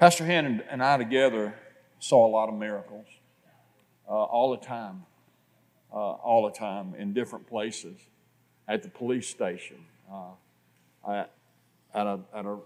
Pastor 0.00 0.24
Hen 0.24 0.62
and 0.70 0.82
I 0.82 0.96
together 0.96 1.52
saw 1.98 2.26
a 2.26 2.30
lot 2.30 2.48
of 2.48 2.54
miracles 2.54 3.04
uh, 4.08 4.12
all 4.12 4.50
the 4.50 4.56
time, 4.56 5.04
uh, 5.92 5.96
all 5.96 6.46
the 6.46 6.58
time 6.58 6.94
in 6.94 7.12
different 7.12 7.46
places. 7.46 8.00
At 8.66 8.82
the 8.82 8.88
police 8.88 9.28
station, 9.28 9.76
uh, 10.10 10.30
at, 11.06 11.32
at, 11.92 12.06
a, 12.06 12.20
at 12.34 12.46
a, 12.46 12.56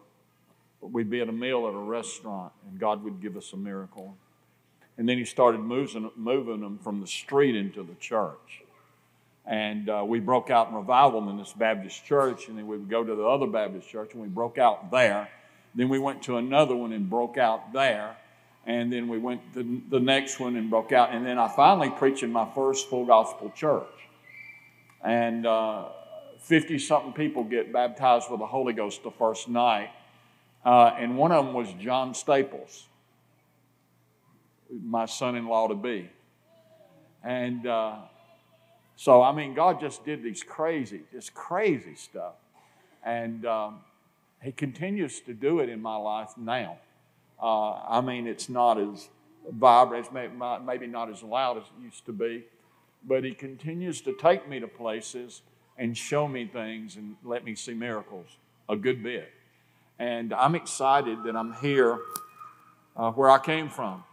we'd 0.81 1.11
be 1.11 1.23
at 1.23 1.29
a 1.29 1.33
meal 1.33 1.67
at 1.67 1.75
a 1.75 1.77
restaurant, 1.77 2.53
and 2.69 2.79
God 2.79 3.03
would 3.03 3.21
give 3.21 3.37
us 3.37 3.53
a 3.53 3.57
miracle. 3.57 4.17
And 4.97 5.09
then 5.09 5.19
He 5.19 5.25
started 5.25 5.59
moving, 5.59 6.13
moving 6.15 6.61
them 6.61 6.79
from 6.79 7.01
the 7.01 7.09
street 7.09 7.57
into 7.57 7.83
the 7.83 7.95
church. 7.95 8.63
And 9.45 9.89
uh, 9.89 10.05
we 10.07 10.21
broke 10.21 10.51
out 10.51 10.69
in 10.69 10.75
revival 10.77 11.29
in 11.29 11.37
this 11.37 11.53
Baptist 11.53 12.05
church, 12.05 12.47
and 12.47 12.57
then 12.57 12.69
we 12.69 12.77
would 12.79 12.89
go 12.89 13.03
to 13.03 13.15
the 13.17 13.25
other 13.25 13.49
Baptist 13.49 13.89
church, 13.89 14.13
and 14.13 14.23
we 14.23 14.29
broke 14.29 14.57
out 14.57 14.93
there. 14.93 15.29
Then 15.75 15.89
we 15.89 15.99
went 15.99 16.23
to 16.25 16.37
another 16.37 16.77
one 16.77 16.93
and 16.93 17.09
broke 17.09 17.37
out 17.37 17.73
there. 17.73 18.17
And 18.67 18.93
then 18.93 19.09
we 19.09 19.19
went 19.19 19.41
to 19.55 19.83
the 19.91 20.01
next 20.01 20.41
one 20.41 20.57
and 20.57 20.71
broke 20.71 20.93
out. 20.93 21.13
And 21.13 21.27
then 21.27 21.39
I 21.39 21.49
finally 21.49 21.91
preached 21.91 22.23
in 22.23 22.33
my 22.33 22.49
first 22.55 22.89
full 22.89 23.05
gospel 23.05 23.53
church. 23.55 23.85
And 25.03 25.47
50 26.39 26.75
uh, 26.75 26.79
something 26.79 27.13
people 27.13 27.45
get 27.45 27.73
baptized 27.73 28.31
with 28.31 28.41
the 28.41 28.47
Holy 28.47 28.73
Ghost 28.73 29.03
the 29.03 29.11
first 29.11 29.49
night. 29.49 29.91
Uh, 30.65 30.95
and 30.99 31.19
one 31.19 31.31
of 31.31 31.45
them 31.45 31.55
was 31.55 31.71
John 31.79 32.15
Staples, 32.15 32.87
my 34.83 35.05
son 35.05 35.37
in 35.37 35.47
law 35.47 35.69
to 35.69 35.75
be. 35.75 36.09
And 37.23 37.67
uh, 37.67 37.97
so, 38.97 39.23
I 39.23 39.33
mean, 39.33 39.53
God 39.55 39.79
just 39.79 40.07
did 40.07 40.23
these 40.23 40.43
crazy, 40.43 41.03
just 41.13 41.35
crazy 41.35 41.97
stuff. 41.97 42.35
And 43.05 43.45
um, 43.45 43.81
He 44.45 44.53
continues 44.53 45.21
to 45.21 45.33
do 45.33 45.61
it 45.61 45.71
in 45.71 45.81
my 45.81 45.97
life 45.97 46.37
now. 46.37 46.77
Uh, 47.43 47.73
I 47.89 48.03
mean, 48.03 48.27
it's 48.27 48.51
not 48.51 48.79
as 48.79 49.09
vibrant, 49.51 50.09
maybe 50.65 50.87
not 50.87 51.11
as 51.11 51.23
loud 51.23 51.57
as 51.57 51.65
it 51.65 51.83
used 51.83 52.05
to 52.07 52.13
be, 52.13 52.45
but 53.03 53.25
He 53.25 53.33
continues 53.33 54.03
to 54.03 54.13
take 54.13 54.47
me 54.47 54.61
to 54.61 54.69
places 54.69 55.41
and 55.79 55.97
show 55.97 56.29
me 56.29 56.47
things 56.47 56.97
and 56.97 57.17
let 57.25 57.43
me 57.43 57.55
see 57.55 57.73
miracles 57.73 58.37
a 58.69 58.77
good 58.77 59.03
bit. 59.03 59.33
And 59.99 60.35
I'm 60.35 60.55
excited 60.55 61.25
that 61.25 61.35
I'm 61.35 61.55
here 61.55 61.99
uh, 62.97 63.13
where 63.13 63.31
I 63.31 63.39
came 63.39 63.71
from. 63.71 64.05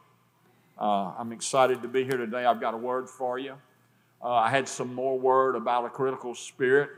Uh, 0.80 1.12
I'm 1.18 1.34
excited 1.34 1.82
to 1.82 1.90
be 1.90 2.06
here 2.06 2.18
today. 2.18 2.46
I've 2.46 2.62
got 2.62 2.74
a 2.74 2.78
word 2.78 3.10
for 3.10 3.38
you. 3.38 3.56
Uh, 4.24 4.30
I 4.30 4.50
had 4.50 4.68
some 4.68 4.96
more 4.96 5.20
word 5.20 5.56
about 5.56 5.84
a 5.84 5.90
critical 5.90 6.34
spirit. 6.36 6.90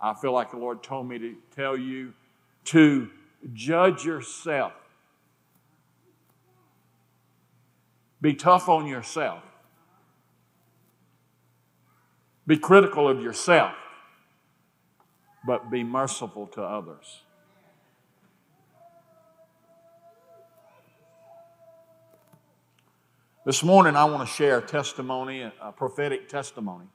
I 0.00 0.14
feel 0.14 0.32
like 0.32 0.50
the 0.50 0.56
Lord 0.56 0.82
told 0.82 1.08
me 1.08 1.18
to 1.18 1.36
tell 1.54 1.76
you 1.76 2.14
to 2.64 3.10
judge 3.52 4.04
yourself 4.04 4.72
Be 8.22 8.34
tough 8.34 8.68
on 8.68 8.86
yourself. 8.86 9.42
Be 12.46 12.56
critical 12.56 13.08
of 13.08 13.20
yourself, 13.20 13.74
but 15.44 15.70
be 15.70 15.82
merciful 15.82 16.46
to 16.48 16.62
others. 16.62 17.22
This 23.44 23.64
morning, 23.64 23.96
I 23.96 24.04
want 24.04 24.26
to 24.26 24.32
share 24.32 24.58
a 24.58 24.62
testimony, 24.62 25.42
a 25.42 25.72
prophetic 25.72 26.28
testimony. 26.28 26.86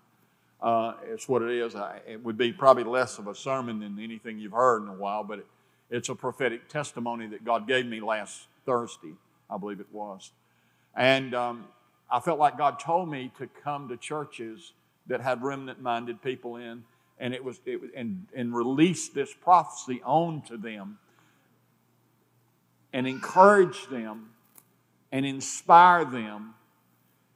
Uh, 0.62 0.94
it's 1.04 1.28
what 1.28 1.42
it 1.42 1.52
is. 1.52 1.76
I, 1.76 2.00
it 2.08 2.24
would 2.24 2.38
be 2.38 2.54
probably 2.54 2.86
less 2.86 3.20
of 3.20 3.28
a 3.28 3.36
sermon 3.36 3.82
than 3.82 4.00
anything 4.00 4.40
you've 4.40 4.54
heard 4.54 4.82
in 4.82 4.88
a 4.88 4.94
while, 4.94 5.26
but 5.26 5.40
it, 5.40 5.46
it's 5.90 6.10
a 6.10 6.16
prophetic 6.16 6.68
testimony 6.68 7.28
that 7.28 7.46
God 7.46 7.68
gave 7.68 7.86
me 7.86 8.02
last 8.02 8.48
Thursday, 8.66 9.14
I 9.50 9.58
believe 9.58 9.80
it 9.80 9.88
was. 9.92 10.32
And 10.96 11.34
um, 11.34 11.66
I 12.12 12.20
felt 12.20 12.40
like 12.40 12.58
God 12.58 12.80
told 12.80 13.10
me 13.10 13.32
to 13.38 13.48
come 13.64 13.88
to 13.90 13.98
churches 13.98 14.74
that 15.08 15.22
had 15.22 15.42
remnant 15.42 15.82
minded 15.82 16.22
people 16.22 16.58
in 16.58 16.84
and 17.20 17.34
it 17.34 17.44
was 17.44 17.60
it, 17.66 17.80
and, 17.96 18.28
and 18.36 18.56
release 18.56 19.10
this 19.10 19.34
prophecy 19.34 20.02
on 20.06 20.42
to 20.44 20.58
them 20.58 21.00
and 22.94 23.08
encourage 23.08 23.88
them 23.88 24.30
and 25.12 25.26
inspire 25.26 26.06
them 26.06 26.54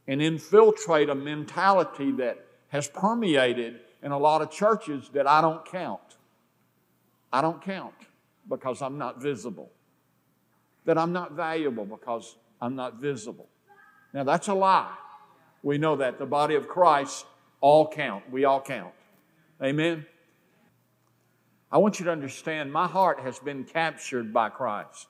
and 0.08 0.22
infiltrate 0.22 1.10
a 1.10 1.16
mentality 1.16 2.12
that 2.12 2.46
has 2.70 2.88
permeated 2.88 3.80
in 4.04 4.12
a 4.12 4.18
lot 4.18 4.42
of 4.42 4.52
churches 4.52 5.10
that 5.14 5.28
I 5.28 5.42
don't 5.42 5.64
count. 5.66 6.18
I 7.32 7.42
don't 7.42 7.62
count 7.62 7.94
because 8.48 8.82
I'm 8.82 8.98
not 8.98 9.22
visible. 9.22 9.72
That 10.86 10.98
I'm 10.98 11.14
not 11.14 11.34
valuable 11.34 11.86
because 11.86 12.36
I'm 12.60 12.76
not 12.76 12.96
visible. 13.00 13.48
Now, 14.14 14.24
that's 14.24 14.48
a 14.48 14.54
lie. 14.54 14.94
We 15.64 15.78
know 15.78 15.96
that. 15.98 16.20
The 16.20 16.26
body 16.26 16.56
of 16.56 16.68
Christ 16.68 17.26
all 17.62 17.88
count. 17.88 18.30
We 18.32 18.46
all 18.46 18.62
count. 18.62 18.94
Amen? 19.62 20.06
I 21.72 21.78
want 21.78 22.00
you 22.00 22.06
to 22.06 22.12
understand 22.12 22.74
my 22.74 22.88
heart 22.88 23.20
has 23.22 23.40
been 23.40 23.64
captured 23.64 24.34
by 24.34 24.50
Christ. 24.50 25.08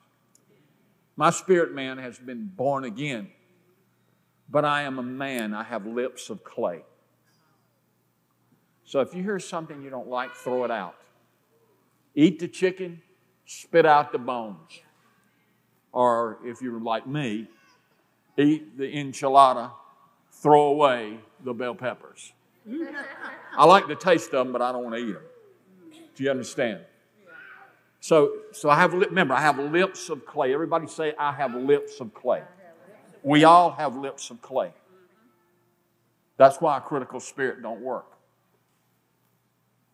My 1.15 1.29
spirit 1.29 1.73
man 1.73 1.97
has 1.97 2.19
been 2.19 2.45
born 2.45 2.83
again. 2.83 3.29
But 4.49 4.65
I 4.65 4.83
am 4.83 4.99
a 4.99 5.03
man, 5.03 5.53
I 5.53 5.63
have 5.63 5.85
lips 5.85 6.29
of 6.29 6.43
clay. 6.43 6.83
So 8.83 8.99
if 8.99 9.15
you 9.15 9.23
hear 9.23 9.39
something 9.39 9.81
you 9.81 9.89
don't 9.89 10.09
like, 10.09 10.31
throw 10.33 10.65
it 10.65 10.71
out. 10.71 10.95
Eat 12.13 12.39
the 12.39 12.47
chicken, 12.49 13.01
spit 13.51 13.85
out 13.85 14.13
the 14.13 14.17
bones. 14.17 14.79
Or 15.91 16.37
if 16.45 16.61
you're 16.61 16.79
like 16.79 17.05
me, 17.05 17.49
eat 18.37 18.77
the 18.77 18.85
enchilada, 18.85 19.71
throw 20.31 20.67
away 20.67 21.19
the 21.43 21.53
bell 21.53 21.75
peppers. 21.75 22.31
I 23.57 23.65
like 23.65 23.87
the 23.87 23.95
taste 23.95 24.33
of 24.33 24.45
them, 24.45 24.53
but 24.53 24.61
I 24.61 24.71
don't 24.71 24.83
want 24.83 24.95
to 24.95 25.01
eat 25.01 25.13
them. 25.13 25.23
Do 26.15 26.23
you 26.23 26.31
understand? 26.31 26.79
So, 27.99 28.31
so 28.53 28.69
I 28.69 28.75
have, 28.75 28.93
remember, 28.93 29.33
I 29.33 29.41
have 29.41 29.59
lips 29.59 30.09
of 30.09 30.25
clay. 30.25 30.53
Everybody 30.53 30.87
say, 30.87 31.13
I 31.19 31.33
have 31.33 31.53
lips 31.53 31.99
of 31.99 32.13
clay. 32.13 32.43
We 33.21 33.43
all 33.43 33.71
have 33.71 33.97
lips 33.97 34.29
of 34.31 34.41
clay. 34.41 34.71
That's 36.37 36.61
why 36.61 36.77
a 36.77 36.81
critical 36.81 37.19
spirit 37.19 37.61
don't 37.61 37.81
work. 37.81 38.07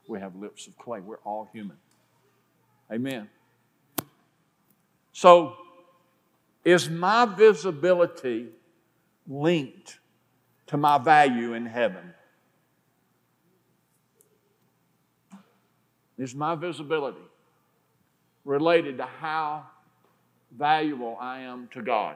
We 0.07 0.19
have 0.19 0.35
lips 0.35 0.68
of 0.68 0.78
clay. 0.78 1.01
We're 1.01 1.18
all 1.25 1.50
human. 1.51 1.78
Amen. 2.91 3.29
So, 5.17 5.55
is 6.63 6.91
my 6.91 7.25
visibility 7.25 8.50
linked 9.28 9.97
to 10.67 10.78
my 10.78 11.00
value 11.00 11.53
in 11.53 11.66
heaven? 11.66 12.13
Is 16.19 16.35
my 16.35 16.53
visibility 16.53 17.17
related 18.45 18.97
to 18.97 19.06
how 19.06 19.66
valuable 20.56 21.17
I 21.19 21.39
am 21.39 21.67
to 21.73 21.81
God? 21.81 22.16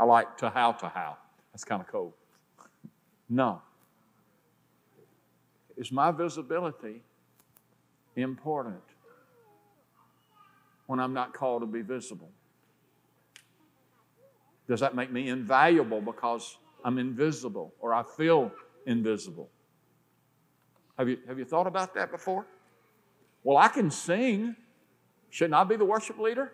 I 0.00 0.04
like 0.04 0.36
to 0.38 0.50
how 0.50 0.72
to 0.72 0.88
how. 0.88 1.16
That's 1.52 1.62
kind 1.62 1.80
of 1.80 1.86
cool. 1.86 2.12
No. 3.28 3.62
Is 5.76 5.92
my 5.92 6.10
visibility 6.10 7.02
important 8.16 8.82
when 10.86 11.00
I'm 11.00 11.12
not 11.12 11.34
called 11.34 11.62
to 11.62 11.66
be 11.66 11.82
visible? 11.82 12.30
Does 14.68 14.80
that 14.80 14.94
make 14.94 15.12
me 15.12 15.28
invaluable 15.28 16.00
because 16.00 16.58
I'm 16.84 16.98
invisible 16.98 17.72
or 17.80 17.94
I 17.94 18.02
feel 18.16 18.50
invisible? 18.86 19.48
Have 20.98 21.08
you, 21.08 21.18
have 21.28 21.38
you 21.38 21.44
thought 21.44 21.66
about 21.66 21.94
that 21.94 22.10
before? 22.10 22.46
Well, 23.44 23.56
I 23.56 23.68
can 23.68 23.90
sing. 23.90 24.56
Shouldn't 25.30 25.54
I 25.54 25.64
be 25.64 25.76
the 25.76 25.84
worship 25.84 26.18
leader? 26.18 26.52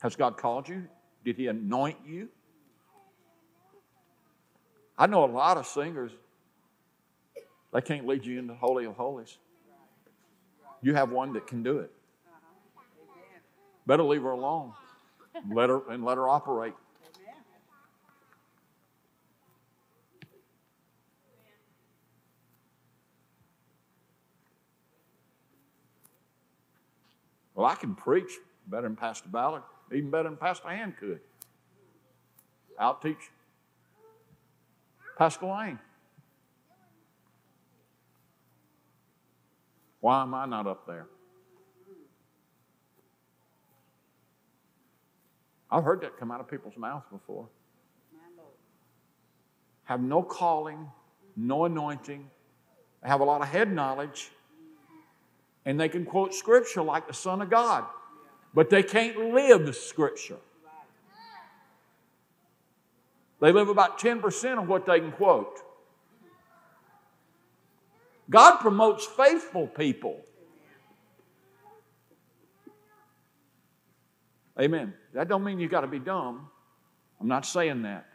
Has 0.00 0.14
God 0.14 0.36
called 0.36 0.68
you? 0.68 0.84
Did 1.24 1.36
He 1.36 1.48
anoint 1.48 1.98
you? 2.06 2.28
I 4.96 5.06
know 5.06 5.24
a 5.24 5.30
lot 5.30 5.56
of 5.56 5.66
singers, 5.66 6.12
they 7.72 7.80
can't 7.80 8.06
lead 8.06 8.24
you 8.24 8.38
into 8.38 8.52
the 8.52 8.58
Holy 8.58 8.84
of 8.86 8.96
Holies. 8.96 9.38
You 10.80 10.94
have 10.94 11.10
one 11.10 11.32
that 11.34 11.46
can 11.46 11.62
do 11.62 11.78
it. 11.78 11.92
Better 13.86 14.02
leave 14.02 14.22
her 14.22 14.30
alone. 14.30 14.72
Let 15.50 15.70
her 15.70 15.82
and 15.90 16.04
let 16.04 16.16
her 16.16 16.28
operate. 16.28 16.74
Well, 27.54 27.66
I 27.66 27.74
can 27.74 27.96
preach 27.96 28.30
better 28.68 28.82
than 28.82 28.94
Pastor 28.94 29.28
Ballard, 29.28 29.62
even 29.92 30.10
better 30.10 30.28
than 30.28 30.36
Pastor 30.36 30.68
Hand 30.68 30.94
could. 30.96 31.18
I'll 32.78 32.94
teach 32.94 33.30
Pastor 35.16 35.46
Lane. 35.46 35.80
Why 40.00 40.22
am 40.22 40.34
I 40.34 40.46
not 40.46 40.66
up 40.66 40.86
there? 40.86 41.06
I've 45.70 45.84
heard 45.84 46.00
that 46.00 46.18
come 46.18 46.30
out 46.30 46.40
of 46.40 46.48
people's 46.48 46.76
mouths 46.76 47.04
before. 47.10 47.48
Have 49.84 50.00
no 50.00 50.22
calling, 50.22 50.88
no 51.36 51.64
anointing, 51.64 52.28
they 53.02 53.08
have 53.08 53.20
a 53.20 53.24
lot 53.24 53.40
of 53.42 53.48
head 53.48 53.72
knowledge, 53.72 54.30
and 55.64 55.78
they 55.78 55.88
can 55.88 56.04
quote 56.04 56.34
scripture 56.34 56.82
like 56.82 57.06
the 57.06 57.14
Son 57.14 57.40
of 57.42 57.50
God, 57.50 57.84
but 58.54 58.70
they 58.70 58.82
can't 58.82 59.16
live 59.32 59.66
the 59.66 59.72
scripture. 59.72 60.38
They 63.40 63.52
live 63.52 63.68
about 63.68 64.00
10% 64.00 64.60
of 64.60 64.68
what 64.68 64.84
they 64.84 64.98
can 64.98 65.12
quote. 65.12 65.62
God 68.30 68.58
promotes 68.58 69.06
faithful 69.06 69.66
people. 69.66 70.20
Amen. 74.60 74.92
That 75.14 75.28
don't 75.28 75.44
mean 75.44 75.60
you 75.60 75.68
got 75.68 75.82
to 75.82 75.86
be 75.86 75.98
dumb. 75.98 76.48
I'm 77.20 77.28
not 77.28 77.46
saying 77.46 77.82
that. 77.82 78.06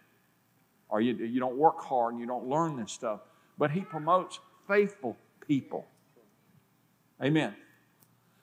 Or 0.89 1.01
you, 1.01 1.13
you 1.13 1.39
don't 1.39 1.57
work 1.57 1.81
hard 1.81 2.13
and 2.13 2.21
you 2.21 2.27
don't 2.27 2.47
learn 2.47 2.75
this 2.75 2.91
stuff. 2.91 3.21
But 3.57 3.71
he 3.71 3.81
promotes 3.81 4.39
faithful 4.67 5.17
people. 5.47 5.87
Amen. 7.21 7.55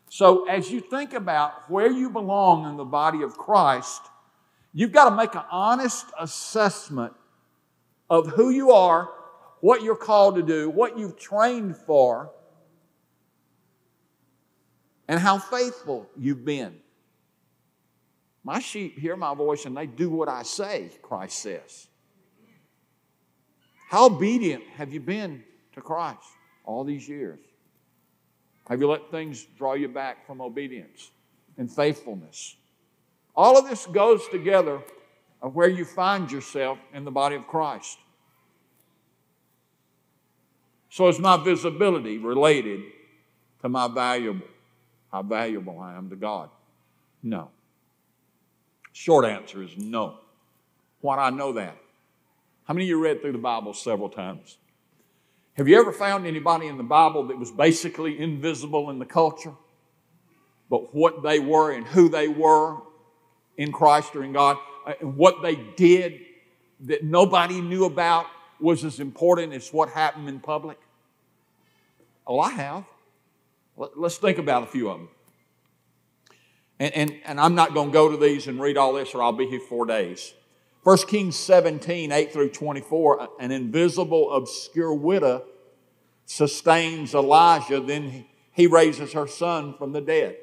So 0.08 0.49
as 0.49 0.70
you 0.70 0.81
think 0.81 1.12
about 1.12 1.70
where 1.70 1.90
you 1.90 2.11
belong 2.11 2.69
in 2.69 2.76
the 2.76 2.84
body 2.84 3.23
of 3.23 3.37
Christ, 3.37 4.02
you've 4.73 4.93
got 4.93 5.11
to 5.11 5.16
make 5.16 5.34
an 5.34 5.44
honest 5.50 6.06
assessment 6.19 7.12
of 8.08 8.26
who 8.28 8.50
you 8.50 8.73
are, 8.73 9.11
what 9.61 9.83
you're 9.83 9.97
called 9.97 10.37
to 10.37 10.43
do, 10.43 10.71
what 10.71 10.99
you've 10.99 11.19
trained 11.19 11.77
for, 11.77 12.31
and 15.09 15.19
how 15.19 15.39
faithful 15.39 16.09
you've 16.17 16.45
been. 16.45 16.77
My 18.45 18.59
sheep 18.59 18.99
hear 18.99 19.17
my 19.17 19.35
voice 19.35 19.67
and 19.67 19.77
they 19.77 19.87
do 19.87 20.09
what 20.09 20.29
I 20.29 20.43
say, 20.45 20.91
Christ 21.03 21.39
says. 21.39 21.89
How 23.89 24.07
obedient 24.07 24.62
have 24.77 24.93
you 24.93 25.01
been 25.01 25.43
to 25.75 25.81
Christ 25.81 26.23
all 26.65 26.85
these 26.85 27.09
years? 27.09 27.41
Have 28.69 28.81
you 28.81 28.89
let 28.89 29.11
things 29.11 29.47
draw 29.59 29.75
you 29.75 29.89
back 29.89 30.25
from 30.27 30.41
obedience 30.41 31.11
and 31.59 31.71
faithfulness? 31.71 32.57
All 33.35 33.59
of 33.59 33.69
this 33.69 33.87
goes 33.87 34.27
together 34.29 34.81
of 35.43 35.57
where 35.57 35.69
you 35.69 35.85
find 35.85 36.31
yourself 36.31 36.79
in 36.95 37.05
the 37.05 37.11
body 37.11 37.35
of 37.35 37.49
Christ. 37.49 37.99
So 40.90 41.06
is 41.08 41.19
my 41.20 41.42
visibility 41.42 42.19
related 42.19 42.82
to 43.62 43.69
my 43.69 43.88
valuable, 43.88 44.46
how 45.10 45.22
valuable 45.22 45.78
I 45.78 45.96
am 45.96 46.10
to 46.10 46.16
God? 46.16 46.50
No. 47.22 47.50
Short 48.92 49.25
answer 49.25 49.62
is 49.62 49.76
no. 49.78 50.19
Why 51.00 51.16
do 51.16 51.20
I 51.22 51.31
know 51.31 51.52
that? 51.52 51.76
How 52.64 52.75
many 52.75 52.84
of 52.87 52.88
you 52.88 53.02
read 53.02 53.22
through 53.22 53.32
the 53.32 53.38
Bible 53.38 53.72
several 53.72 54.08
times? 54.08 54.58
Have 55.54 55.69
you 55.69 55.78
ever 55.78 55.92
found 55.92 56.26
anybody 56.26 56.66
in 56.66 56.76
the 56.76 56.82
Bible 56.82 57.28
that 57.28 57.38
was 57.38 57.50
basically 57.50 58.19
invisible 58.19 58.90
in 58.90 58.98
the 58.98 59.06
culture? 59.06 59.52
But 60.69 60.94
what 60.94 61.22
they 61.22 61.38
were 61.38 61.72
and 61.72 61.87
who 61.87 62.08
they 62.08 62.28
were 62.28 62.78
in 63.56 63.72
Christ 63.72 64.16
or 64.16 64.25
in 64.25 64.32
God, 64.32 64.56
uh, 64.87 64.94
and 65.00 65.16
what 65.16 65.42
they 65.42 65.54
did 65.54 66.20
that 66.81 67.04
nobody 67.04 67.60
knew 67.60 67.84
about 67.84 68.26
was 68.62 68.85
as 68.85 69.01
important 69.01 69.53
as 69.53 69.73
what 69.73 69.91
happened 69.91 70.29
in 70.29 70.41
public? 70.41 70.79
Oh, 72.27 72.41
I 72.41 72.51
have. 72.51 72.85
Let's 73.77 74.19
think 74.19 74.39
about 74.39 74.62
a 74.62 74.67
few 74.67 74.91
of 74.91 74.99
them. 74.99 75.09
And, 76.79 76.95
and, 76.95 77.21
and 77.25 77.41
I'm 77.41 77.55
not 77.55 77.75
going 77.75 77.89
to 77.89 77.93
go 77.93 78.11
to 78.11 78.17
these 78.17 78.47
and 78.47 78.61
read 78.61 78.77
all 78.77 78.93
this, 78.93 79.15
or 79.15 79.23
I'll 79.23 79.33
be 79.33 79.47
here 79.47 79.61
four 79.61 79.87
days. 79.87 80.35
1 80.83 80.97
Kings 81.09 81.37
17, 81.37 82.11
8 82.11 82.33
through 82.33 82.51
24, 82.51 83.29
an 83.39 83.51
invisible, 83.51 84.33
obscure 84.33 84.95
widow 84.95 85.45
sustains 86.25 87.12
Elijah, 87.12 87.81
then 87.81 88.25
he 88.53 88.67
raises 88.69 89.12
her 89.15 89.27
son 89.27 89.75
from 89.75 89.93
the 89.93 90.01
dead. 90.01 90.37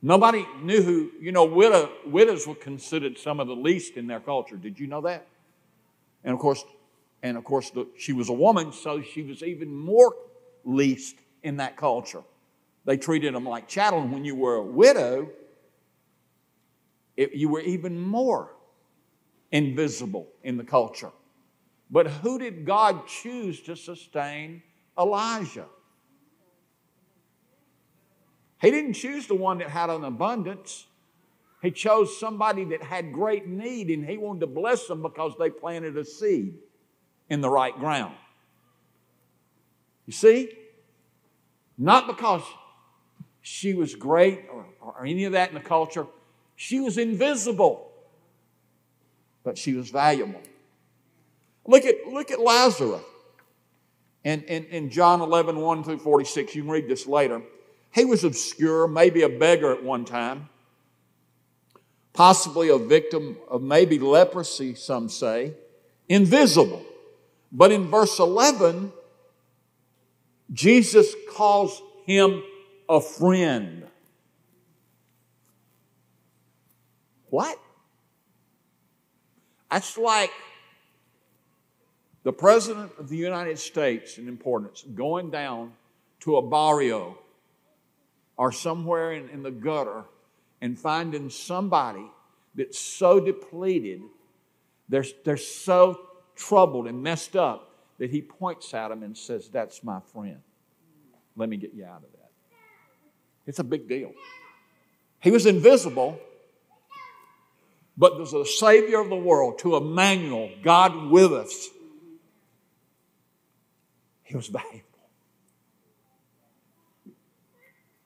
Nobody 0.00 0.46
knew 0.62 0.82
who, 0.82 1.10
you 1.20 1.32
know, 1.32 1.44
widow, 1.44 1.90
widows 2.06 2.46
were 2.46 2.54
considered 2.54 3.18
some 3.18 3.40
of 3.40 3.46
the 3.46 3.54
least 3.54 3.96
in 3.96 4.06
their 4.06 4.20
culture. 4.20 4.56
Did 4.56 4.80
you 4.80 4.86
know 4.86 5.02
that? 5.02 5.26
And 6.24 6.32
of 6.32 6.40
course, 6.40 6.64
and 7.24 7.38
of 7.38 7.44
course, 7.44 7.70
the, 7.70 7.86
she 7.96 8.12
was 8.12 8.28
a 8.28 8.34
woman, 8.34 8.70
so 8.70 9.00
she 9.00 9.22
was 9.22 9.42
even 9.42 9.74
more 9.74 10.14
least 10.62 11.16
in 11.42 11.56
that 11.56 11.74
culture. 11.74 12.22
They 12.84 12.98
treated 12.98 13.34
them 13.34 13.46
like 13.46 13.66
chattel. 13.66 14.02
And 14.02 14.12
when 14.12 14.26
you 14.26 14.34
were 14.34 14.56
a 14.56 14.62
widow, 14.62 15.30
it, 17.16 17.32
you 17.32 17.48
were 17.48 17.62
even 17.62 17.98
more 17.98 18.54
invisible 19.50 20.28
in 20.42 20.58
the 20.58 20.64
culture. 20.64 21.12
But 21.90 22.08
who 22.08 22.38
did 22.38 22.66
God 22.66 23.06
choose 23.06 23.62
to 23.62 23.74
sustain 23.74 24.62
Elijah? 24.98 25.66
He 28.60 28.70
didn't 28.70 28.94
choose 28.94 29.26
the 29.26 29.34
one 29.34 29.58
that 29.58 29.70
had 29.70 29.88
an 29.88 30.04
abundance. 30.04 30.88
He 31.62 31.70
chose 31.70 32.20
somebody 32.20 32.64
that 32.66 32.82
had 32.82 33.14
great 33.14 33.48
need 33.48 33.88
and 33.88 34.04
he 34.04 34.18
wanted 34.18 34.40
to 34.40 34.46
bless 34.46 34.86
them 34.88 35.00
because 35.00 35.32
they 35.38 35.48
planted 35.48 35.96
a 35.96 36.04
seed 36.04 36.58
in 37.28 37.40
the 37.40 37.50
right 37.50 37.74
ground. 37.78 38.14
You 40.06 40.12
see? 40.12 40.50
Not 41.76 42.06
because 42.06 42.42
she 43.40 43.74
was 43.74 43.94
great 43.94 44.44
or, 44.52 44.66
or 44.80 45.04
any 45.04 45.24
of 45.24 45.32
that 45.32 45.48
in 45.48 45.54
the 45.54 45.60
culture. 45.60 46.06
She 46.56 46.80
was 46.80 46.98
invisible, 46.98 47.90
but 49.42 49.58
she 49.58 49.74
was 49.74 49.90
valuable. 49.90 50.40
Look 51.66 51.84
at, 51.84 52.06
look 52.06 52.30
at 52.30 52.40
Lazarus. 52.40 53.02
In, 54.22 54.42
in, 54.44 54.64
in 54.66 54.90
John 54.90 55.20
11, 55.20 55.58
1 55.58 55.84
through 55.84 55.98
46, 55.98 56.54
you 56.54 56.62
can 56.62 56.70
read 56.70 56.88
this 56.88 57.06
later. 57.06 57.42
He 57.90 58.06
was 58.06 58.24
obscure, 58.24 58.88
maybe 58.88 59.22
a 59.22 59.28
beggar 59.28 59.72
at 59.72 59.84
one 59.84 60.06
time, 60.06 60.48
possibly 62.14 62.70
a 62.70 62.78
victim 62.78 63.36
of 63.48 63.62
maybe 63.62 63.98
leprosy, 63.98 64.74
some 64.74 65.10
say, 65.10 65.54
invisible. 66.08 66.82
But 67.54 67.70
in 67.70 67.86
verse 67.86 68.18
11, 68.18 68.92
Jesus 70.52 71.14
calls 71.30 71.80
him 72.04 72.42
a 72.88 73.00
friend. 73.00 73.86
What? 77.30 77.58
That's 79.70 79.96
like 79.96 80.32
the 82.24 82.32
President 82.32 82.90
of 82.98 83.08
the 83.08 83.16
United 83.16 83.58
States 83.58 84.18
in 84.18 84.26
importance 84.28 84.84
going 84.94 85.30
down 85.30 85.72
to 86.20 86.36
a 86.36 86.42
barrio 86.42 87.18
or 88.36 88.50
somewhere 88.50 89.12
in, 89.12 89.28
in 89.28 89.44
the 89.44 89.50
gutter 89.50 90.04
and 90.60 90.78
finding 90.78 91.30
somebody 91.30 92.04
that's 92.54 92.78
so 92.78 93.20
depleted, 93.20 94.00
they're, 94.88 95.04
they're 95.24 95.36
so 95.36 96.00
troubled 96.34 96.86
and 96.86 97.02
messed 97.02 97.36
up 97.36 97.70
that 97.98 98.10
he 98.10 98.20
points 98.20 98.72
at 98.74 98.90
him 98.90 99.02
and 99.02 99.16
says, 99.16 99.48
That's 99.48 99.82
my 99.82 100.00
friend. 100.12 100.40
Let 101.36 101.48
me 101.48 101.56
get 101.56 101.74
you 101.74 101.84
out 101.84 102.02
of 102.04 102.12
that. 102.12 102.30
It's 103.46 103.58
a 103.58 103.64
big 103.64 103.88
deal. 103.88 104.12
He 105.20 105.30
was 105.30 105.46
invisible, 105.46 106.18
but 107.96 108.16
there's 108.16 108.34
a 108.34 108.44
Savior 108.44 109.00
of 109.00 109.08
the 109.08 109.16
world, 109.16 109.58
to 109.60 109.76
Emmanuel, 109.76 110.50
God 110.62 111.10
with 111.10 111.32
us. 111.32 111.68
He 114.22 114.36
was 114.36 114.48
valuable. 114.48 114.80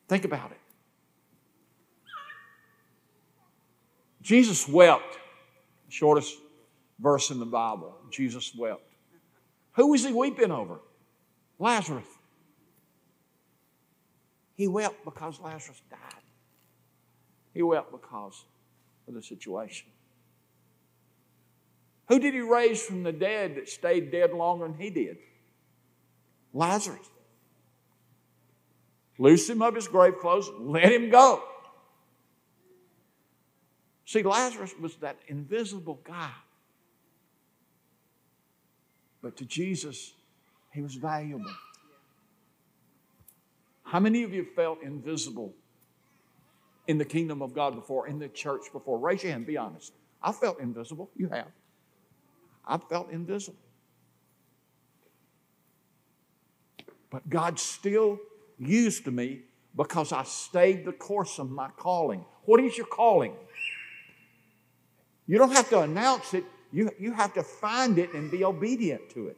Think 0.09 0.25
about 0.25 0.51
it. 0.51 0.59
Jesus 4.23 4.69
wept, 4.69 5.19
shortest 5.89 6.37
verse 6.99 7.31
in 7.31 7.39
the 7.39 7.47
Bible. 7.47 7.98
Jesus 8.11 8.55
wept. 8.55 8.83
Who 9.73 9.89
was 9.89 10.05
he 10.05 10.13
weeping 10.13 10.51
over? 10.51 10.81
Lazarus. 11.59 12.07
He 14.55 14.67
wept 14.67 15.05
because 15.05 15.39
Lazarus 15.41 15.81
died. 15.91 16.01
He 17.55 17.63
wept 17.63 17.93
because 17.93 18.45
of 19.07 19.15
the 19.15 19.23
situation. 19.23 19.89
Who 22.09 22.19
did 22.19 22.35
he 22.35 22.41
raise 22.41 22.83
from 22.83 23.03
the 23.03 23.13
dead 23.13 23.57
that 23.57 23.69
stayed 23.69 24.11
dead 24.11 24.33
longer 24.33 24.67
than 24.67 24.79
he 24.79 24.91
did? 24.91 25.19
Lazarus. 26.53 27.07
Loose 29.19 29.49
him 29.49 29.63
of 29.63 29.75
his 29.75 29.89
grave 29.89 30.19
clothes, 30.21 30.49
let 30.59 30.93
him 30.93 31.11
go. 31.11 31.43
See, 34.07 34.23
Lazarus 34.23 34.75
was 34.81 34.97
that 34.97 35.19
invisible 35.27 36.01
guy. 36.03 36.31
But 39.29 39.37
to 39.37 39.45
Jesus, 39.45 40.15
he 40.73 40.81
was 40.81 40.95
valuable. 40.95 41.53
How 43.83 44.01
many 44.01 44.23
of 44.23 44.33
you 44.33 44.47
felt 44.57 44.83
invisible 44.83 45.53
in 46.87 46.97
the 46.97 47.05
kingdom 47.05 47.43
of 47.43 47.53
God 47.53 47.75
before, 47.75 48.09
in 48.09 48.19
the 48.19 48.29
church 48.29 48.73
before? 48.73 48.99
Raise 48.99 49.23
your 49.23 49.33
hand, 49.33 49.45
be 49.45 49.59
honest. 49.59 49.93
I 50.23 50.33
felt 50.33 50.61
invisible. 50.61 51.11
You 51.15 51.29
have. 51.29 51.49
I 52.67 52.79
felt 52.79 53.11
invisible. 53.11 53.59
But 57.11 57.29
God 57.29 57.59
still 57.59 58.19
used 58.59 59.07
me 59.09 59.41
because 59.77 60.11
I 60.11 60.23
stayed 60.23 60.87
the 60.87 60.93
course 60.93 61.39
of 61.39 61.51
my 61.51 61.69
calling. 61.77 62.25
What 62.47 62.65
is 62.65 62.79
your 62.79 62.87
calling? 62.87 63.35
You 65.27 65.37
don't 65.37 65.53
have 65.53 65.69
to 65.69 65.81
announce 65.81 66.33
it, 66.33 66.45
you, 66.73 66.91
you 66.99 67.13
have 67.13 67.35
to 67.35 67.43
find 67.43 67.99
it 67.99 68.13
and 68.13 68.31
be 68.31 68.45
obedient 68.45 69.11
to 69.11 69.29
it. 69.29 69.37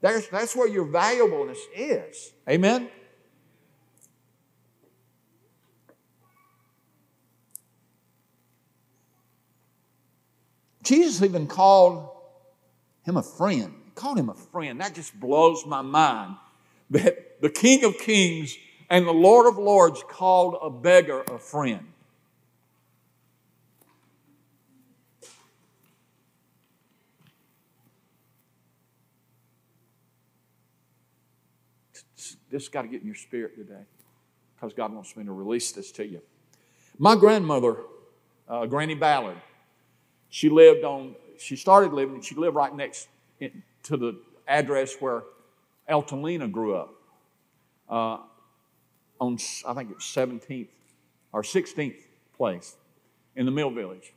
There's, 0.00 0.26
that's 0.28 0.56
where 0.56 0.68
your 0.68 0.84
valuableness 0.84 1.60
is. 1.74 2.32
Amen? 2.48 2.88
Jesus 10.82 11.22
even 11.22 11.46
called 11.46 12.08
him 13.04 13.16
a 13.16 13.22
friend. 13.22 13.72
He 13.84 13.90
called 13.92 14.18
him 14.18 14.28
a 14.28 14.34
friend. 14.34 14.80
That 14.80 14.94
just 14.94 15.18
blows 15.18 15.64
my 15.64 15.82
mind. 15.82 16.36
That 16.90 17.40
the 17.40 17.50
King 17.50 17.84
of 17.84 17.96
Kings 17.98 18.56
and 18.90 19.06
the 19.06 19.12
Lord 19.12 19.46
of 19.46 19.56
Lords 19.56 20.02
called 20.08 20.56
a 20.60 20.68
beggar 20.68 21.22
a 21.22 21.38
friend. 21.38 21.91
This 32.52 32.68
got 32.68 32.82
to 32.82 32.88
get 32.88 33.00
in 33.00 33.06
your 33.06 33.16
spirit 33.16 33.56
today 33.56 33.80
because 34.54 34.74
God 34.74 34.92
wants 34.92 35.16
me 35.16 35.24
to 35.24 35.32
release 35.32 35.72
this 35.72 35.90
to 35.92 36.06
you. 36.06 36.20
My 36.98 37.16
grandmother, 37.16 37.78
uh, 38.46 38.66
Granny 38.66 38.94
Ballard, 38.94 39.38
she 40.28 40.50
lived 40.50 40.84
on, 40.84 41.16
she 41.38 41.56
started 41.56 41.94
living, 41.94 42.16
and 42.16 42.24
she 42.24 42.34
lived 42.34 42.54
right 42.54 42.74
next 42.74 43.08
to 43.84 43.96
the 43.96 44.20
address 44.46 44.96
where 45.00 45.22
Eltonina 45.88 46.46
grew 46.52 46.76
up. 46.76 46.94
Uh, 47.88 48.18
on, 49.18 49.38
I 49.66 49.72
think 49.72 49.90
it 49.90 49.94
was 49.94 50.04
17th 50.04 50.68
or 51.32 51.42
16th 51.42 51.96
place 52.36 52.76
in 53.34 53.46
the 53.46 53.52
Mill 53.52 53.70
Village. 53.70 54.12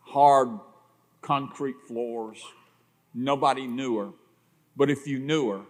Hard 0.00 0.48
concrete 1.20 1.76
floors. 1.86 2.42
Nobody 3.12 3.66
knew 3.66 3.98
her. 3.98 4.10
But 4.76 4.90
if 4.90 5.06
you 5.06 5.18
knew 5.18 5.50
her, 5.50 5.60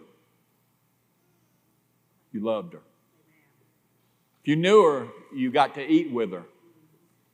you 2.35 2.41
loved 2.41 2.73
her. 2.73 2.81
If 4.41 4.49
you 4.49 4.57
knew 4.57 4.83
her, 4.83 5.07
you 5.33 5.51
got 5.51 5.75
to 5.75 5.81
eat 5.81 6.11
with 6.11 6.33
her. 6.33 6.43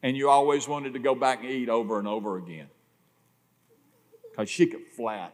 And 0.04 0.16
you 0.16 0.30
always 0.30 0.68
wanted 0.68 0.94
to 0.94 1.00
go 1.00 1.16
back 1.16 1.40
and 1.42 1.50
eat 1.50 1.70
over 1.70 1.98
and 1.98 2.08
over 2.08 2.38
again. 2.38 2.68
Because 4.30 4.50
she 4.50 4.68
could 4.68 4.86
flat 4.96 5.34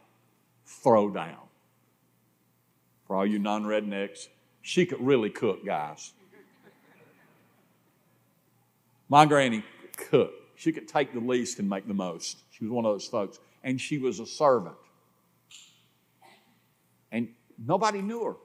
throw 0.64 1.10
down. 1.10 1.36
For 3.06 3.16
all 3.16 3.26
you 3.26 3.38
non 3.38 3.64
rednecks, 3.64 4.28
she 4.62 4.86
could 4.86 5.00
really 5.00 5.30
cook, 5.30 5.64
guys. 5.64 6.12
My 9.08 9.26
granny 9.26 9.64
cooked. 9.96 10.34
She 10.56 10.72
could 10.72 10.88
take 10.88 11.12
the 11.12 11.20
least 11.20 11.58
and 11.58 11.68
make 11.68 11.86
the 11.86 11.94
most. 11.94 12.38
She 12.50 12.64
was 12.64 12.72
one 12.72 12.84
of 12.84 12.92
those 12.92 13.06
folks. 13.06 13.38
And 13.62 13.80
she 13.80 13.98
was 13.98 14.18
a 14.18 14.26
servant. 14.26 14.74
And 17.12 17.28
nobody 17.58 18.02
knew 18.02 18.24
her. 18.24 18.36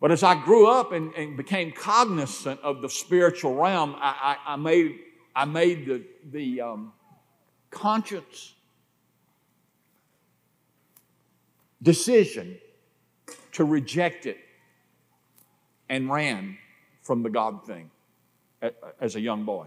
But 0.00 0.10
as 0.10 0.22
I 0.22 0.42
grew 0.42 0.66
up 0.66 0.92
and, 0.92 1.12
and 1.14 1.36
became 1.36 1.72
cognizant 1.72 2.60
of 2.62 2.80
the 2.80 2.88
spiritual 2.88 3.54
realm, 3.54 3.94
I, 3.98 4.36
I, 4.46 4.54
I 4.54 4.56
made, 4.56 4.98
I 5.36 5.44
made 5.44 5.86
the, 5.86 6.02
the 6.30 6.60
um, 6.62 6.92
conscious 7.70 8.54
decision 11.82 12.58
to 13.52 13.64
reject 13.64 14.24
it 14.24 14.38
and 15.90 16.10
ran 16.10 16.56
from 17.02 17.22
the 17.22 17.30
God 17.30 17.66
thing 17.66 17.90
as 19.00 19.16
a 19.16 19.20
young 19.20 19.44
boy. 19.44 19.66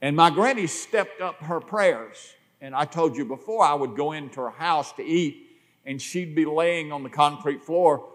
And 0.00 0.14
my 0.14 0.30
granny 0.30 0.66
stepped 0.66 1.20
up 1.20 1.36
her 1.42 1.60
prayers. 1.60 2.34
And 2.60 2.74
I 2.74 2.84
told 2.84 3.16
you 3.16 3.24
before, 3.24 3.64
I 3.64 3.74
would 3.74 3.96
go 3.96 4.12
into 4.12 4.40
her 4.40 4.50
house 4.50 4.92
to 4.92 5.02
eat, 5.02 5.46
and 5.86 6.00
she'd 6.00 6.34
be 6.34 6.44
laying 6.44 6.92
on 6.92 7.02
the 7.02 7.08
concrete 7.08 7.62
floor 7.62 8.06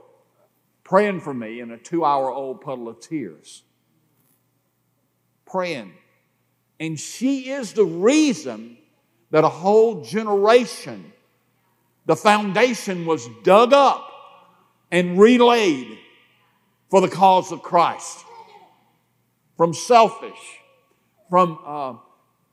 praying 0.85 1.19
for 1.19 1.33
me 1.33 1.59
in 1.59 1.71
a 1.71 1.77
two 1.77 2.05
hour 2.05 2.31
old 2.31 2.61
puddle 2.61 2.87
of 2.87 3.01
tears. 3.01 3.63
Praying. 5.45 5.91
And 6.79 6.97
she 6.97 7.49
is 7.49 7.73
the 7.73 7.83
reason 7.83 8.77
that 9.31 9.43
a 9.43 9.49
whole 9.49 10.03
generation, 10.03 11.11
the 12.05 12.15
foundation 12.15 13.05
was 13.05 13.27
dug 13.43 13.73
up 13.73 14.09
and 14.91 15.19
relayed 15.19 15.97
for 16.89 17.01
the 17.01 17.09
cause 17.09 17.51
of 17.51 17.61
Christ. 17.61 18.23
From 19.57 19.73
selfish, 19.73 20.59
from 21.29 21.57
uh, 21.65 21.93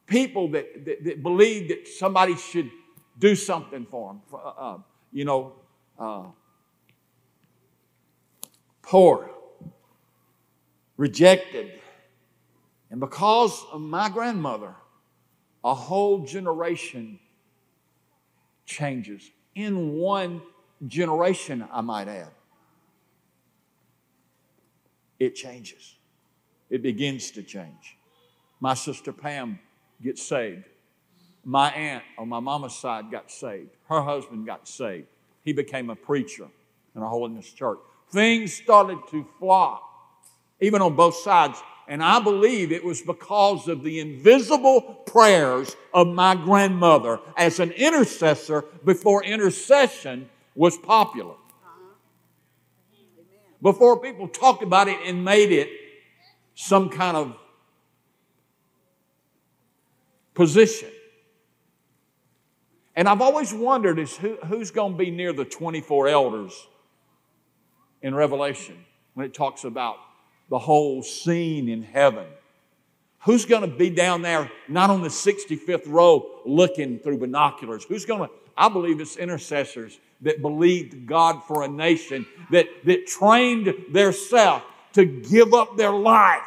people 0.07 0.49
that, 0.53 0.85
that, 0.85 1.05
that, 1.05 1.23
believe 1.23 1.69
that 1.69 1.89
somebody 1.89 2.37
should 2.37 2.71
do 3.19 3.35
something 3.35 3.87
for 3.87 4.13
them. 4.13 4.23
Uh, 4.33 4.37
uh, 4.37 4.79
you 5.11 5.25
know, 5.25 5.53
uh, 5.99 6.23
poor, 8.83 9.31
rejected. 10.97 11.73
And 12.91 13.01
because 13.01 13.65
of 13.73 13.81
my 13.81 14.09
grandmother, 14.11 14.75
a 15.65 15.75
whole 15.75 16.25
generation 16.25 17.19
changes 18.67 19.31
in 19.55 19.95
one 19.95 20.43
generation, 20.87 21.67
I 21.73 21.81
might 21.81 22.09
add. 22.09 22.31
It 25.19 25.35
changes, 25.37 25.97
it 26.69 26.83
begins 26.83 27.31
to 27.33 27.43
change. 27.43 27.97
My 28.61 28.75
sister 28.75 29.13
Pam 29.13 29.59
gets 30.03 30.23
saved. 30.23 30.65
My 31.45 31.71
aunt 31.71 32.05
on 32.19 32.29
my 32.29 32.39
mama's 32.39 32.75
side 32.75 33.11
got 33.11 33.31
saved. 33.31 33.71
Her 33.89 34.03
husband 34.03 34.47
got 34.47 34.69
saved. 34.69 35.09
He 35.45 35.53
became 35.53 35.91
a 35.91 35.97
preacher 35.97 36.47
in 36.95 37.03
a 37.03 37.09
holiness 37.09 37.51
church 37.51 37.79
things 38.13 38.53
started 38.53 38.99
to 39.11 39.27
flop, 39.39 39.83
even 40.61 40.83
on 40.83 40.95
both 40.95 41.17
sides. 41.17 41.61
And 41.89 42.03
I 42.03 42.21
believe 42.21 42.71
it 42.71 42.85
was 42.85 43.03
because 43.03 43.67
of 43.69 43.83
the 43.83 43.99
invisible 43.99 44.81
prayers 45.07 45.75
of 45.93 46.07
my 46.07 46.37
grandmother 46.37 47.19
as 47.37 47.59
an 47.59 47.73
intercessor 47.73 48.65
before 48.85 49.25
intercession 49.25 50.29
was 50.55 50.77
popular. 50.77 51.35
Before 53.61 54.01
people 54.01 54.29
talked 54.29 54.63
about 54.63 54.89
it 54.89 54.99
and 55.07 55.25
made 55.25 55.53
it 55.53 55.69
some 56.55 56.89
kind 56.89 57.17
of 57.17 57.37
position. 60.35 60.91
And 62.95 63.09
I've 63.09 63.21
always 63.21 63.55
wondered 63.55 63.99
is 63.99 64.17
who, 64.17 64.37
who's 64.47 64.71
going 64.71 64.93
to 64.93 64.99
be 64.99 65.11
near 65.11 65.33
the 65.33 65.45
24 65.45 66.09
elders 66.09 66.67
in 68.03 68.15
Revelation 68.15 68.85
when 69.15 69.27
it 69.27 69.35
talks 69.35 69.65
about 69.65 69.97
the 70.49 70.59
whole 70.59 71.03
scene 71.03 71.69
in 71.69 71.83
heaven. 71.83 72.27
Who's 73.21 73.45
going 73.45 73.63
to 73.63 73.77
be 73.77 73.89
down 73.91 74.23
there, 74.23 74.51
not 74.69 74.91
on 74.91 75.03
the 75.03 75.09
65th 75.09 75.87
row, 75.87 76.41
looking 76.45 76.99
through 76.99 77.19
binoculars? 77.19 77.85
Who's 77.85 78.05
going 78.05 78.29
to, 78.29 78.35
I 78.57 78.69
believe 78.69 79.01
it's 79.01 79.17
intercessors 79.17 79.99
that 80.23 80.43
believed 80.43 81.07
God 81.07 81.43
for 81.45 81.63
a 81.63 81.69
nation, 81.69 82.27
that, 82.51 82.67
that 82.85 83.07
trained 83.07 83.75
their 83.91 84.13
self 84.13 84.65
to 84.95 85.05
give 85.05 85.55
up 85.55 85.77
their 85.77 85.93
life. 85.93 86.43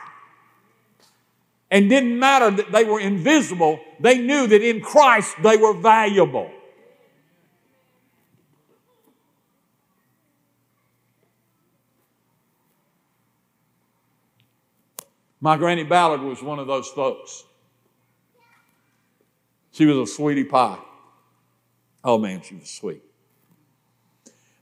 And 1.71 1.89
didn't 1.89 2.17
matter 2.19 2.51
that 2.51 2.71
they 2.71 2.83
were 2.83 3.00
invisible, 3.00 3.79
they 4.00 4.19
knew 4.19 4.47
that 4.47 4.62
in 4.62 4.81
Christ 4.81 5.35
they 5.41 5.57
were 5.57 5.74
valuable. 5.74 6.51
My 15.46 15.58
Granny 15.58 15.84
Ballard 15.84 16.22
was 16.22 16.42
one 16.42 16.58
of 16.58 16.66
those 16.66 16.88
folks. 16.88 17.44
She 19.74 19.86
was 19.86 19.96
a 19.96 20.12
sweetie 20.12 20.44
pie. 20.44 20.80
Oh 22.04 22.18
man, 22.18 22.42
she 22.42 22.56
was 22.56 22.68
sweet. 22.68 23.04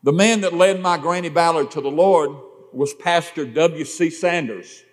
The 0.04 0.12
man 0.12 0.42
that 0.42 0.54
led 0.54 0.82
my 0.82 0.98
Granny 0.98 1.30
Ballard 1.30 1.72
to 1.72 1.80
the 1.80 1.90
Lord 1.90 2.32
was 2.74 2.94
Pastor 2.96 3.46
W.C. 3.46 4.10
Sanders. 4.10 4.84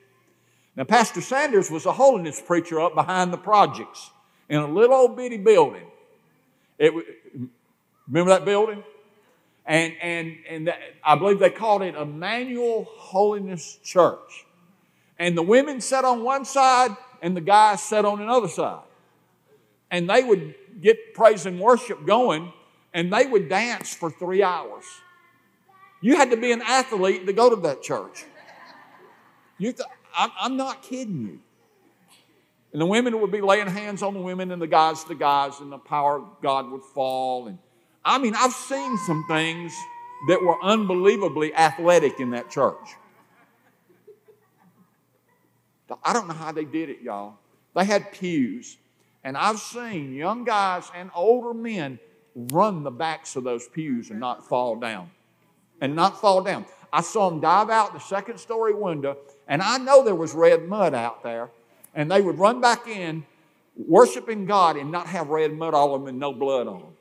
Now, 0.77 0.85
Pastor 0.85 1.21
Sanders 1.21 1.73
was 1.73 1.87
a 1.87 1.93
holiness 1.93 2.41
preacher 2.41 2.81
up 2.81 2.95
behind 2.95 3.33
the 3.33 3.39
projects 3.39 4.13
in 4.49 4.61
a 4.61 4.69
little 4.69 4.95
old 4.95 5.17
bitty 5.17 5.39
building. 5.39 5.91
It, 6.79 6.95
Remember 8.07 8.31
that 8.31 8.45
building? 8.45 8.85
And, 9.67 9.95
and, 10.01 10.37
and 10.49 10.69
that, 10.69 10.79
I 11.03 11.17
believe 11.17 11.41
they 11.41 11.51
called 11.51 11.83
it 11.83 11.97
Emmanuel 11.97 12.87
Holiness 12.89 13.81
Church. 13.83 14.47
And 15.21 15.37
the 15.37 15.43
women 15.43 15.83
sat 15.83 16.05
on 16.07 16.25
one 16.25 16.47
side 16.47 16.97
and 17.21 17.37
the 17.37 17.43
guys 17.43 17.83
sat 17.83 18.07
on 18.07 18.23
another 18.23 18.49
side. 18.49 18.83
And 19.91 20.09
they 20.09 20.25
would 20.25 20.55
get 20.81 21.12
praise 21.12 21.45
and 21.45 21.61
worship 21.61 22.07
going 22.07 22.53
and 22.95 23.12
they 23.12 23.27
would 23.27 23.49
dance 23.50 23.95
for 23.95 24.11
three 24.11 24.43
hours. 24.43 24.85
You 26.00 26.17
had 26.17 26.31
to 26.31 26.39
be 26.39 26.53
an 26.53 26.62
athlete 26.62 27.27
to 27.27 27.33
go 27.35 27.50
to 27.50 27.57
that 27.62 27.83
church. 27.83 28.25
You 29.59 29.73
th- 29.73 29.89
I'm, 30.17 30.31
I'm 30.41 30.57
not 30.57 30.83
kidding 30.83 31.21
you. 31.21 31.41
And 32.73 32.81
the 32.81 32.87
women 32.87 33.21
would 33.21 33.31
be 33.31 33.43
laying 33.43 33.67
hands 33.67 34.03
on 34.03 34.15
the 34.15 34.21
women 34.21 34.50
and 34.50 34.62
the 34.62 34.67
guys 34.67 35.05
the 35.05 35.15
guys, 35.15 35.61
and 35.61 35.71
the 35.71 35.79
power 35.79 36.19
of 36.19 36.25
God 36.41 36.71
would 36.71 36.83
fall. 36.83 37.49
And 37.49 37.59
I 38.05 38.17
mean, 38.19 38.35
I've 38.35 38.53
seen 38.53 38.97
some 39.07 39.25
things 39.29 39.75
that 40.29 40.41
were 40.41 40.57
unbelievably 40.62 41.55
athletic 41.55 42.21
in 42.21 42.31
that 42.31 42.49
church. 42.49 42.97
I 46.05 46.13
don't 46.13 46.29
know 46.29 46.35
how 46.35 46.53
they 46.53 46.65
did 46.65 46.89
it, 46.89 47.01
y'all. 47.03 47.35
They 47.75 47.85
had 47.85 48.13
pews, 48.13 48.77
and 49.25 49.37
I've 49.37 49.59
seen 49.59 50.15
young 50.15 50.45
guys 50.45 50.91
and 50.95 51.11
older 51.15 51.55
men 51.55 51.99
run 52.35 52.83
the 52.83 52.91
backs 52.91 53.37
of 53.37 53.45
those 53.45 53.69
pews 53.69 54.11
and 54.11 54.21
not 54.21 54.49
fall 54.49 54.77
down. 54.77 55.11
And 55.81 55.97
not 55.97 56.21
fall 56.21 56.43
down. 56.43 56.67
I 56.93 57.01
saw 57.01 57.31
them 57.31 57.41
dive 57.41 57.71
out 57.71 57.93
the 57.93 58.01
second 58.01 58.39
story 58.39 58.75
window, 58.75 59.17
and 59.49 59.63
I 59.63 59.79
know 59.79 60.05
there 60.05 60.15
was 60.15 60.35
red 60.35 60.69
mud 60.69 60.95
out 60.95 61.23
there, 61.23 61.51
and 61.95 62.11
they 62.11 62.21
would 62.21 62.39
run 62.39 62.61
back 62.61 62.87
in 62.87 63.25
worshiping 63.77 64.47
God 64.47 64.77
and 64.77 64.91
not 64.91 65.07
have 65.07 65.29
red 65.29 65.53
mud 65.53 65.75
all 65.75 65.95
of 65.95 66.03
them 66.03 66.09
and 66.09 66.19
no 66.19 66.33
blood 66.33 66.67
on 66.67 66.81
them. 66.81 66.93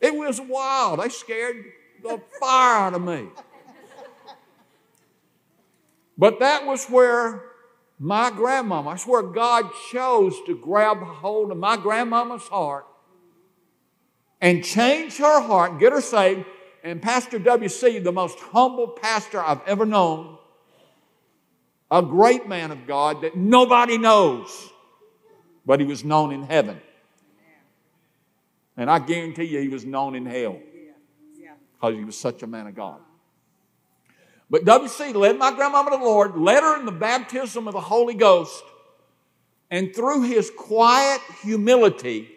It 0.00 0.14
was 0.14 0.40
wild. 0.40 1.00
They 1.00 1.08
scared 1.08 1.64
the 2.02 2.20
fire 2.40 2.86
out 2.86 2.94
of 2.94 3.02
me. 3.02 3.28
But 6.22 6.38
that 6.38 6.64
was 6.64 6.86
where 6.86 7.42
my 7.98 8.30
grandmama, 8.30 8.90
that's 8.90 9.04
where 9.08 9.24
God 9.24 9.68
chose 9.90 10.36
to 10.46 10.56
grab 10.56 10.98
hold 10.98 11.50
of 11.50 11.56
my 11.56 11.76
grandmama's 11.76 12.46
heart 12.46 12.86
and 14.40 14.62
change 14.62 15.16
her 15.16 15.40
heart, 15.40 15.80
get 15.80 15.92
her 15.92 16.00
saved. 16.00 16.44
And 16.84 17.02
Pastor 17.02 17.40
W.C., 17.40 17.98
the 17.98 18.12
most 18.12 18.38
humble 18.38 18.86
pastor 18.86 19.40
I've 19.40 19.62
ever 19.66 19.84
known, 19.84 20.38
a 21.90 22.02
great 22.02 22.46
man 22.46 22.70
of 22.70 22.86
God 22.86 23.22
that 23.22 23.36
nobody 23.36 23.98
knows, 23.98 24.70
but 25.66 25.80
he 25.80 25.86
was 25.86 26.04
known 26.04 26.32
in 26.32 26.44
heaven. 26.44 26.80
And 28.76 28.88
I 28.88 29.00
guarantee 29.00 29.46
you, 29.46 29.58
he 29.58 29.66
was 29.66 29.84
known 29.84 30.14
in 30.14 30.24
hell 30.24 30.60
because 31.74 31.96
he 31.96 32.04
was 32.04 32.16
such 32.16 32.44
a 32.44 32.46
man 32.46 32.68
of 32.68 32.76
God. 32.76 33.00
But 34.52 34.66
W.C. 34.66 35.14
led 35.14 35.38
my 35.38 35.50
grandmama 35.50 35.92
to 35.92 35.96
the 35.96 36.04
Lord, 36.04 36.36
led 36.36 36.62
her 36.62 36.78
in 36.78 36.84
the 36.84 36.92
baptism 36.92 37.66
of 37.66 37.72
the 37.72 37.80
Holy 37.80 38.12
Ghost, 38.12 38.62
and 39.70 39.96
through 39.96 40.24
his 40.24 40.50
quiet 40.54 41.22
humility, 41.42 42.28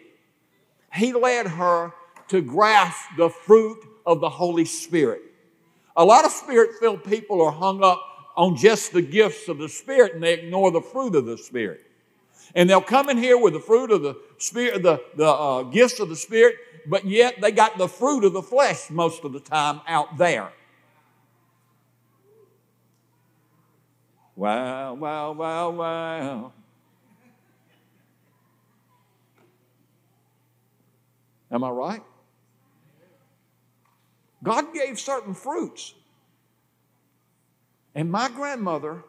he 0.94 1.12
led 1.12 1.46
her 1.46 1.92
to 2.28 2.40
grasp 2.40 3.04
the 3.18 3.28
fruit 3.28 3.84
of 4.06 4.20
the 4.20 4.30
Holy 4.30 4.64
Spirit. 4.64 5.20
A 5.94 6.02
lot 6.02 6.24
of 6.24 6.30
spirit 6.30 6.70
filled 6.80 7.04
people 7.04 7.42
are 7.42 7.52
hung 7.52 7.84
up 7.84 8.02
on 8.34 8.56
just 8.56 8.94
the 8.94 9.02
gifts 9.02 9.48
of 9.48 9.58
the 9.58 9.68
Spirit 9.68 10.14
and 10.14 10.22
they 10.22 10.32
ignore 10.32 10.70
the 10.70 10.80
fruit 10.80 11.14
of 11.16 11.26
the 11.26 11.36
Spirit. 11.36 11.82
And 12.54 12.68
they'll 12.70 12.80
come 12.80 13.10
in 13.10 13.18
here 13.18 13.36
with 13.36 13.52
the 13.52 13.60
fruit 13.60 13.90
of 13.90 14.00
the 14.00 14.16
Spirit, 14.38 14.82
the, 14.82 15.02
the 15.16 15.28
uh, 15.28 15.64
gifts 15.64 16.00
of 16.00 16.08
the 16.08 16.16
Spirit, 16.16 16.56
but 16.86 17.04
yet 17.04 17.42
they 17.42 17.50
got 17.50 17.76
the 17.76 17.88
fruit 17.88 18.24
of 18.24 18.32
the 18.32 18.42
flesh 18.42 18.88
most 18.88 19.24
of 19.24 19.34
the 19.34 19.40
time 19.40 19.82
out 19.86 20.16
there. 20.16 20.50
Wow, 24.36 24.92
wow, 24.94 25.32
wow, 25.32 25.70
wow. 25.70 26.52
Am 31.50 31.64
I 31.64 31.70
right? 31.70 32.02
God 34.42 34.74
gave 34.74 35.00
certain 35.00 35.32
fruits. 35.32 35.94
And 37.94 38.12
my 38.12 38.28
grandmother 38.28 39.04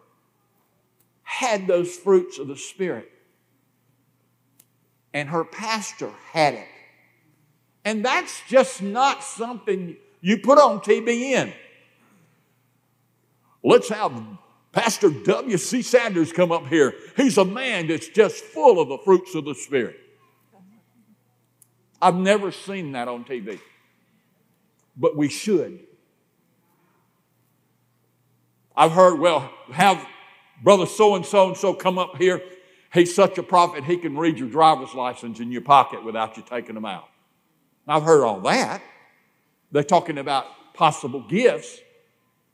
had 1.24 1.68
those 1.68 1.94
fruits 1.94 2.40
of 2.40 2.48
the 2.48 2.56
Spirit. 2.56 3.12
And 5.14 5.28
her 5.30 5.44
pastor 5.44 6.12
had 6.32 6.54
it. 6.54 6.68
And 7.84 8.06
that's 8.06 8.42
just 8.48 8.82
not 8.82 9.24
something 9.24 9.98
you 10.22 10.38
put 10.38 10.58
on 10.58 10.80
TBN. 10.80 11.54
Let's 13.62 13.90
have 13.90 14.14
Pastor 14.72 15.10
W.C. 15.10 15.82
Sanders 15.82 16.32
come 16.32 16.52
up 16.52 16.68
here. 16.68 16.94
He's 17.16 17.38
a 17.38 17.46
man 17.46 17.88
that's 17.88 18.08
just 18.08 18.44
full 18.44 18.80
of 18.80 18.90
the 18.90 18.98
fruits 19.00 19.34
of 19.34 19.46
the 19.46 19.56
Spirit. 19.56 19.98
I've 22.02 22.16
never 22.16 22.52
seen 22.52 22.92
that 22.92 23.08
on 23.08 23.26
TV 23.26 23.60
but 24.98 25.16
we 25.16 25.30
should. 25.30 25.80
I've 28.76 28.92
heard, 28.92 29.20
well, 29.20 29.52
have 29.72 30.06
brother 30.64 30.86
so 30.86 31.16
and 31.16 31.26
so 31.26 31.48
and 31.48 31.58
so 31.58 31.74
come 31.74 31.98
up 31.98 32.18
here. 32.18 32.42
He's 32.94 33.14
such 33.14 33.38
a 33.38 33.44
prophet, 33.44 33.84
he 33.84 33.98
can 33.98 34.18
read 34.18 34.40
your 34.40 34.50
driver's 34.50 34.94
license 34.94 35.40
in 35.40 35.52
your 35.52 35.62
pocket 35.62 36.04
without 36.04 36.38
you 36.38 36.44
taking 36.44 36.76
them 36.76 36.86
out. 36.86 37.08
I've 37.88 38.04
heard 38.04 38.24
all 38.24 38.42
that. 38.42 38.82
They're 39.72 39.84
talking 39.84 40.18
about 40.18 40.46
possible 40.74 41.22
gifts 41.22 41.80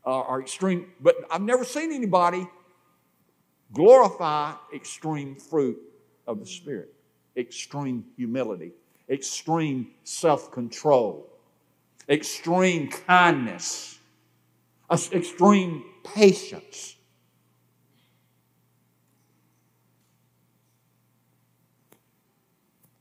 uh, 0.06 0.38
extreme, 0.40 0.88
but 1.00 1.16
I've 1.32 1.42
never 1.42 1.64
seen 1.64 1.92
anybody 1.92 2.48
glorify 3.72 4.54
extreme 4.74 5.36
fruit 5.36 5.78
of 6.28 6.40
the 6.40 6.46
Spirit, 6.46 6.94
extreme 7.38 8.06
humility, 8.16 8.72
extreme 9.10 9.92
self 10.04 10.52
control 10.52 11.30
extreme 12.10 12.90
kindness, 12.90 14.00
extreme 14.92 15.84
patience. 16.04 16.96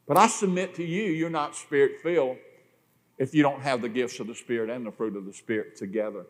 But 0.07 0.17
I 0.17 0.27
submit 0.27 0.75
to 0.75 0.85
you, 0.85 1.05
you're 1.05 1.31
not 1.31 1.57
spirit 1.57 2.01
filled 2.03 2.37
if 3.19 3.35
you 3.35 3.43
don't 3.43 3.63
have 3.63 3.81
the 3.81 3.89
gifts 3.89 4.21
of 4.21 4.27
the 4.27 4.35
Spirit 4.35 4.69
and 4.69 4.85
the 4.85 4.91
fruit 4.91 5.17
of 5.17 5.25
the 5.25 5.33
Spirit 5.33 5.77
together 5.77 6.27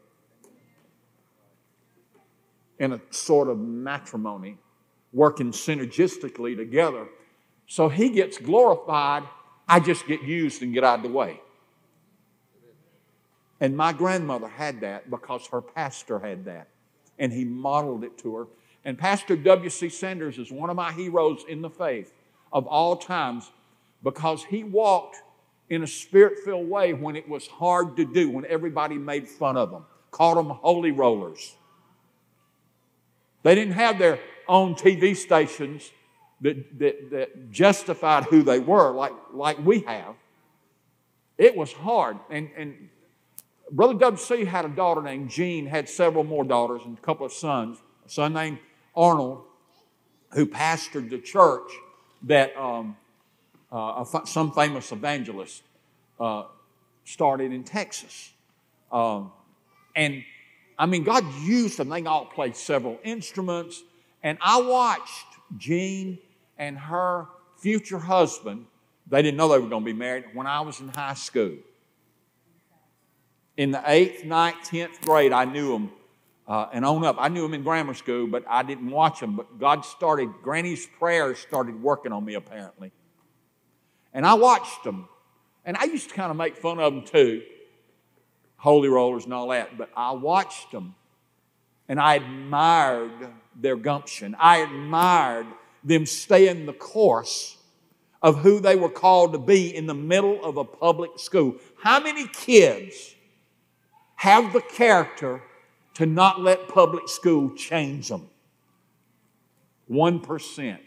in 2.78 2.92
a 2.92 3.00
sort 3.10 3.48
of 3.48 3.58
matrimony, 3.58 4.58
working 5.12 5.52
synergistically 5.52 6.56
together. 6.56 7.06
So 7.66 7.88
he 7.88 8.10
gets 8.10 8.38
glorified, 8.38 9.24
I 9.68 9.80
just 9.80 10.06
get 10.06 10.22
used 10.22 10.62
and 10.62 10.74
get 10.74 10.84
out 10.84 10.98
of 10.98 11.02
the 11.02 11.10
way. 11.10 11.40
And 13.60 13.76
my 13.76 13.92
grandmother 13.92 14.48
had 14.48 14.80
that 14.80 15.08
because 15.08 15.46
her 15.48 15.62
pastor 15.62 16.18
had 16.18 16.44
that. 16.46 16.68
And 17.18 17.32
he 17.32 17.44
modeled 17.44 18.02
it 18.02 18.18
to 18.18 18.34
her. 18.34 18.46
And 18.84 18.98
Pastor 18.98 19.36
W.C. 19.36 19.88
Sanders 19.88 20.38
is 20.38 20.50
one 20.50 20.68
of 20.68 20.74
my 20.74 20.90
heroes 20.90 21.44
in 21.48 21.62
the 21.62 21.70
faith 21.70 22.12
of 22.52 22.66
all 22.66 22.96
times 22.96 23.52
because 24.02 24.42
he 24.44 24.64
walked 24.64 25.18
in 25.70 25.84
a 25.84 25.86
spirit 25.86 26.40
filled 26.44 26.68
way 26.68 26.92
when 26.92 27.14
it 27.14 27.28
was 27.28 27.46
hard 27.46 27.96
to 27.96 28.04
do, 28.04 28.30
when 28.30 28.44
everybody 28.46 28.96
made 28.96 29.28
fun 29.28 29.56
of 29.56 29.70
him, 29.70 29.84
called 30.10 30.38
them 30.38 30.50
holy 30.50 30.90
rollers. 30.90 31.54
They 33.42 33.54
didn't 33.54 33.74
have 33.74 33.98
their 33.98 34.18
own 34.48 34.74
TV 34.74 35.16
stations 35.16 35.90
that, 36.40 36.78
that, 36.78 37.10
that 37.10 37.50
justified 37.50 38.24
who 38.24 38.42
they 38.42 38.58
were 38.58 38.90
like, 38.92 39.12
like 39.32 39.64
we 39.64 39.80
have. 39.80 40.14
It 41.38 41.56
was 41.56 41.72
hard. 41.72 42.18
And, 42.30 42.50
and 42.56 42.88
Brother 43.70 43.94
W.C. 43.94 44.44
had 44.44 44.64
a 44.64 44.68
daughter 44.68 45.02
named 45.02 45.30
Jean, 45.30 45.66
had 45.66 45.88
several 45.88 46.24
more 46.24 46.44
daughters 46.44 46.82
and 46.84 46.98
a 46.98 47.00
couple 47.00 47.24
of 47.24 47.32
sons. 47.32 47.78
A 48.06 48.10
son 48.10 48.32
named 48.32 48.58
Arnold, 48.94 49.44
who 50.32 50.46
pastored 50.46 51.10
the 51.10 51.18
church 51.18 51.70
that 52.24 52.56
um, 52.56 52.96
uh, 53.70 54.04
some 54.24 54.52
famous 54.52 54.92
evangelist 54.92 55.62
uh, 56.20 56.44
started 57.04 57.52
in 57.52 57.64
Texas. 57.64 58.32
Um, 58.90 59.32
and 59.96 60.22
I 60.78 60.86
mean, 60.86 61.04
God 61.04 61.24
used 61.42 61.78
them. 61.78 61.88
They 61.88 62.04
all 62.04 62.26
played 62.26 62.56
several 62.56 62.98
instruments. 63.04 63.82
And 64.22 64.38
I 64.40 64.60
watched 64.60 65.26
Jean 65.56 66.18
and 66.58 66.78
her 66.78 67.26
future 67.58 67.98
husband, 67.98 68.66
they 69.06 69.22
didn't 69.22 69.36
know 69.36 69.48
they 69.48 69.58
were 69.58 69.68
going 69.68 69.82
to 69.82 69.86
be 69.86 69.92
married, 69.92 70.24
when 70.34 70.46
I 70.46 70.60
was 70.60 70.80
in 70.80 70.88
high 70.88 71.14
school. 71.14 71.56
In 73.56 73.70
the 73.70 73.82
eighth, 73.86 74.24
ninth, 74.24 74.64
tenth 74.64 75.00
grade, 75.02 75.32
I 75.32 75.44
knew 75.44 75.72
them. 75.72 75.90
Uh, 76.46 76.68
and 76.72 76.84
on 76.84 77.04
up, 77.04 77.16
I 77.18 77.28
knew 77.28 77.42
them 77.42 77.54
in 77.54 77.62
grammar 77.62 77.94
school, 77.94 78.26
but 78.26 78.44
I 78.48 78.62
didn't 78.62 78.90
watch 78.90 79.20
them. 79.20 79.36
But 79.36 79.58
God 79.58 79.84
started, 79.84 80.28
Granny's 80.42 80.86
prayers 80.98 81.38
started 81.38 81.80
working 81.80 82.12
on 82.12 82.24
me 82.24 82.34
apparently. 82.34 82.90
And 84.12 84.26
I 84.26 84.34
watched 84.34 84.84
them. 84.84 85.08
And 85.64 85.76
I 85.76 85.84
used 85.84 86.08
to 86.08 86.14
kind 86.14 86.30
of 86.30 86.36
make 86.36 86.56
fun 86.56 86.80
of 86.80 86.92
them 86.92 87.04
too, 87.04 87.42
holy 88.62 88.88
rollers 88.88 89.24
and 89.24 89.34
all 89.34 89.48
that, 89.48 89.76
but 89.76 89.90
I 89.96 90.12
watched 90.12 90.70
them 90.70 90.94
and 91.88 91.98
I 91.98 92.14
admired 92.14 93.10
their 93.60 93.74
gumption. 93.74 94.36
I 94.38 94.58
admired 94.58 95.48
them 95.82 96.06
staying 96.06 96.66
the 96.66 96.72
course 96.72 97.56
of 98.22 98.38
who 98.38 98.60
they 98.60 98.76
were 98.76 98.88
called 98.88 99.32
to 99.32 99.38
be 99.40 99.74
in 99.74 99.86
the 99.86 99.94
middle 99.94 100.44
of 100.44 100.58
a 100.58 100.64
public 100.64 101.18
school. 101.18 101.56
How 101.82 101.98
many 101.98 102.28
kids 102.28 103.16
have 104.14 104.52
the 104.52 104.60
character 104.60 105.42
to 105.94 106.06
not 106.06 106.40
let 106.40 106.68
public 106.68 107.08
school 107.08 107.56
change 107.56 108.10
them? 108.10 108.30
1%. 109.90 110.78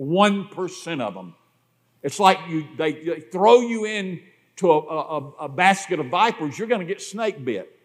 1% 0.00 1.00
of 1.02 1.14
them. 1.14 1.34
It's 2.02 2.18
like 2.18 2.38
you, 2.48 2.66
they, 2.78 2.92
they 2.92 3.20
throw 3.20 3.60
you 3.60 3.84
into 4.56 4.70
a, 4.70 4.78
a, 4.78 5.30
a 5.40 5.48
basket 5.48 6.00
of 6.00 6.06
vipers, 6.06 6.58
you're 6.58 6.68
going 6.68 6.80
to 6.80 6.86
get 6.86 7.00
snake 7.00 7.44
bit. 7.44 7.78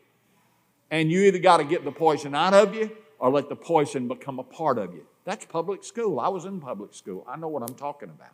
And 0.89 1.11
you 1.11 1.21
either 1.21 1.39
got 1.39 1.57
to 1.57 1.63
get 1.63 1.83
the 1.83 1.91
poison 1.91 2.33
out 2.33 2.53
of 2.53 2.73
you 2.73 2.91
or 3.19 3.29
let 3.29 3.49
the 3.49 3.55
poison 3.55 4.07
become 4.07 4.39
a 4.39 4.43
part 4.43 4.77
of 4.77 4.93
you. 4.93 5.05
That's 5.25 5.45
public 5.45 5.83
school. 5.83 6.19
I 6.19 6.29
was 6.29 6.45
in 6.45 6.61
public 6.61 6.93
school. 6.93 7.25
I 7.27 7.35
know 7.35 7.49
what 7.49 7.63
I'm 7.63 7.75
talking 7.75 8.09
about. 8.09 8.33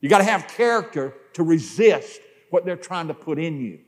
You 0.00 0.08
got 0.08 0.18
to 0.18 0.24
have 0.24 0.48
character 0.48 1.14
to 1.34 1.42
resist 1.42 2.20
what 2.50 2.64
they're 2.64 2.76
trying 2.76 3.08
to 3.08 3.14
put 3.14 3.38
in 3.38 3.60
you. 3.60 3.80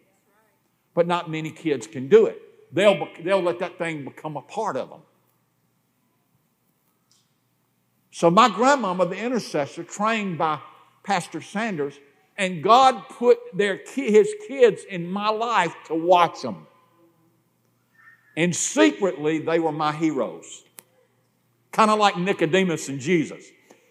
But 0.94 1.06
not 1.06 1.30
many 1.30 1.50
kids 1.50 1.86
can 1.86 2.08
do 2.08 2.26
it. 2.26 2.40
They'll, 2.72 3.08
they'll 3.22 3.42
let 3.42 3.58
that 3.58 3.78
thing 3.78 4.04
become 4.04 4.36
a 4.36 4.42
part 4.42 4.76
of 4.76 4.88
them. 4.88 5.00
So, 8.12 8.30
my 8.30 8.48
grandmama, 8.48 9.04
the 9.06 9.16
intercessor, 9.16 9.84
trained 9.84 10.38
by 10.38 10.60
Pastor 11.02 11.42
Sanders, 11.42 11.98
and 12.38 12.62
God 12.62 13.08
put 13.08 13.38
their, 13.54 13.80
his 13.94 14.34
kids 14.46 14.84
in 14.88 15.10
my 15.10 15.28
life 15.28 15.74
to 15.86 15.94
watch 15.94 16.42
them. 16.42 16.66
And 18.36 18.54
secretly, 18.54 19.38
they 19.38 19.58
were 19.58 19.72
my 19.72 19.92
heroes. 19.92 20.64
Kind 21.72 21.90
of 21.90 21.98
like 21.98 22.18
Nicodemus 22.18 22.88
and 22.88 23.00
Jesus. 23.00 23.44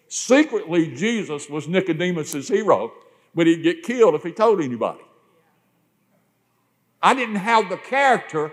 Secretly, 0.08 0.94
Jesus 0.94 1.50
was 1.50 1.66
Nicodemus's 1.66 2.48
hero, 2.48 2.92
but 3.34 3.46
he'd 3.46 3.62
get 3.62 3.82
killed 3.82 4.14
if 4.14 4.22
he 4.22 4.32
told 4.32 4.60
anybody. 4.60 5.00
I 7.02 7.14
didn't 7.14 7.36
have 7.36 7.68
the 7.68 7.76
character 7.76 8.52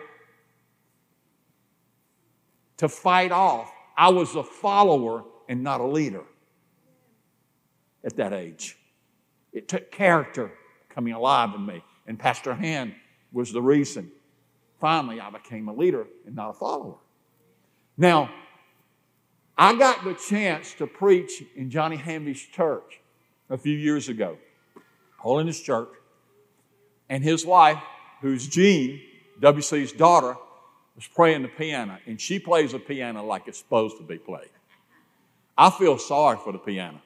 to 2.78 2.90
fight 2.90 3.32
off. 3.32 3.72
I 3.96 4.10
was 4.10 4.36
a 4.36 4.44
follower 4.44 5.24
and 5.48 5.64
not 5.64 5.80
a 5.80 5.86
leader 5.86 6.24
at 8.04 8.16
that 8.18 8.34
age. 8.34 8.78
It 9.54 9.68
took 9.68 9.92
character 9.92 10.52
coming 10.90 11.14
alive 11.14 11.52
in 11.56 11.66
me. 11.66 11.84
And 12.08 12.20
Pastor 12.20 12.54
Hand 12.54 12.94
was 13.32 13.52
the 13.52 13.62
reason. 13.62 14.12
Finally, 14.80 15.22
I 15.22 15.30
became 15.30 15.70
a 15.70 15.74
leader 15.74 16.06
and 16.26 16.36
not 16.36 16.50
a 16.50 16.54
follower. 16.54 16.96
Now, 17.98 18.30
I 19.58 19.76
got 19.76 20.04
the 20.04 20.16
chance 20.16 20.74
to 20.76 20.88
preach 20.88 21.44
in 21.56 21.70
Johnny 21.70 21.96
Hamby's 21.96 22.42
church 22.42 23.00
a 23.50 23.58
few 23.58 23.78
years 23.78 24.10
ago, 24.10 24.38
Holiness 25.18 25.62
Church, 25.62 25.90
and 27.08 27.24
his 27.24 27.46
wife, 27.46 27.82
who's 28.22 28.48
Jean, 28.48 29.00
WC's 29.40 29.92
daughter, 29.92 30.36
was 30.96 31.08
playing 31.08 31.44
the 31.44 31.48
piano, 31.48 31.98
and 32.08 32.20
she 32.20 32.40
plays 32.40 32.72
the 32.72 32.80
piano 32.80 33.24
like 33.24 33.48
it's 33.48 33.60
supposed 33.60 33.98
to 33.98 34.04
be 34.04 34.18
played. 34.18 34.50
I 35.58 35.70
feel 35.70 35.98
sorry 35.98 36.38
for 36.44 36.52
the 36.52 36.60
piano. 36.60 37.00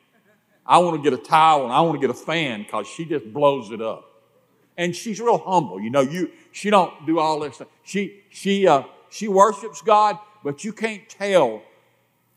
I 0.67 0.79
want 0.79 1.01
to 1.01 1.09
get 1.09 1.17
a 1.17 1.21
towel 1.21 1.63
and 1.63 1.71
I 1.71 1.81
want 1.81 1.99
to 1.99 2.05
get 2.05 2.09
a 2.09 2.19
fan 2.19 2.63
because 2.63 2.87
she 2.87 3.05
just 3.05 3.31
blows 3.31 3.71
it 3.71 3.81
up. 3.81 4.03
And 4.77 4.95
she's 4.95 5.19
real 5.19 5.37
humble. 5.37 5.79
You 5.79 5.89
know, 5.89 6.01
you 6.01 6.31
she 6.51 6.69
don't 6.69 7.05
do 7.05 7.19
all 7.19 7.39
this 7.39 7.55
stuff. 7.55 7.69
She 7.83 8.23
she 8.29 8.67
uh, 8.67 8.83
she 9.09 9.27
worships 9.27 9.81
God, 9.81 10.19
but 10.43 10.63
you 10.63 10.73
can't 10.73 11.07
tell. 11.09 11.63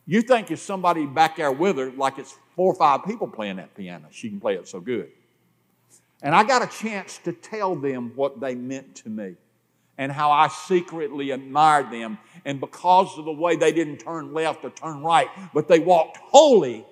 You 0.06 0.22
think 0.22 0.50
it's 0.50 0.62
somebody 0.62 1.06
back 1.06 1.36
there 1.36 1.52
with 1.52 1.76
her, 1.76 1.90
like 1.92 2.18
it's 2.18 2.34
four 2.56 2.72
or 2.72 2.76
five 2.76 3.04
people 3.04 3.28
playing 3.28 3.56
that 3.56 3.74
piano. 3.74 4.06
She 4.10 4.28
can 4.28 4.40
play 4.40 4.54
it 4.54 4.66
so 4.66 4.80
good. 4.80 5.10
And 6.22 6.34
I 6.34 6.44
got 6.44 6.62
a 6.62 6.66
chance 6.66 7.18
to 7.24 7.32
tell 7.32 7.74
them 7.74 8.12
what 8.14 8.40
they 8.40 8.54
meant 8.54 8.94
to 8.96 9.08
me 9.08 9.36
and 9.96 10.10
how 10.10 10.30
I 10.30 10.48
secretly 10.48 11.30
admired 11.30 11.90
them. 11.90 12.18
And 12.44 12.58
because 12.60 13.18
of 13.18 13.24
the 13.24 13.32
way 13.32 13.56
they 13.56 13.72
didn't 13.72 13.98
turn 13.98 14.32
left 14.32 14.64
or 14.64 14.70
turn 14.70 15.02
right, 15.02 15.28
but 15.52 15.68
they 15.68 15.78
walked 15.78 16.16
holy 16.16 16.86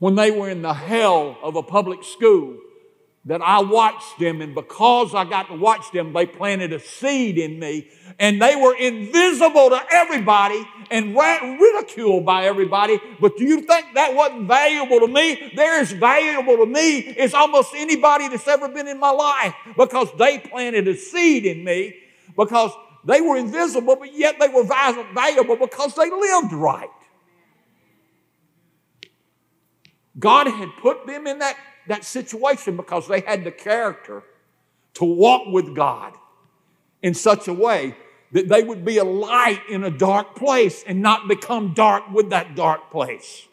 when 0.00 0.16
they 0.16 0.32
were 0.32 0.50
in 0.50 0.62
the 0.62 0.74
hell 0.74 1.38
of 1.42 1.54
a 1.54 1.62
public 1.62 2.02
school, 2.02 2.58
that 3.26 3.42
I 3.42 3.60
watched 3.60 4.18
them, 4.18 4.40
and 4.40 4.54
because 4.54 5.14
I 5.14 5.24
got 5.24 5.48
to 5.48 5.54
watch 5.54 5.92
them, 5.92 6.14
they 6.14 6.24
planted 6.24 6.72
a 6.72 6.80
seed 6.80 7.36
in 7.36 7.58
me, 7.58 7.88
and 8.18 8.40
they 8.40 8.56
were 8.56 8.74
invisible 8.74 9.68
to 9.68 9.80
everybody 9.92 10.66
and 10.90 11.14
ridiculed 11.14 12.24
by 12.24 12.46
everybody. 12.46 12.98
But 13.20 13.36
do 13.36 13.44
you 13.44 13.60
think 13.60 13.88
that 13.94 14.14
wasn't 14.14 14.48
valuable 14.48 15.00
to 15.00 15.06
me? 15.06 15.52
They're 15.54 15.80
as 15.80 15.92
valuable 15.92 16.56
to 16.56 16.66
me 16.66 17.14
as 17.18 17.34
almost 17.34 17.74
anybody 17.76 18.28
that's 18.28 18.48
ever 18.48 18.68
been 18.68 18.88
in 18.88 18.98
my 18.98 19.10
life 19.10 19.54
because 19.76 20.08
they 20.18 20.38
planted 20.38 20.88
a 20.88 20.96
seed 20.96 21.44
in 21.44 21.62
me 21.62 21.96
because 22.36 22.72
they 23.04 23.20
were 23.20 23.36
invisible, 23.36 23.96
but 23.96 24.14
yet 24.14 24.36
they 24.40 24.48
were 24.48 24.64
valuable 24.64 25.56
because 25.56 25.94
they 25.94 26.10
lived 26.10 26.54
right. 26.54 26.88
God 30.20 30.46
had 30.46 30.68
put 30.80 31.06
them 31.06 31.26
in 31.26 31.40
that 31.40 31.56
that 31.88 32.04
situation 32.04 32.76
because 32.76 33.08
they 33.08 33.20
had 33.20 33.42
the 33.42 33.50
character 33.50 34.22
to 34.94 35.04
walk 35.04 35.48
with 35.48 35.74
God 35.74 36.14
in 37.02 37.14
such 37.14 37.48
a 37.48 37.52
way 37.52 37.96
that 38.32 38.48
they 38.48 38.62
would 38.62 38.84
be 38.84 38.98
a 38.98 39.04
light 39.04 39.60
in 39.68 39.82
a 39.84 39.90
dark 39.90 40.36
place 40.36 40.84
and 40.86 41.02
not 41.02 41.26
become 41.26 41.74
dark 41.74 42.04
with 42.12 42.30
that 42.30 42.54
dark 42.54 42.90
place. 42.90 43.48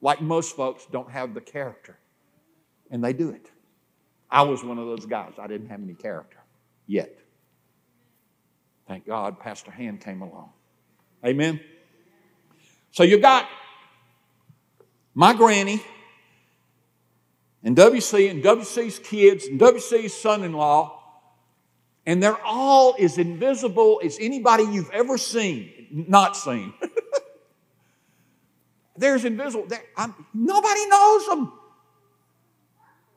Like 0.00 0.20
most 0.20 0.54
folks 0.54 0.86
don't 0.90 1.10
have 1.10 1.34
the 1.34 1.40
character, 1.40 1.98
and 2.90 3.02
they 3.02 3.12
do 3.12 3.30
it. 3.30 3.50
I 4.30 4.42
was 4.42 4.62
one 4.64 4.78
of 4.78 4.86
those 4.86 5.06
guys. 5.06 5.32
I 5.38 5.46
didn't 5.46 5.68
have 5.68 5.82
any 5.82 5.94
character 5.94 6.38
yet. 6.86 7.18
Thank 8.88 9.06
God 9.06 9.38
Pastor 9.40 9.70
Hand 9.70 10.00
came 10.00 10.22
along. 10.22 10.50
Amen. 11.24 11.60
So 12.90 13.04
you 13.04 13.18
got 13.18 13.48
my 15.14 15.34
granny 15.34 15.82
and 17.62 17.76
WC 17.76 18.30
and 18.30 18.42
WC's 18.42 18.98
kids 18.98 19.46
and 19.46 19.60
WC's 19.60 20.14
son 20.14 20.42
in 20.42 20.52
law, 20.52 20.98
and 22.06 22.22
they're 22.22 22.42
all 22.44 22.96
as 22.98 23.18
invisible 23.18 24.00
as 24.04 24.18
anybody 24.20 24.64
you've 24.64 24.90
ever 24.90 25.16
seen, 25.16 25.86
not 26.08 26.36
seen. 26.36 26.74
they're 28.96 29.14
as 29.14 29.24
invisible. 29.24 29.68
Nobody 30.34 30.86
knows 30.88 31.26
them. 31.26 31.52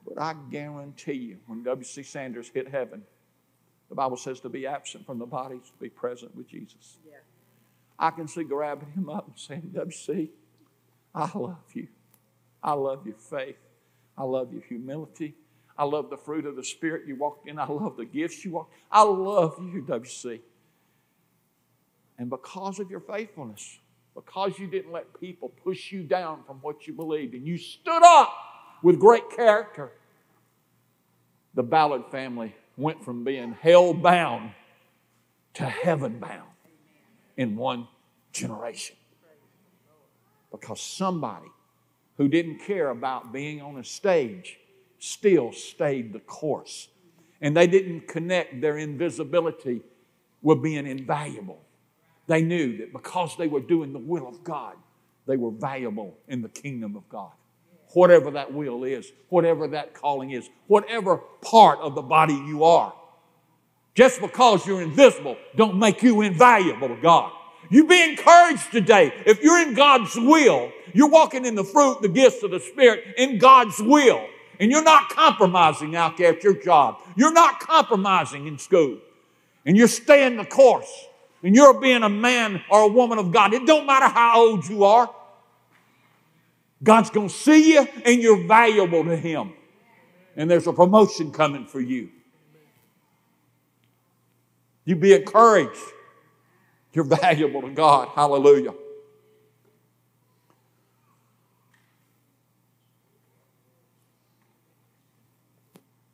But 0.06 0.22
I 0.22 0.34
guarantee 0.50 1.14
you, 1.14 1.38
when 1.46 1.64
W.C. 1.64 2.04
Sanders 2.04 2.48
hit 2.48 2.68
heaven, 2.68 3.02
the 3.88 3.96
Bible 3.96 4.16
says 4.16 4.40
to 4.40 4.48
be 4.48 4.66
absent 4.66 5.04
from 5.04 5.18
the 5.18 5.26
body 5.26 5.56
to 5.56 5.72
be 5.80 5.88
present 5.88 6.34
with 6.36 6.48
Jesus. 6.48 6.98
Yeah. 7.04 7.16
I 7.98 8.10
can 8.10 8.28
see 8.28 8.44
grabbing 8.44 8.92
him 8.92 9.08
up 9.08 9.26
and 9.26 9.36
saying, 9.36 9.70
W.C., 9.74 10.30
I 11.16 11.30
love 11.34 11.64
you. 11.72 11.88
I 12.62 12.74
love 12.74 13.06
your 13.06 13.16
faith. 13.16 13.56
I 14.18 14.24
love 14.24 14.52
your 14.52 14.62
humility. 14.62 15.34
I 15.78 15.84
love 15.84 16.10
the 16.10 16.16
fruit 16.16 16.46
of 16.46 16.56
the 16.56 16.64
Spirit 16.64 17.06
you 17.06 17.16
walked 17.16 17.48
in. 17.48 17.58
I 17.58 17.66
love 17.66 17.96
the 17.96 18.04
gifts 18.04 18.44
you 18.44 18.52
walked. 18.52 18.72
I 18.90 19.02
love 19.02 19.58
you, 19.58 19.82
WC. 19.82 20.40
And 22.18 22.30
because 22.30 22.78
of 22.78 22.90
your 22.90 23.00
faithfulness, 23.00 23.78
because 24.14 24.58
you 24.58 24.66
didn't 24.66 24.92
let 24.92 25.18
people 25.20 25.48
push 25.48 25.90
you 25.90 26.02
down 26.02 26.42
from 26.46 26.58
what 26.62 26.86
you 26.86 26.92
believed, 26.92 27.34
and 27.34 27.46
you 27.46 27.58
stood 27.58 28.02
up 28.02 28.34
with 28.82 28.98
great 28.98 29.28
character, 29.30 29.92
the 31.54 31.62
Ballard 31.62 32.04
family 32.10 32.54
went 32.76 33.02
from 33.04 33.24
being 33.24 33.56
hell 33.60 33.94
bound 33.94 34.52
to 35.54 35.64
heaven 35.64 36.18
bound 36.18 36.48
in 37.36 37.56
one 37.56 37.88
generation. 38.32 38.96
Because 40.50 40.80
somebody 40.80 41.48
who 42.16 42.28
didn't 42.28 42.60
care 42.60 42.90
about 42.90 43.32
being 43.32 43.60
on 43.60 43.76
a 43.78 43.84
stage 43.84 44.58
still 44.98 45.52
stayed 45.52 46.12
the 46.12 46.20
course. 46.20 46.88
And 47.40 47.56
they 47.56 47.66
didn't 47.66 48.08
connect 48.08 48.60
their 48.60 48.78
invisibility 48.78 49.82
with 50.42 50.62
being 50.62 50.86
invaluable. 50.86 51.60
They 52.26 52.42
knew 52.42 52.78
that 52.78 52.92
because 52.92 53.36
they 53.36 53.46
were 53.46 53.60
doing 53.60 53.92
the 53.92 53.98
will 53.98 54.26
of 54.26 54.42
God, 54.42 54.74
they 55.26 55.36
were 55.36 55.50
valuable 55.50 56.16
in 56.28 56.42
the 56.42 56.48
kingdom 56.48 56.96
of 56.96 57.08
God. 57.08 57.32
Whatever 57.92 58.30
that 58.32 58.52
will 58.52 58.84
is, 58.84 59.12
whatever 59.28 59.68
that 59.68 59.94
calling 59.94 60.30
is, 60.30 60.48
whatever 60.66 61.18
part 61.42 61.78
of 61.80 61.94
the 61.94 62.02
body 62.02 62.34
you 62.34 62.64
are. 62.64 62.92
Just 63.94 64.20
because 64.20 64.66
you're 64.66 64.82
invisible 64.82 65.36
don't 65.56 65.78
make 65.78 66.02
you 66.02 66.20
invaluable 66.20 66.88
to 66.88 66.96
God. 66.96 67.32
You 67.70 67.86
be 67.86 68.02
encouraged 68.02 68.70
today. 68.70 69.12
If 69.24 69.42
you're 69.42 69.60
in 69.60 69.74
God's 69.74 70.14
will, 70.16 70.72
you're 70.92 71.08
walking 71.08 71.44
in 71.44 71.54
the 71.54 71.64
fruit, 71.64 72.02
the 72.02 72.08
gifts 72.08 72.42
of 72.42 72.50
the 72.50 72.60
Spirit 72.60 73.04
in 73.16 73.38
God's 73.38 73.80
will. 73.80 74.26
And 74.58 74.70
you're 74.70 74.84
not 74.84 75.10
compromising 75.10 75.96
out 75.96 76.16
there 76.16 76.32
at 76.32 76.42
your 76.42 76.60
job. 76.60 77.00
You're 77.16 77.32
not 77.32 77.60
compromising 77.60 78.46
in 78.46 78.58
school. 78.58 78.98
And 79.64 79.76
you're 79.76 79.88
staying 79.88 80.36
the 80.36 80.44
course. 80.44 81.06
And 81.42 81.54
you're 81.54 81.78
being 81.78 82.02
a 82.02 82.08
man 82.08 82.62
or 82.70 82.82
a 82.82 82.88
woman 82.88 83.18
of 83.18 83.32
God. 83.32 83.52
It 83.52 83.66
don't 83.66 83.86
matter 83.86 84.06
how 84.06 84.40
old 84.40 84.66
you 84.68 84.84
are. 84.84 85.10
God's 86.82 87.10
going 87.10 87.28
to 87.28 87.34
see 87.34 87.74
you 87.74 87.86
and 88.04 88.22
you're 88.22 88.46
valuable 88.46 89.04
to 89.04 89.16
Him. 89.16 89.52
And 90.36 90.50
there's 90.50 90.66
a 90.66 90.72
promotion 90.72 91.32
coming 91.32 91.66
for 91.66 91.80
you. 91.80 92.10
You 94.84 94.96
be 94.96 95.14
encouraged. 95.14 95.80
You're 96.96 97.04
valuable 97.20 97.60
to 97.60 97.70
God. 97.70 98.08
Hallelujah. 98.14 98.72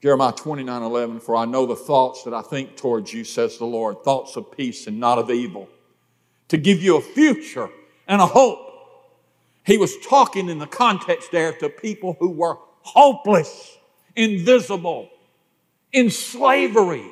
Jeremiah 0.02 0.32
29 0.32 0.82
11, 0.82 1.20
for 1.20 1.36
I 1.36 1.44
know 1.44 1.64
the 1.64 1.76
thoughts 1.76 2.24
that 2.24 2.34
I 2.34 2.42
think 2.42 2.76
towards 2.76 3.14
you, 3.14 3.22
says 3.22 3.56
the 3.58 3.64
Lord, 3.64 4.02
thoughts 4.02 4.34
of 4.34 4.50
peace 4.50 4.88
and 4.88 4.98
not 4.98 5.18
of 5.18 5.30
evil, 5.30 5.68
to 6.48 6.56
give 6.56 6.82
you 6.82 6.96
a 6.96 7.00
future 7.00 7.68
and 8.08 8.20
a 8.20 8.26
hope. 8.26 8.58
He 9.64 9.78
was 9.78 9.96
talking 9.98 10.48
in 10.48 10.58
the 10.58 10.66
context 10.66 11.30
there 11.30 11.52
to 11.52 11.68
people 11.68 12.16
who 12.18 12.30
were 12.30 12.56
hopeless, 12.80 13.78
invisible, 14.16 15.08
in 15.92 16.10
slavery, 16.10 17.08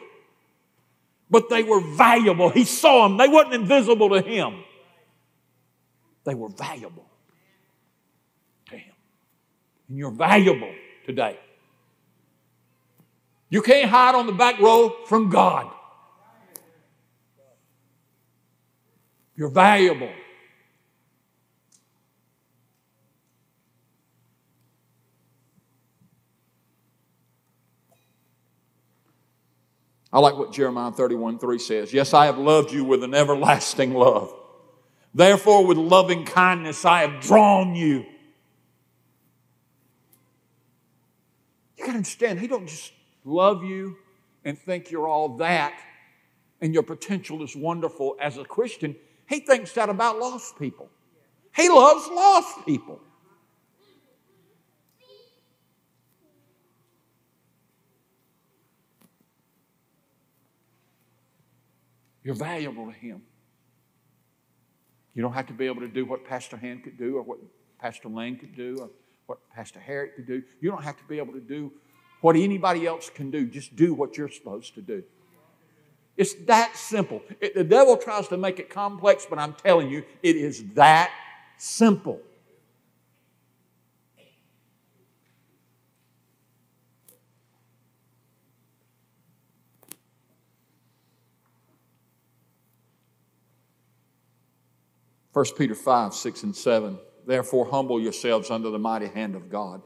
but 1.31 1.49
they 1.49 1.63
were 1.63 1.81
valuable. 1.81 2.51
He 2.51 2.65
saw 2.65 3.09
them, 3.09 3.17
they 3.17 3.29
weren't 3.29 3.55
invisible 3.55 4.11
to 4.11 4.21
him, 4.21 4.65
they 6.25 6.35
were 6.35 6.49
valuable 6.49 7.07
to 8.67 8.77
him. 8.77 8.95
And 9.89 9.97
you're 9.97 10.11
valuable 10.11 10.73
today. 11.07 11.39
You 13.49 13.63
can't 13.63 13.91
hide 13.91 14.15
on 14.15 14.27
the 14.27 14.33
back 14.33 14.61
row 14.61 14.95
from 15.07 15.29
God. 15.29 15.73
You're 19.37 19.51
valuable. 19.51 20.11
I 30.13 30.19
like 30.19 30.37
what 30.37 30.53
Jeremiah 30.53 30.91
31 30.91 31.39
3 31.39 31.59
says. 31.59 31.93
Yes, 31.93 32.15
I 32.15 32.27
have 32.27 32.39
loved 32.39 32.73
you 32.73 32.85
with 32.85 33.05
an 33.05 33.15
everlasting 33.15 33.95
love. 33.95 34.35
Therefore, 35.15 35.67
with 35.67 35.79
loving 35.79 36.25
kindness, 36.25 36.85
I 36.85 37.03
have 37.03 37.21
drawn 37.21 37.75
you. 37.75 38.07
You 41.77 41.87
got 41.87 41.93
to 41.93 41.97
understand, 41.99 42.41
He 42.41 42.47
don't 42.47 42.67
just 42.67 42.93
love 43.25 43.65
you 43.65 43.97
and 44.45 44.59
think 44.59 44.91
you're 44.91 45.09
all 45.09 45.37
that 45.39 45.75
and 46.61 46.75
your 46.75 46.83
potential 46.83 47.43
is 47.43 47.57
wonderful 47.57 48.17
as 48.21 48.37
a 48.37 48.45
Christian. 48.45 48.95
He 49.29 49.41
thinks 49.41 49.73
that 49.73 49.89
about 49.89 50.19
lost 50.19 50.59
people. 50.59 50.91
He 51.55 51.69
loves 51.69 52.07
lost 52.09 52.67
people. 52.67 53.01
You're 62.23 62.35
valuable 62.35 62.87
to 62.87 62.93
Him. 62.93 63.23
You 65.15 65.23
don't 65.23 65.33
have 65.33 65.47
to 65.47 65.53
be 65.53 65.67
able 65.67 65.81
to 65.81 65.89
do 65.89 66.05
what 66.05 66.25
Pastor 66.25 66.57
Hand 66.57 66.85
could 66.85 66.97
do 66.97 67.17
or 67.17 67.23
what 67.23 67.39
Pastor 67.79 68.09
Lane 68.09 68.37
could 68.37 68.55
do 68.55 68.79
or 68.81 68.91
what 69.27 69.39
Pastor 69.55 69.81
Herrick 69.81 70.17
could 70.17 70.27
do. 70.27 70.43
You 70.61 70.71
don't 70.71 70.83
have 70.83 70.97
to 70.99 71.05
be 71.05 71.19
able 71.19 71.33
to 71.33 71.41
do 71.41 71.73
what 72.21 72.37
anybody 72.37 72.87
else 72.87 73.11
can 73.11 73.31
do. 73.31 73.47
Just 73.47 73.75
do 73.77 73.95
what 73.95 74.17
you're 74.17 74.29
supposed 74.29 74.75
to 74.75 74.83
do. 74.83 75.03
It's 76.17 76.35
that 76.47 76.77
simple. 76.77 77.23
It, 77.41 77.55
the 77.55 77.65
devil 77.65 77.97
tries 77.97 78.29
to 78.29 78.37
make 78.37 78.59
it 78.59 78.69
complex, 78.69 79.27
but 79.29 79.39
I'm 79.39 79.55
telling 79.55 79.91
you, 79.91 80.05
it 80.23 80.37
is 80.37 80.65
that 80.75 81.11
simple. 81.57 82.21
First 95.41 95.57
Peter 95.57 95.75
5, 95.75 96.13
6, 96.13 96.43
and 96.43 96.55
7. 96.55 96.99
Therefore, 97.27 97.65
humble 97.65 97.99
yourselves 97.99 98.51
under 98.51 98.69
the 98.69 98.79
mighty 98.79 99.07
hand 99.07 99.35
of 99.35 99.49
God 99.49 99.81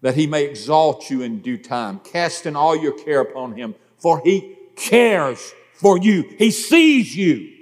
that 0.00 0.16
he 0.16 0.26
may 0.26 0.46
exalt 0.46 1.08
you 1.10 1.22
in 1.22 1.42
due 1.42 1.58
time, 1.58 2.00
casting 2.00 2.56
all 2.56 2.74
your 2.74 2.90
care 2.90 3.20
upon 3.20 3.56
him, 3.56 3.76
for 3.98 4.20
he 4.24 4.56
cares 4.74 5.54
for 5.74 5.96
you. 5.96 6.28
He 6.38 6.50
sees 6.50 7.14
you. 7.14 7.52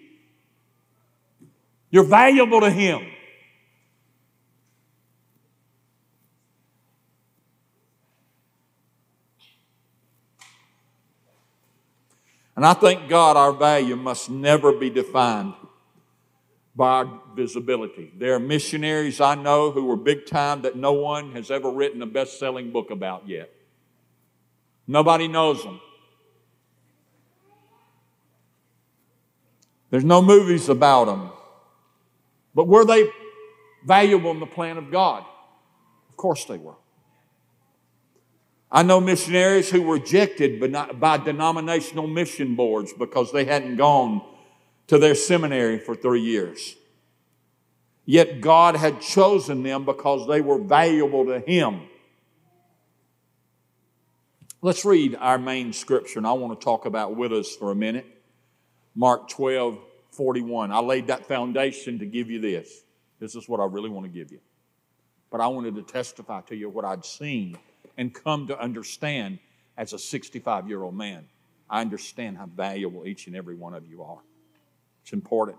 You're 1.91 2.05
valuable 2.05 2.63
to 2.63 2.71
him. 2.71 3.07
And 12.57 12.65
I 12.65 12.73
thank 12.73 13.11
God 13.11 13.37
our 13.37 13.53
value 13.53 13.97
must 13.97 14.31
never 14.31 14.73
be 14.73 14.89
defined 14.89 15.53
by 16.75 17.07
visibility. 17.35 18.13
There 18.17 18.35
are 18.35 18.39
missionaries 18.39 19.21
I 19.21 19.35
know 19.35 19.71
who 19.71 19.85
were 19.85 19.97
big 19.97 20.27
time 20.27 20.63
that 20.63 20.77
no 20.77 20.93
one 20.93 21.33
has 21.33 21.51
ever 21.51 21.71
written 21.71 22.01
a 22.01 22.07
best 22.07 22.39
selling 22.39 22.73
book 22.73 22.91
about 22.91 23.29
yet. 23.29 23.53
Nobody 24.87 25.29
knows 25.29 25.63
them. 25.63 25.81
There's 29.91 30.05
no 30.05 30.23
movies 30.23 30.71
about 30.71 31.05
them. 31.05 31.31
But 32.55 32.67
were 32.67 32.85
they 32.87 33.07
valuable 33.85 34.31
in 34.31 34.41
the 34.41 34.47
plan 34.47 34.79
of 34.79 34.91
God? 34.91 35.25
Of 36.09 36.17
course 36.17 36.47
they 36.47 36.57
were. 36.57 36.77
I 38.71 38.83
know 38.83 39.03
missionaries 39.03 39.69
who 39.69 39.83
were 39.83 39.97
rejected 39.97 40.73
by 40.99 41.19
denominational 41.19 42.07
mission 42.07 42.55
boards 42.57 42.95
because 42.95 43.31
they 43.31 43.45
hadn't 43.45 43.77
gone 43.77 44.23
to 44.93 44.99
their 44.99 45.15
seminary 45.15 45.79
for 45.79 45.95
three 45.95 46.21
years. 46.21 46.77
Yet 48.05 48.43
God 48.43 48.77
had 48.77 49.01
chosen 49.01 49.63
them 49.63 49.87
because 49.87 50.29
they 50.29 50.43
were 50.43 50.59
valuable 50.59 51.25
to 51.25 51.41
Him. 51.41 51.81
Let's 54.61 54.85
read 54.85 55.17
our 55.19 55.39
main 55.39 55.73
scripture, 55.73 56.19
and 56.19 56.27
I 56.27 56.35
want 56.35 56.61
to 56.61 56.63
talk 56.63 56.85
about 56.85 57.17
widows 57.17 57.57
for 57.57 57.71
a 57.71 57.75
minute. 57.75 58.05
Mark 58.95 59.31
12, 59.31 59.79
41. 60.11 60.71
I 60.71 60.81
laid 60.81 61.07
that 61.07 61.27
foundation 61.27 61.99
to 62.01 62.05
give 62.05 62.29
you 62.31 62.39
this. 62.39 62.83
This 63.19 63.35
is 63.35 63.49
what 63.49 63.61
I 63.61 63.65
really 63.65 63.89
want 63.89 64.05
to 64.05 64.13
give 64.13 64.31
you. 64.31 64.41
But 65.31 65.41
I 65.41 65.47
wanted 65.47 65.75
to 65.77 65.83
testify 65.85 66.43
to 66.43 66.55
you 66.55 66.69
what 66.69 66.85
I'd 66.85 67.07
seen 67.07 67.57
and 67.97 68.13
come 68.13 68.47
to 68.49 68.61
understand 68.61 69.39
as 69.79 69.95
a 69.95 69.99
65 69.99 70.69
year 70.69 70.83
old 70.83 70.95
man. 70.95 71.29
I 71.71 71.81
understand 71.81 72.37
how 72.37 72.45
valuable 72.45 73.07
each 73.07 73.27
and 73.27 73.35
every 73.35 73.55
one 73.55 73.73
of 73.73 73.87
you 73.87 74.03
are. 74.03 74.19
It's 75.03 75.13
important. 75.13 75.59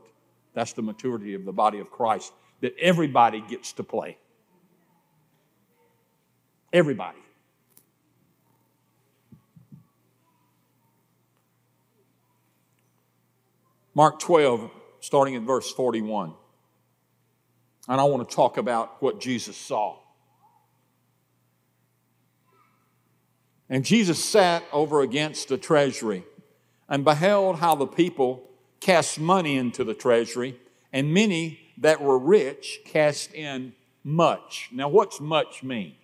That's 0.53 0.73
the 0.73 0.81
maturity 0.81 1.33
of 1.33 1.45
the 1.45 1.51
body 1.51 1.79
of 1.79 1.89
Christ 1.89 2.33
that 2.61 2.75
everybody 2.79 3.41
gets 3.41 3.73
to 3.73 3.83
play. 3.83 4.17
Everybody. 6.71 7.17
Mark 13.95 14.19
12, 14.19 14.71
starting 15.01 15.35
in 15.35 15.45
verse 15.45 15.71
41. 15.71 16.33
And 17.87 18.01
I 18.01 18.03
want 18.05 18.27
to 18.27 18.35
talk 18.35 18.57
about 18.57 19.01
what 19.01 19.19
Jesus 19.19 19.57
saw. 19.57 19.97
And 23.69 23.83
Jesus 23.83 24.23
sat 24.23 24.63
over 24.71 25.01
against 25.01 25.49
the 25.49 25.57
treasury 25.57 26.23
and 26.87 27.03
beheld 27.03 27.57
how 27.57 27.75
the 27.75 27.87
people 27.87 28.49
cast 28.83 29.17
money 29.17 29.55
into 29.55 29.85
the 29.85 29.93
treasury, 29.93 30.59
and 30.91 31.13
many 31.13 31.57
that 31.77 32.01
were 32.01 32.19
rich 32.19 32.81
cast 32.85 33.33
in 33.33 33.73
much. 34.03 34.69
Now, 34.73 34.89
what's 34.89 35.21
much 35.21 35.63
mean? 35.63 35.95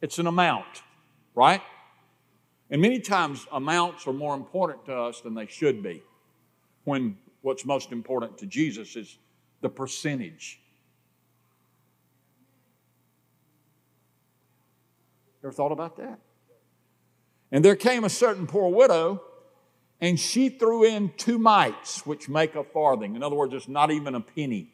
It's 0.00 0.18
an 0.18 0.26
amount, 0.26 0.82
right? 1.34 1.60
And 2.70 2.80
many 2.80 3.00
times 3.00 3.46
amounts 3.52 4.06
are 4.06 4.14
more 4.14 4.34
important 4.34 4.86
to 4.86 4.96
us 4.96 5.20
than 5.20 5.34
they 5.34 5.46
should 5.46 5.82
be. 5.82 6.02
When 6.84 7.18
what's 7.42 7.66
most 7.66 7.92
important 7.92 8.38
to 8.38 8.46
Jesus 8.46 8.96
is 8.96 9.18
the 9.60 9.68
percentage. 9.68 10.58
Ever 15.44 15.52
thought 15.52 15.72
about 15.72 15.98
that? 15.98 16.18
And 17.50 17.62
there 17.62 17.76
came 17.76 18.04
a 18.04 18.08
certain 18.08 18.46
poor 18.46 18.72
widow 18.72 19.22
and 20.02 20.18
she 20.18 20.48
threw 20.48 20.82
in 20.82 21.12
two 21.16 21.38
mites, 21.38 22.04
which 22.04 22.28
make 22.28 22.56
a 22.56 22.64
farthing. 22.64 23.14
In 23.14 23.22
other 23.22 23.36
words, 23.36 23.54
it's 23.54 23.68
not 23.68 23.92
even 23.92 24.16
a 24.16 24.20
penny. 24.20 24.72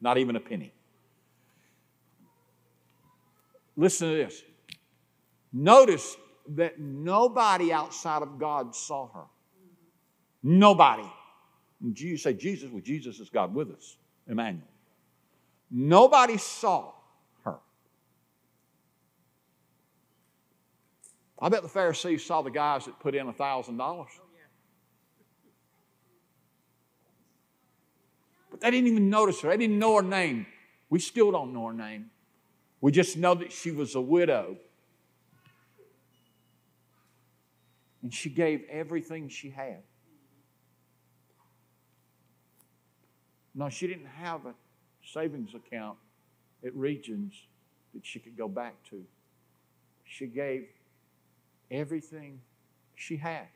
Not 0.00 0.18
even 0.18 0.34
a 0.34 0.40
penny. 0.40 0.74
Listen 3.76 4.10
to 4.10 4.16
this. 4.16 4.42
Notice 5.52 6.16
that 6.56 6.80
nobody 6.80 7.72
outside 7.72 8.22
of 8.22 8.36
God 8.40 8.74
saw 8.74 9.08
her. 9.12 9.24
Nobody. 10.42 11.08
You 11.80 12.16
say, 12.16 12.34
Jesus, 12.34 12.68
well, 12.68 12.82
Jesus 12.82 13.20
is 13.20 13.30
God 13.30 13.54
with 13.54 13.70
us, 13.70 13.96
Emmanuel. 14.26 14.66
Nobody 15.70 16.36
saw 16.36 16.92
her. 17.44 17.58
I 21.38 21.48
bet 21.48 21.62
the 21.62 21.68
Pharisees 21.68 22.24
saw 22.24 22.42
the 22.42 22.50
guys 22.50 22.86
that 22.86 22.98
put 22.98 23.14
in 23.14 23.28
a 23.28 23.32
$1,000. 23.32 24.06
But 28.54 28.60
they 28.60 28.70
didn't 28.70 28.86
even 28.86 29.10
notice 29.10 29.40
her. 29.40 29.48
They 29.48 29.56
didn't 29.56 29.80
know 29.80 29.96
her 29.96 30.02
name. 30.02 30.46
We 30.88 31.00
still 31.00 31.32
don't 31.32 31.52
know 31.52 31.66
her 31.66 31.72
name. 31.72 32.10
We 32.80 32.92
just 32.92 33.16
know 33.16 33.34
that 33.34 33.50
she 33.50 33.72
was 33.72 33.96
a 33.96 34.00
widow. 34.00 34.56
And 38.00 38.14
she 38.14 38.30
gave 38.30 38.62
everything 38.70 39.28
she 39.28 39.50
had. 39.50 39.82
No, 43.56 43.68
she 43.70 43.88
didn't 43.88 44.06
have 44.06 44.46
a 44.46 44.54
savings 45.04 45.52
account 45.56 45.98
at 46.64 46.72
Regions 46.76 47.34
that 47.92 48.06
she 48.06 48.20
could 48.20 48.36
go 48.36 48.46
back 48.46 48.76
to. 48.90 49.02
She 50.04 50.26
gave 50.26 50.68
everything 51.72 52.38
she 52.94 53.16
had. 53.16 53.48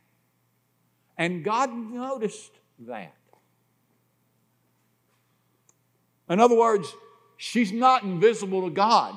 And 1.16 1.44
God 1.44 1.72
noticed 1.72 2.50
that. 2.80 3.14
In 6.28 6.40
other 6.40 6.54
words, 6.54 6.94
she's 7.36 7.72
not 7.72 8.02
invisible 8.02 8.62
to 8.62 8.70
God. 8.70 9.14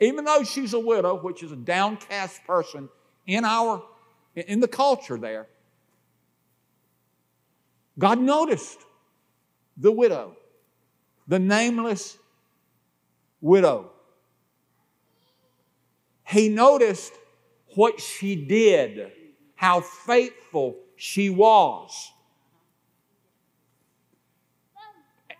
Even 0.00 0.24
though 0.24 0.42
she's 0.42 0.74
a 0.74 0.80
widow, 0.80 1.16
which 1.16 1.42
is 1.42 1.52
a 1.52 1.56
downcast 1.56 2.44
person 2.44 2.88
in 3.26 3.44
our 3.44 3.82
in 4.34 4.60
the 4.60 4.68
culture 4.68 5.18
there, 5.18 5.46
God 7.98 8.18
noticed 8.18 8.78
the 9.76 9.92
widow, 9.92 10.36
the 11.28 11.38
nameless 11.38 12.16
widow. 13.40 13.90
He 16.26 16.48
noticed 16.48 17.12
what 17.74 18.00
she 18.00 18.36
did, 18.36 19.12
how 19.54 19.80
faithful 19.80 20.76
she 20.96 21.30
was. 21.30 22.11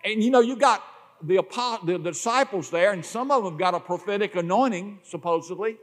And 0.04 0.22
you 0.22 0.30
know, 0.30 0.40
you 0.40 0.56
got 0.56 0.82
the, 1.22 1.42
the 1.84 1.98
disciples 1.98 2.70
there, 2.70 2.92
and 2.92 3.04
some 3.04 3.30
of 3.30 3.44
them 3.44 3.56
got 3.56 3.74
a 3.74 3.80
prophetic 3.80 4.34
anointing, 4.34 5.00
supposedly. 5.04 5.76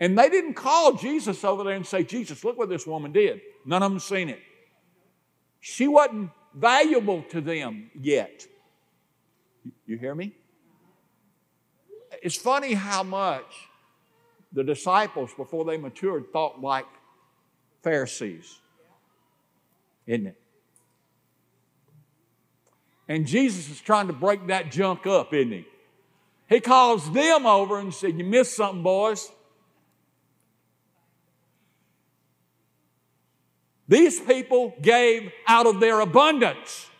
And 0.00 0.18
they 0.18 0.28
didn't 0.28 0.54
call 0.54 0.94
Jesus 0.94 1.42
over 1.44 1.64
there 1.64 1.74
and 1.74 1.86
say, 1.86 2.04
Jesus, 2.04 2.44
look 2.44 2.56
what 2.56 2.68
this 2.68 2.86
woman 2.86 3.12
did. 3.12 3.40
None 3.64 3.82
of 3.82 3.90
them 3.90 3.98
seen 3.98 4.28
it. 4.28 4.40
She 5.60 5.88
wasn't 5.88 6.30
valuable 6.54 7.22
to 7.30 7.40
them 7.40 7.90
yet. 8.00 8.46
You 9.86 9.98
hear 9.98 10.14
me? 10.14 10.34
It's 12.22 12.36
funny 12.36 12.74
how 12.74 13.02
much 13.02 13.68
the 14.52 14.64
disciples, 14.64 15.30
before 15.36 15.64
they 15.64 15.76
matured, 15.76 16.32
thought 16.32 16.60
like 16.60 16.86
Pharisees, 17.82 18.58
isn't 20.06 20.28
it? 20.28 20.40
And 23.08 23.26
Jesus 23.26 23.70
is 23.70 23.80
trying 23.80 24.08
to 24.08 24.12
break 24.12 24.46
that 24.48 24.70
junk 24.70 25.06
up, 25.06 25.32
isn't 25.32 25.50
he? 25.50 25.66
He 26.48 26.60
calls 26.60 27.10
them 27.12 27.46
over 27.46 27.78
and 27.78 27.92
said, 27.92 28.18
You 28.18 28.24
missed 28.24 28.54
something, 28.54 28.82
boys. 28.82 29.30
These 33.88 34.20
people 34.20 34.74
gave 34.82 35.32
out 35.46 35.66
of 35.66 35.80
their 35.80 36.00
abundance. 36.00 36.90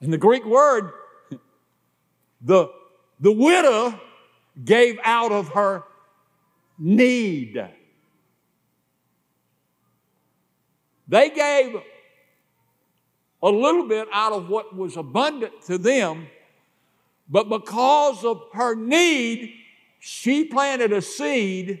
In 0.00 0.10
the 0.10 0.18
Greek 0.18 0.44
word, 0.44 0.92
the, 2.40 2.68
the 3.18 3.32
widow 3.32 3.98
gave 4.62 4.98
out 5.02 5.32
of 5.32 5.48
her 5.48 5.82
need. 6.78 7.68
They 11.06 11.30
gave 11.30 11.76
a 13.42 13.50
little 13.50 13.86
bit 13.86 14.08
out 14.12 14.32
of 14.32 14.48
what 14.48 14.74
was 14.74 14.96
abundant 14.96 15.62
to 15.66 15.76
them, 15.76 16.26
but 17.28 17.48
because 17.48 18.24
of 18.24 18.42
her 18.52 18.74
need, 18.74 19.54
she 20.00 20.44
planted 20.44 20.92
a 20.92 21.02
seed 21.02 21.80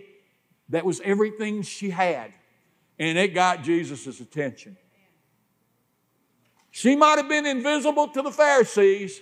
that 0.68 0.84
was 0.84 1.00
everything 1.04 1.62
she 1.62 1.90
had, 1.90 2.32
and 2.98 3.18
it 3.18 3.34
got 3.34 3.62
Jesus' 3.62 4.20
attention. 4.20 4.76
She 6.70 6.96
might 6.96 7.18
have 7.18 7.28
been 7.28 7.46
invisible 7.46 8.08
to 8.08 8.22
the 8.22 8.32
Pharisees. 8.32 9.20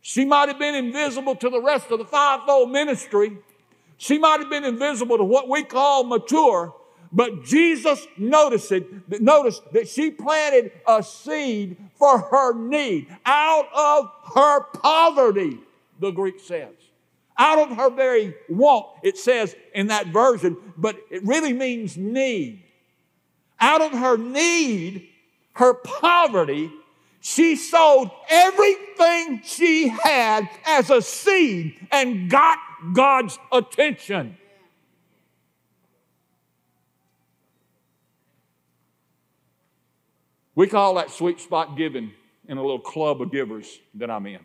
She 0.00 0.24
might 0.24 0.48
have 0.48 0.58
been 0.58 0.74
invisible 0.74 1.34
to 1.34 1.50
the 1.50 1.60
rest 1.60 1.90
of 1.90 1.98
the 1.98 2.04
fivefold 2.04 2.70
ministry. 2.70 3.36
She 3.96 4.16
might 4.16 4.38
have 4.40 4.48
been 4.48 4.64
invisible 4.64 5.18
to 5.18 5.24
what 5.24 5.48
we 5.48 5.64
call 5.64 6.04
mature, 6.04 6.72
but 7.12 7.44
Jesus 7.44 8.06
noticed 8.16 8.70
it, 8.72 9.20
noticed 9.20 9.62
that 9.72 9.88
she 9.88 10.10
planted 10.10 10.72
a 10.86 11.02
seed 11.02 11.76
for 11.96 12.18
her 12.18 12.54
need 12.54 13.08
out 13.24 13.68
of 13.74 14.10
her 14.34 14.60
poverty, 14.74 15.58
the 16.00 16.10
Greek 16.10 16.40
says. 16.40 16.74
Out 17.38 17.58
of 17.58 17.76
her 17.76 17.90
very 17.90 18.34
want, 18.48 18.86
it 19.02 19.16
says 19.16 19.54
in 19.72 19.86
that 19.88 20.08
version, 20.08 20.56
but 20.76 20.96
it 21.10 21.24
really 21.24 21.52
means 21.52 21.96
need. 21.96 22.64
Out 23.60 23.80
of 23.80 23.92
her 23.92 24.16
need, 24.16 25.08
her 25.54 25.74
poverty, 25.74 26.70
she 27.20 27.56
sold 27.56 28.10
everything 28.28 29.40
she 29.44 29.88
had 29.88 30.48
as 30.66 30.90
a 30.90 31.02
seed 31.02 31.86
and 31.90 32.30
got 32.30 32.58
God's 32.92 33.38
attention. 33.52 34.36
We 40.58 40.66
call 40.66 40.94
that 40.94 41.12
sweet 41.12 41.38
spot 41.38 41.76
giving 41.76 42.10
in 42.48 42.58
a 42.58 42.60
little 42.60 42.80
club 42.80 43.22
of 43.22 43.30
givers 43.30 43.78
that 43.94 44.10
I'm 44.10 44.26
in. 44.26 44.40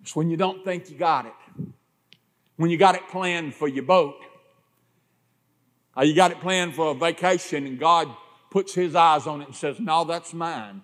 It's 0.00 0.16
when 0.16 0.30
you 0.30 0.38
don't 0.38 0.64
think 0.64 0.88
you 0.88 0.96
got 0.96 1.26
it, 1.26 1.34
when 2.56 2.70
you 2.70 2.78
got 2.78 2.94
it 2.94 3.06
planned 3.10 3.54
for 3.54 3.68
your 3.68 3.82
boat, 3.84 4.16
or 5.94 6.04
you 6.04 6.14
got 6.14 6.30
it 6.30 6.40
planned 6.40 6.74
for 6.74 6.92
a 6.92 6.94
vacation, 6.94 7.66
and 7.66 7.78
God 7.78 8.08
puts 8.50 8.72
His 8.72 8.94
eyes 8.94 9.26
on 9.26 9.42
it 9.42 9.48
and 9.48 9.54
says, 9.54 9.78
No, 9.78 10.04
that's 10.04 10.32
mine. 10.32 10.80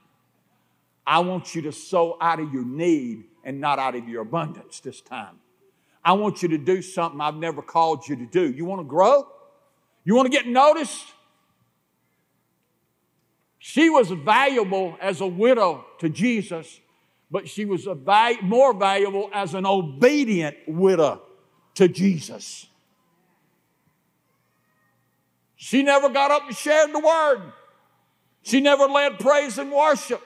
I 1.07 1.21
want 1.21 1.55
you 1.55 1.63
to 1.63 1.73
sow 1.73 2.19
out 2.21 2.39
of 2.39 2.53
your 2.53 2.67
need 2.67 3.25
and 3.45 3.63
not 3.63 3.79
out 3.79 3.95
of 3.95 4.07
your 4.11 4.21
abundance 4.21 4.79
this 4.81 5.01
time. 5.01 5.39
I 6.05 6.13
want 6.13 6.43
you 6.43 6.51
to 6.51 6.59
do 6.59 6.83
something 6.83 7.19
I've 7.19 7.37
never 7.37 7.63
called 7.63 8.07
you 8.07 8.17
to 8.17 8.27
do. 8.27 8.51
You 8.51 8.67
want 8.67 8.83
to 8.83 8.87
grow? 8.87 9.27
You 10.05 10.15
want 10.15 10.27
to 10.27 10.31
get 10.31 10.47
noticed? 10.47 11.15
She 13.63 13.91
was 13.91 14.09
valuable 14.11 14.97
as 15.03 15.21
a 15.21 15.27
widow 15.27 15.85
to 15.99 16.09
Jesus, 16.09 16.81
but 17.31 17.47
she 17.47 17.67
was 17.67 17.85
val- 17.85 18.41
more 18.41 18.73
valuable 18.73 19.29
as 19.35 19.53
an 19.53 19.67
obedient 19.67 20.57
widow 20.67 21.21
to 21.75 21.87
Jesus. 21.87 22.67
She 25.57 25.83
never 25.83 26.09
got 26.09 26.31
up 26.31 26.47
and 26.49 26.57
shared 26.57 26.95
the 26.95 27.01
word. 27.01 27.53
She 28.41 28.63
never 28.63 28.87
led 28.87 29.19
praise 29.19 29.59
and 29.59 29.71
worship. 29.71 30.23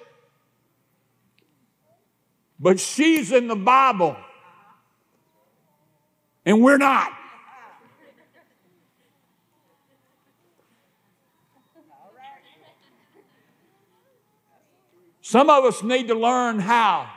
But 2.61 2.79
she's 2.79 3.33
in 3.33 3.49
the 3.49 3.57
Bible, 3.57 4.17
and 6.47 6.63
we're 6.63 6.79
not. 6.79 7.11
Some 15.27 15.49
of 15.49 15.65
us 15.65 15.83
need 15.83 16.09
to 16.09 16.15
learn 16.15 16.59
how 16.59 17.11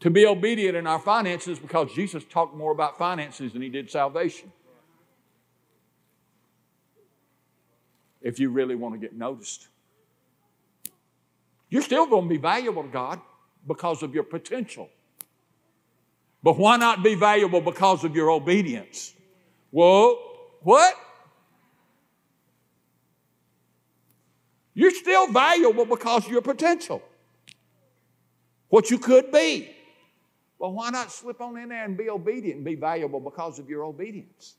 to 0.00 0.10
be 0.10 0.26
obedient 0.26 0.76
in 0.76 0.86
our 0.86 0.98
finances 0.98 1.58
because 1.58 1.90
Jesus 1.94 2.22
talked 2.28 2.54
more 2.54 2.70
about 2.70 2.98
finances 2.98 3.54
than 3.54 3.62
he 3.62 3.70
did 3.70 3.90
salvation. 3.90 4.52
If 8.20 8.38
you 8.38 8.50
really 8.50 8.74
want 8.74 8.94
to 8.94 8.98
get 9.00 9.16
noticed, 9.16 9.68
you're 11.70 11.80
still 11.80 12.04
going 12.04 12.24
to 12.24 12.28
be 12.28 12.36
valuable 12.36 12.82
to 12.82 12.90
God 12.90 13.22
because 13.66 14.02
of 14.02 14.14
your 14.14 14.24
potential. 14.24 14.90
But 16.42 16.58
why 16.58 16.76
not 16.76 17.02
be 17.02 17.14
valuable 17.14 17.62
because 17.62 18.04
of 18.04 18.14
your 18.14 18.30
obedience? 18.30 19.14
Whoa, 19.70 20.18
what? 20.60 20.94
You're 24.78 24.92
still 24.92 25.26
valuable 25.32 25.84
because 25.84 26.26
of 26.26 26.30
your 26.30 26.40
potential, 26.40 27.02
what 28.68 28.92
you 28.92 28.98
could 29.00 29.32
be. 29.32 29.74
Well, 30.56 30.72
why 30.72 30.90
not 30.90 31.10
slip 31.10 31.40
on 31.40 31.56
in 31.56 31.70
there 31.70 31.84
and 31.84 31.96
be 31.96 32.08
obedient 32.08 32.58
and 32.58 32.64
be 32.64 32.76
valuable 32.76 33.18
because 33.18 33.58
of 33.58 33.68
your 33.68 33.82
obedience? 33.82 34.54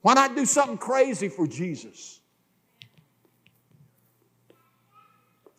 Why 0.00 0.14
not 0.14 0.34
do 0.34 0.46
something 0.46 0.78
crazy 0.78 1.28
for 1.28 1.46
Jesus? 1.46 2.20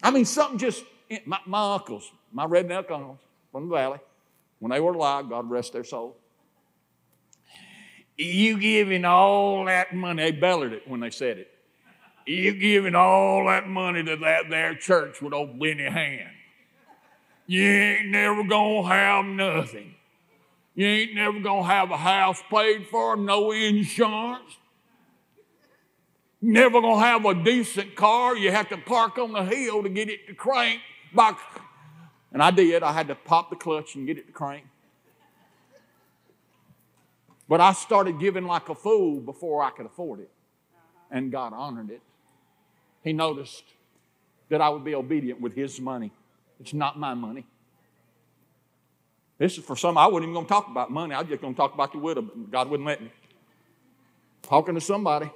I 0.01 0.09
mean, 0.09 0.25
something 0.25 0.57
just, 0.57 0.83
my, 1.25 1.37
my 1.45 1.75
uncles, 1.75 2.11
my 2.31 2.47
redneck 2.47 2.89
uncles 2.89 3.19
from 3.51 3.69
the 3.69 3.75
valley, 3.75 3.99
when 4.57 4.71
they 4.71 4.79
were 4.79 4.93
alive, 4.93 5.29
God 5.29 5.47
rest 5.47 5.73
their 5.73 5.83
soul. 5.83 6.17
You 8.17 8.57
giving 8.57 9.05
all 9.05 9.65
that 9.65 9.93
money, 9.93 10.23
they 10.23 10.31
bellered 10.31 10.73
it 10.73 10.87
when 10.87 11.01
they 11.01 11.11
said 11.11 11.37
it. 11.37 11.52
You 12.25 12.53
giving 12.53 12.95
all 12.95 13.45
that 13.47 13.67
money 13.67 14.03
to 14.03 14.15
that 14.17 14.49
there 14.49 14.75
church 14.75 15.21
with 15.21 15.33
old 15.33 15.59
Benny 15.59 15.83
Hinn. 15.83 16.29
You 17.45 17.63
ain't 17.63 18.07
never 18.07 18.43
gonna 18.43 18.87
have 18.87 19.25
nothing. 19.25 19.95
You 20.75 20.87
ain't 20.87 21.13
never 21.13 21.39
gonna 21.39 21.67
have 21.67 21.91
a 21.91 21.97
house 21.97 22.41
paid 22.49 22.87
for, 22.87 23.15
no 23.15 23.51
insurance. 23.51 24.57
Never 26.41 26.81
gonna 26.81 27.05
have 27.05 27.25
a 27.25 27.35
decent 27.35 27.95
car. 27.95 28.35
You 28.35 28.51
have 28.51 28.69
to 28.69 28.77
park 28.77 29.17
on 29.17 29.33
the 29.33 29.43
hill 29.43 29.83
to 29.83 29.89
get 29.89 30.09
it 30.09 30.27
to 30.27 30.33
crank. 30.33 30.81
By, 31.13 31.35
and 32.31 32.41
I 32.41 32.51
did. 32.51 32.81
I 32.83 32.91
had 32.91 33.07
to 33.09 33.15
pop 33.15 33.49
the 33.49 33.55
clutch 33.55 33.95
and 33.95 34.07
get 34.07 34.17
it 34.17 34.27
to 34.27 34.33
crank. 34.33 34.65
But 37.47 37.61
I 37.61 37.73
started 37.73 38.19
giving 38.19 38.45
like 38.45 38.69
a 38.69 38.75
fool 38.75 39.19
before 39.19 39.61
I 39.61 39.69
could 39.69 39.85
afford 39.85 40.21
it. 40.21 40.31
And 41.11 41.31
God 41.31 41.53
honored 41.53 41.91
it. 41.91 42.01
He 43.03 43.13
noticed 43.13 43.63
that 44.49 44.61
I 44.61 44.69
would 44.69 44.83
be 44.83 44.95
obedient 44.95 45.41
with 45.41 45.53
His 45.53 45.79
money. 45.79 46.11
It's 46.59 46.73
not 46.73 46.97
my 46.97 47.13
money. 47.13 47.45
This 49.37 49.57
is 49.57 49.65
for 49.65 49.75
some, 49.75 49.97
I 49.97 50.05
wasn't 50.07 50.23
even 50.23 50.33
going 50.35 50.45
to 50.45 50.49
talk 50.49 50.67
about 50.69 50.89
money. 50.91 51.13
I 51.13 51.19
was 51.19 51.27
just 51.27 51.41
going 51.41 51.53
to 51.53 51.57
talk 51.57 51.73
about 51.73 51.91
the 51.91 51.97
widow, 51.97 52.21
but 52.21 52.51
God 52.51 52.69
wouldn't 52.69 52.87
let 52.87 53.01
me. 53.01 53.11
Talking 54.43 54.75
to 54.75 54.81
somebody. 54.81 55.29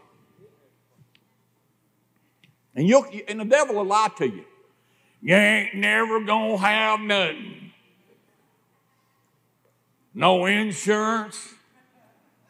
And, 2.76 2.88
you'll, 2.88 3.05
and 3.28 3.39
the 3.39 3.45
devil 3.45 3.76
will 3.76 3.86
lie 3.86 4.09
to 4.18 4.28
you. 4.28 4.45
You 5.22 5.36
ain't 5.36 5.76
never 5.76 6.24
going 6.24 6.57
to 6.57 6.63
have 6.63 6.99
nothing. 6.99 7.72
No 10.13 10.45
insurance, 10.45 11.53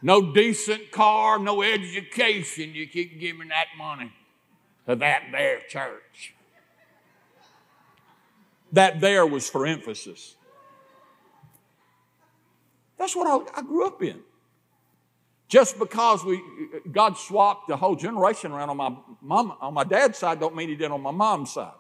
no 0.02 0.34
decent 0.34 0.92
car, 0.92 1.40
no 1.40 1.62
education. 1.62 2.74
You 2.74 2.88
keep 2.88 3.20
giving 3.20 3.48
that 3.48 3.68
money 3.78 4.12
to 4.88 4.96
that 4.96 5.24
there 5.32 5.60
church. 5.68 6.34
That 8.72 9.00
there 9.00 9.26
was 9.26 9.50
for 9.50 9.66
emphasis. 9.66 10.36
That's 12.98 13.16
what 13.16 13.28
I, 13.28 13.60
I 13.60 13.62
grew 13.62 13.86
up 13.86 14.02
in. 14.02 14.20
Just 15.48 15.80
because 15.80 16.26
we 16.26 16.42
God 16.92 17.18
swapped 17.18 17.70
the 17.70 17.78
whole 17.78 17.96
generation 17.96 18.52
around 18.52 18.70
on 18.70 18.78
my 18.78 18.96
mom 19.22 19.58
on 19.62 19.74
my 19.74 19.86
dad's 19.86 20.18
side, 20.18 20.40
don't 20.40 20.56
mean 20.56 20.68
He 20.68 20.76
did 20.76 20.92
on 20.92 21.02
my 21.02 21.12
mom's 21.12 21.54
side. 21.54 21.72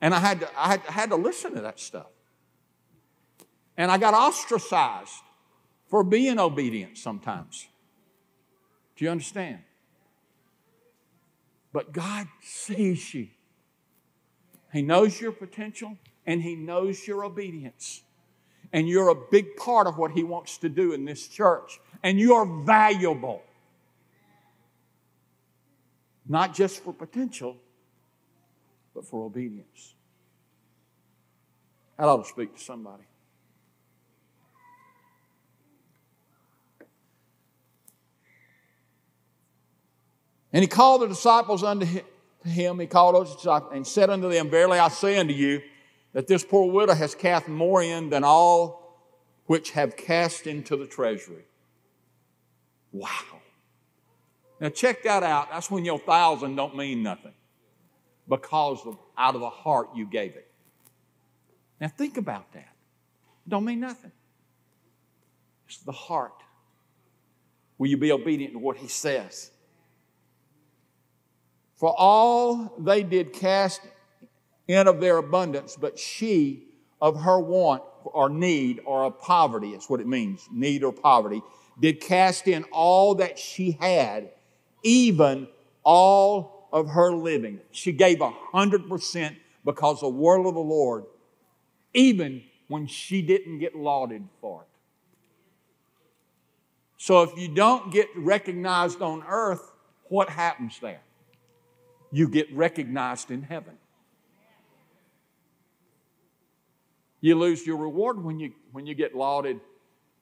And 0.00 0.14
I 0.14 0.20
had 0.20 0.40
to, 0.40 0.48
I 0.56 0.68
had, 0.68 0.82
I 0.88 0.92
had 0.92 1.10
to 1.10 1.16
listen 1.16 1.54
to 1.54 1.60
that 1.62 1.78
stuff. 1.80 2.06
And 3.76 3.90
I 3.90 3.98
got 3.98 4.14
ostracized 4.14 5.22
for 5.88 6.02
being 6.04 6.38
obedient 6.38 6.96
sometimes. 6.96 7.68
Do 8.96 9.04
you 9.04 9.10
understand? 9.10 9.58
But 11.72 11.92
God 11.92 12.26
sees 12.42 13.14
you. 13.14 13.28
He 14.72 14.82
knows 14.82 15.20
your 15.20 15.32
potential 15.32 15.96
and 16.26 16.42
He 16.42 16.54
knows 16.54 17.06
your 17.06 17.24
obedience 17.24 18.02
and 18.72 18.88
you're 18.88 19.08
a 19.08 19.14
big 19.14 19.56
part 19.56 19.86
of 19.86 19.98
what 19.98 20.12
He 20.12 20.22
wants 20.22 20.58
to 20.58 20.68
do 20.68 20.92
in 20.92 21.04
this 21.04 21.26
church. 21.26 21.80
And 22.02 22.18
you 22.18 22.34
are 22.34 22.46
valuable. 22.64 23.42
Not 26.26 26.54
just 26.54 26.82
for 26.82 26.92
potential, 26.92 27.56
but 28.94 29.06
for 29.06 29.24
obedience. 29.24 29.94
That 31.96 32.04
ought 32.04 32.24
to 32.24 32.28
speak 32.28 32.54
to 32.56 32.62
somebody. 32.62 33.04
And 40.52 40.62
he 40.62 40.68
called 40.68 41.02
the 41.02 41.08
disciples 41.08 41.62
unto 41.62 41.86
him. 42.44 42.78
He 42.78 42.86
called 42.86 43.14
those 43.14 43.36
disciples 43.36 43.72
and 43.74 43.86
said 43.86 44.10
unto 44.10 44.30
them, 44.30 44.50
Verily 44.50 44.78
I 44.78 44.88
say 44.88 45.18
unto 45.18 45.34
you, 45.34 45.60
that 46.12 46.26
this 46.26 46.44
poor 46.44 46.70
widow 46.70 46.94
has 46.94 47.14
cast 47.14 47.48
more 47.48 47.82
in 47.82 48.10
than 48.10 48.24
all 48.24 48.78
which 49.46 49.70
have 49.72 49.96
cast 49.96 50.46
into 50.46 50.76
the 50.76 50.86
treasury. 50.86 51.44
Wow. 52.92 53.40
Now 54.60 54.70
check 54.70 55.02
that 55.04 55.22
out. 55.22 55.50
That's 55.50 55.70
when 55.70 55.84
your 55.84 55.98
thousand 55.98 56.56
don't 56.56 56.76
mean 56.76 57.02
nothing. 57.02 57.34
Because 58.28 58.84
of, 58.86 58.98
out 59.16 59.34
of 59.34 59.40
the 59.40 59.50
heart 59.50 59.90
you 59.94 60.06
gave 60.06 60.36
it. 60.36 60.50
Now 61.80 61.88
think 61.88 62.16
about 62.16 62.52
that. 62.52 62.74
It 63.46 63.48
don't 63.48 63.64
mean 63.64 63.80
nothing. 63.80 64.12
It's 65.66 65.78
the 65.78 65.92
heart. 65.92 66.32
Will 67.78 67.88
you 67.88 67.96
be 67.96 68.10
obedient 68.10 68.54
to 68.54 68.58
what 68.58 68.76
he 68.76 68.88
says? 68.88 69.50
For 71.78 71.94
all 71.96 72.74
they 72.76 73.04
did 73.04 73.32
cast 73.32 73.80
in 74.66 74.88
of 74.88 75.00
their 75.00 75.16
abundance, 75.16 75.76
but 75.80 75.98
she 75.98 76.64
of 77.00 77.20
her 77.20 77.38
want 77.38 77.84
or 78.04 78.28
need 78.28 78.80
or 78.84 79.04
of 79.04 79.20
poverty, 79.20 79.70
is 79.70 79.88
what 79.88 80.00
it 80.00 80.06
means, 80.06 80.48
need 80.52 80.82
or 80.82 80.92
poverty, 80.92 81.40
did 81.78 82.00
cast 82.00 82.48
in 82.48 82.64
all 82.72 83.14
that 83.14 83.38
she 83.38 83.72
had, 83.72 84.30
even 84.82 85.46
all 85.84 86.68
of 86.72 86.88
her 86.88 87.12
living. 87.12 87.60
She 87.70 87.92
gave 87.92 88.20
a 88.20 88.30
hundred 88.30 88.88
percent 88.88 89.36
because 89.64 90.02
of 90.02 90.12
the 90.12 90.18
word 90.18 90.46
of 90.46 90.54
the 90.54 90.60
Lord, 90.60 91.04
even 91.94 92.42
when 92.66 92.88
she 92.88 93.22
didn't 93.22 93.60
get 93.60 93.76
lauded 93.76 94.24
for 94.40 94.62
it. 94.62 94.68
So 96.96 97.22
if 97.22 97.38
you 97.38 97.46
don't 97.46 97.92
get 97.92 98.08
recognized 98.16 99.00
on 99.00 99.22
earth, 99.28 99.70
what 100.08 100.28
happens 100.28 100.78
there? 100.80 101.02
You 102.10 102.28
get 102.28 102.52
recognized 102.54 103.30
in 103.30 103.42
heaven. 103.42 103.74
You 107.20 107.34
lose 107.34 107.66
your 107.66 107.76
reward 107.76 108.22
when 108.22 108.38
you, 108.38 108.52
when 108.72 108.86
you 108.86 108.94
get 108.94 109.14
lauded 109.14 109.60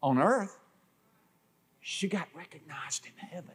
on 0.02 0.18
earth. 0.18 0.56
She 1.80 2.08
got 2.08 2.28
recognized 2.34 3.06
in 3.06 3.28
heaven. 3.28 3.54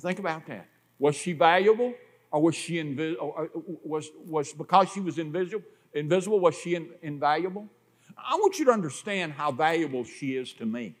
think 0.00 0.18
about 0.18 0.46
that. 0.46 0.66
Was 0.98 1.16
she 1.16 1.32
valuable 1.32 1.94
or 2.30 2.42
was 2.42 2.54
she 2.54 2.78
invisible? 2.78 3.34
Uh, 3.36 3.46
was, 3.84 4.10
was 4.26 4.52
because 4.52 4.90
she 4.92 5.00
was 5.00 5.18
invisible, 5.18 5.64
invisible 5.94 6.40
was 6.40 6.54
she 6.58 6.74
in, 6.74 6.90
invaluable? 7.02 7.68
I 8.16 8.34
want 8.36 8.58
you 8.58 8.64
to 8.66 8.72
understand 8.72 9.32
how 9.32 9.52
valuable 9.52 10.04
she 10.04 10.36
is 10.36 10.52
to 10.54 10.66
me. 10.66 10.96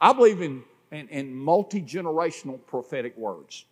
I 0.00 0.12
believe 0.12 0.42
in, 0.42 0.62
in, 0.90 1.08
in 1.08 1.34
multi 1.34 1.82
generational 1.82 2.58
prophetic 2.66 3.16
words. 3.16 3.64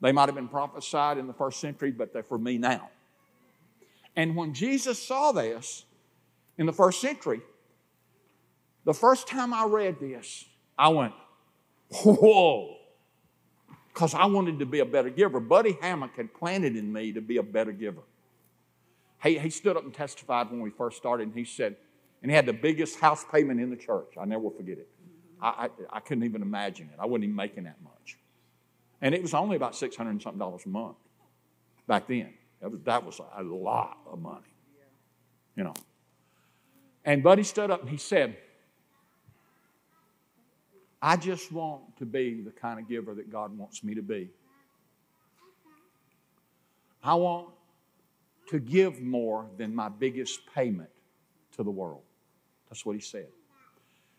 They 0.00 0.12
might 0.12 0.26
have 0.26 0.34
been 0.34 0.48
prophesied 0.48 1.18
in 1.18 1.26
the 1.26 1.32
first 1.32 1.60
century, 1.60 1.90
but 1.90 2.12
they're 2.12 2.22
for 2.22 2.38
me 2.38 2.58
now. 2.58 2.90
And 4.16 4.36
when 4.36 4.54
Jesus 4.54 5.02
saw 5.02 5.32
this 5.32 5.84
in 6.58 6.66
the 6.66 6.72
first 6.72 7.00
century, 7.00 7.40
the 8.84 8.94
first 8.94 9.26
time 9.26 9.52
I 9.54 9.64
read 9.64 9.98
this, 9.98 10.44
I 10.78 10.88
went, 10.88 11.14
whoa, 12.04 12.76
because 13.92 14.14
I 14.14 14.26
wanted 14.26 14.58
to 14.58 14.66
be 14.66 14.80
a 14.80 14.84
better 14.84 15.10
giver. 15.10 15.40
Buddy 15.40 15.78
Hammock 15.80 16.16
had 16.16 16.34
planted 16.34 16.76
in 16.76 16.92
me 16.92 17.12
to 17.12 17.20
be 17.20 17.38
a 17.38 17.42
better 17.42 17.72
giver. 17.72 18.02
He, 19.22 19.38
he 19.38 19.50
stood 19.50 19.76
up 19.76 19.84
and 19.84 19.94
testified 19.94 20.50
when 20.50 20.60
we 20.60 20.70
first 20.70 20.98
started, 20.98 21.28
and 21.28 21.36
he 21.36 21.44
said, 21.44 21.76
and 22.22 22.30
he 22.30 22.34
had 22.34 22.46
the 22.46 22.52
biggest 22.52 23.00
house 23.00 23.24
payment 23.30 23.60
in 23.60 23.70
the 23.70 23.76
church. 23.76 24.14
I 24.20 24.24
never 24.24 24.42
will 24.42 24.50
forget 24.50 24.78
it. 24.78 24.88
I, 25.44 25.68
I, 25.92 26.00
couldn't 26.00 26.24
even 26.24 26.40
imagine 26.40 26.88
it. 26.92 26.98
I 26.98 27.04
wasn't 27.04 27.24
even 27.24 27.36
making 27.36 27.64
that 27.64 27.76
much. 27.82 28.16
And 29.02 29.14
it 29.14 29.20
was 29.20 29.34
only 29.34 29.56
about 29.56 29.76
600 29.76 30.08
and 30.10 30.22
something 30.22 30.38
dollars 30.38 30.62
a 30.64 30.70
month 30.70 30.96
back 31.86 32.08
then. 32.08 32.32
That 32.62 32.70
was, 32.70 32.80
that 32.84 33.04
was 33.04 33.20
a 33.36 33.42
lot 33.42 33.98
of 34.10 34.20
money, 34.20 34.54
you 35.54 35.64
know. 35.64 35.74
And 37.04 37.22
Buddy 37.22 37.42
stood 37.42 37.70
up 37.70 37.82
and 37.82 37.90
he 37.90 37.98
said, 37.98 38.38
I 41.02 41.16
just 41.18 41.52
want 41.52 41.98
to 41.98 42.06
be 42.06 42.40
the 42.40 42.50
kind 42.50 42.80
of 42.80 42.88
giver 42.88 43.14
that 43.14 43.30
God 43.30 43.56
wants 43.58 43.84
me 43.84 43.94
to 43.94 44.02
be. 44.02 44.30
I 47.02 47.14
want 47.14 47.48
to 48.48 48.58
give 48.58 49.02
more 49.02 49.46
than 49.58 49.74
my 49.74 49.90
biggest 49.90 50.40
payment 50.54 50.88
to 51.56 51.62
the 51.62 51.70
world. 51.70 52.00
That's 52.70 52.86
what 52.86 52.96
he 52.96 53.02
said. 53.02 53.26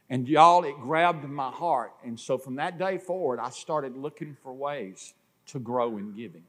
And 0.10 0.28
y'all, 0.28 0.64
it 0.64 0.76
grabbed 0.82 1.28
my 1.28 1.50
heart. 1.50 1.92
And 2.04 2.20
so 2.20 2.38
from 2.38 2.56
that 2.56 2.78
day 2.78 2.98
forward, 2.98 3.40
I 3.40 3.50
started 3.50 3.98
looking 3.98 4.38
for 4.44 4.54
ways 4.54 5.14
to 5.48 5.60
grow 5.60 5.98
in 5.98 6.14
giving. 6.14 6.44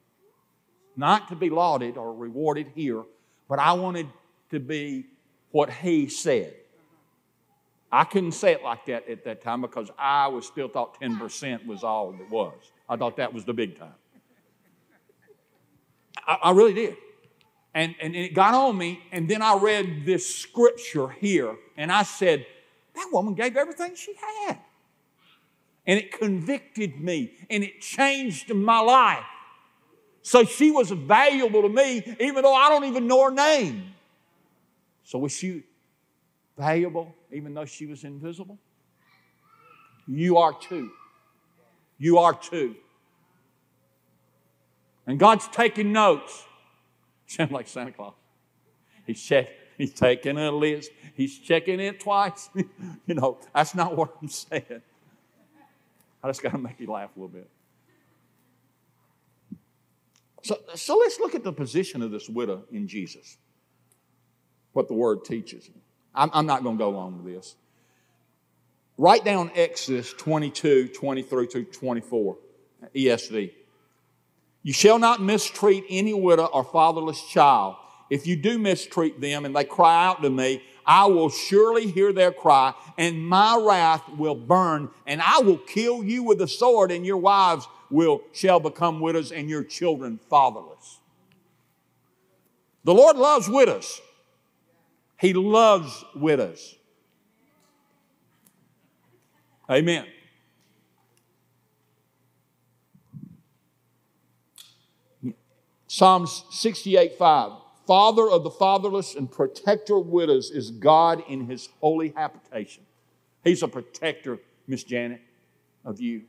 Not 0.97 1.29
to 1.29 1.37
be 1.37 1.51
lauded 1.51 1.97
or 1.97 2.13
rewarded 2.13 2.69
here, 2.75 3.03
but 3.49 3.59
I 3.59 3.73
wanted 3.73 4.09
to 4.51 4.61
be 4.61 5.07
what 5.53 5.71
he 5.71 6.09
said. 6.09 6.55
I 7.91 8.05
couldn't 8.05 8.33
say 8.33 8.53
it 8.53 8.63
like 8.63 8.87
that 8.87 9.09
at 9.09 9.25
that 9.25 9.43
time 9.43 9.63
because 9.63 9.91
I 9.99 10.27
was 10.29 10.47
still 10.47 10.69
thought 10.69 11.01
10% 11.01 11.67
was 11.67 11.85
all 11.85 12.15
it 12.15 12.31
was. 12.31 12.55
I 12.89 12.97
thought 12.97 13.17
that 13.17 13.33
was 13.33 13.45
the 13.45 13.55
big 13.55 13.79
time. 13.79 13.95
I, 16.27 16.39
I 16.45 16.51
really 16.51 16.75
did. 16.75 16.97
And, 17.75 17.95
and 18.01 18.17
it 18.17 18.35
got 18.35 18.55
on 18.55 18.77
me, 18.77 19.01
and 19.13 19.29
then 19.29 19.43
I 19.43 19.57
read 19.57 20.07
this 20.07 20.35
scripture 20.35 21.09
here, 21.09 21.57
and 21.77 21.93
I 21.93 22.05
said, 22.05 22.47
That 22.97 23.11
woman 23.13 23.35
gave 23.35 23.57
everything 23.57 23.95
she 23.95 24.15
had. 24.15 24.59
And 25.87 26.01
it 26.01 26.19
convicted 26.19 27.01
me, 27.01 27.33
and 27.49 27.63
it 27.63 27.81
changed 27.81 28.53
my 28.53 28.81
life. 28.81 29.25
So 30.23 30.43
she 30.43 30.73
was 30.73 30.91
valuable 30.91 31.63
to 31.63 31.69
me, 31.69 32.03
even 32.19 32.43
though 32.43 32.55
I 32.55 32.69
don't 32.69 32.85
even 32.85 33.07
know 33.07 33.23
her 33.25 33.31
name. 33.31 33.93
So 35.05 35.21
was 35.21 35.31
she 35.31 35.63
valuable, 36.59 37.15
even 37.31 37.55
though 37.55 37.67
she 37.67 37.87
was 37.87 38.03
invisible? 38.03 38.59
You 40.09 40.39
are 40.39 40.53
too. 40.53 40.91
You 41.99 42.19
are 42.19 42.35
too. 42.35 42.75
And 45.07 45.19
God's 45.19 45.47
taking 45.49 45.93
notes. 45.93 46.45
Sound 47.29 47.53
like 47.53 47.69
Santa 47.69 47.93
Claus. 47.93 48.15
He 49.07 49.15
check, 49.15 49.49
he's 49.77 49.93
taking 49.95 50.39
a 50.39 50.51
list. 50.51 50.91
He's 51.14 51.39
checking 51.39 51.81
it 51.81 52.01
twice. 52.01 52.49
you 52.55 53.14
know, 53.14 53.39
that's 53.55 53.74
not 53.74 53.97
what 53.97 54.14
I'm 54.20 54.29
saying. 54.29 54.83
I 56.22 56.29
just 56.29 56.43
got 56.43 56.53
to 56.53 56.59
make 56.59 56.81
you 56.81 56.91
laugh 56.91 57.11
a 57.16 57.20
little 57.20 57.29
bit. 57.29 57.49
So, 60.43 60.59
so 60.74 60.97
let's 60.97 61.18
look 61.18 61.35
at 61.35 61.43
the 61.43 61.53
position 61.53 62.03
of 62.03 62.11
this 62.11 62.29
widow 62.29 62.64
in 62.70 62.87
Jesus, 62.87 63.37
what 64.72 64.87
the 64.87 64.95
word 64.95 65.24
teaches. 65.24 65.68
I'm, 66.14 66.31
I'm 66.33 66.47
not 66.47 66.62
going 66.62 66.77
to 66.77 66.79
go 66.79 66.89
along 66.89 67.22
with 67.22 67.35
this. 67.35 67.57
Write 68.99 69.24
down 69.24 69.51
Exodus 69.55 70.12
22, 70.12 70.89
23 70.89 71.47
to 71.49 71.64
24, 71.64 72.39
ESV. 72.95 73.53
You 74.62 74.72
shall 74.72 74.99
not 74.99 75.22
mistreat 75.22 75.85
any 75.91 76.14
widow 76.14 76.47
or 76.47 76.64
fatherless 76.64 77.22
child. 77.29 77.77
If 78.09 78.27
you 78.27 78.37
do 78.37 78.59
mistreat 78.59 79.21
them 79.21 79.45
and 79.45 79.55
they 79.55 79.65
cry 79.65 80.07
out 80.07 80.23
to 80.23 80.31
me, 80.31 80.63
I 80.87 81.07
will 81.07 81.29
surely 81.29 81.91
hear 81.91 82.13
their 82.13 82.31
cry, 82.31 82.73
and 82.97 83.27
my 83.27 83.61
wrath 83.61 84.09
will 84.11 84.37
burn, 84.37 84.89
and 85.05 85.21
I 85.21 85.41
will 85.41 85.59
kill 85.59 86.05
you 86.05 86.23
with 86.23 86.39
the 86.39 86.47
sword, 86.47 86.93
and 86.93 87.05
your 87.05 87.17
wives 87.17 87.67
will 87.91 88.23
shall 88.33 88.61
become 88.61 89.01
widows, 89.01 89.33
and 89.33 89.51
your 89.51 89.65
children 89.65 90.21
fatherless. 90.31 91.01
The 92.85 92.95
Lord 92.95 93.17
loves 93.17 93.49
widows. 93.49 94.01
He 95.19 95.33
loves 95.33 96.05
widows. 96.15 96.77
Amen. 99.69 100.07
Psalms 105.89 106.45
68 106.51 107.19
5. 107.19 107.66
Father 107.87 108.28
of 108.28 108.43
the 108.43 108.51
fatherless 108.51 109.14
and 109.14 109.30
protector 109.30 109.97
of 109.97 110.07
widows 110.07 110.51
is 110.51 110.70
God 110.70 111.22
in 111.28 111.47
his 111.47 111.68
holy 111.80 112.12
habitation. 112.16 112.84
He's 113.45 113.62
a 113.62 113.68
protector, 113.68 114.39
Miss 114.66 114.82
Janet, 114.82 115.20
of 115.84 116.01
you. 116.01 116.22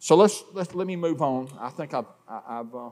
So 0.00 0.16
let's, 0.16 0.42
let's 0.52 0.74
let 0.74 0.88
me 0.88 0.96
move 0.96 1.22
on. 1.22 1.48
I 1.60 1.70
think 1.70 1.94
I've, 1.94 2.06
I've 2.28 2.74
uh, 2.74 2.90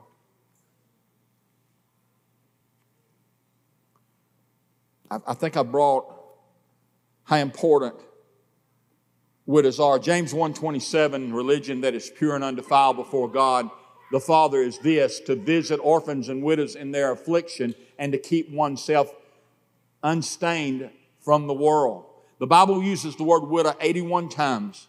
I 5.27 5.33
think 5.33 5.57
I 5.57 5.63
brought 5.63 6.05
how 7.25 7.35
important 7.35 7.95
widows 9.45 9.77
are. 9.77 9.99
James 9.99 10.33
1:27, 10.33 11.33
religion 11.33 11.81
that 11.81 11.93
is 11.93 12.09
pure 12.09 12.33
and 12.33 12.45
undefiled 12.45 12.95
before 12.95 13.27
God 13.27 13.69
the 14.11 14.19
Father 14.19 14.61
is 14.61 14.77
this 14.79 15.19
to 15.21 15.35
visit 15.35 15.77
orphans 15.77 16.29
and 16.29 16.43
widows 16.43 16.75
in 16.75 16.91
their 16.91 17.11
affliction 17.11 17.73
and 17.97 18.11
to 18.11 18.17
keep 18.17 18.49
oneself 18.49 19.13
unstained 20.03 20.89
from 21.21 21.47
the 21.47 21.53
world. 21.53 22.05
The 22.39 22.47
Bible 22.47 22.83
uses 22.83 23.15
the 23.15 23.23
word 23.23 23.43
widow 23.43 23.73
81 23.79 24.29
times, 24.29 24.87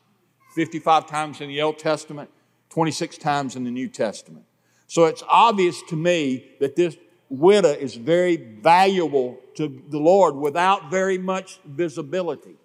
55 0.55 1.07
times 1.07 1.41
in 1.41 1.49
the 1.49 1.63
Old 1.63 1.79
Testament, 1.79 2.31
26 2.71 3.19
times 3.19 3.57
in 3.57 3.65
the 3.65 3.71
New 3.71 3.89
Testament. 3.89 4.45
So 4.87 5.05
it's 5.05 5.23
obvious 5.29 5.81
to 5.89 5.97
me 5.97 6.53
that 6.61 6.77
this 6.77 6.97
widow 7.29 7.71
is 7.71 7.95
very 7.95 8.37
valuable 8.37 9.39
to 9.55 9.83
the 9.89 9.99
Lord 9.99 10.35
without 10.35 10.91
very 10.91 11.19
much 11.19 11.61
visibility. 11.65 12.57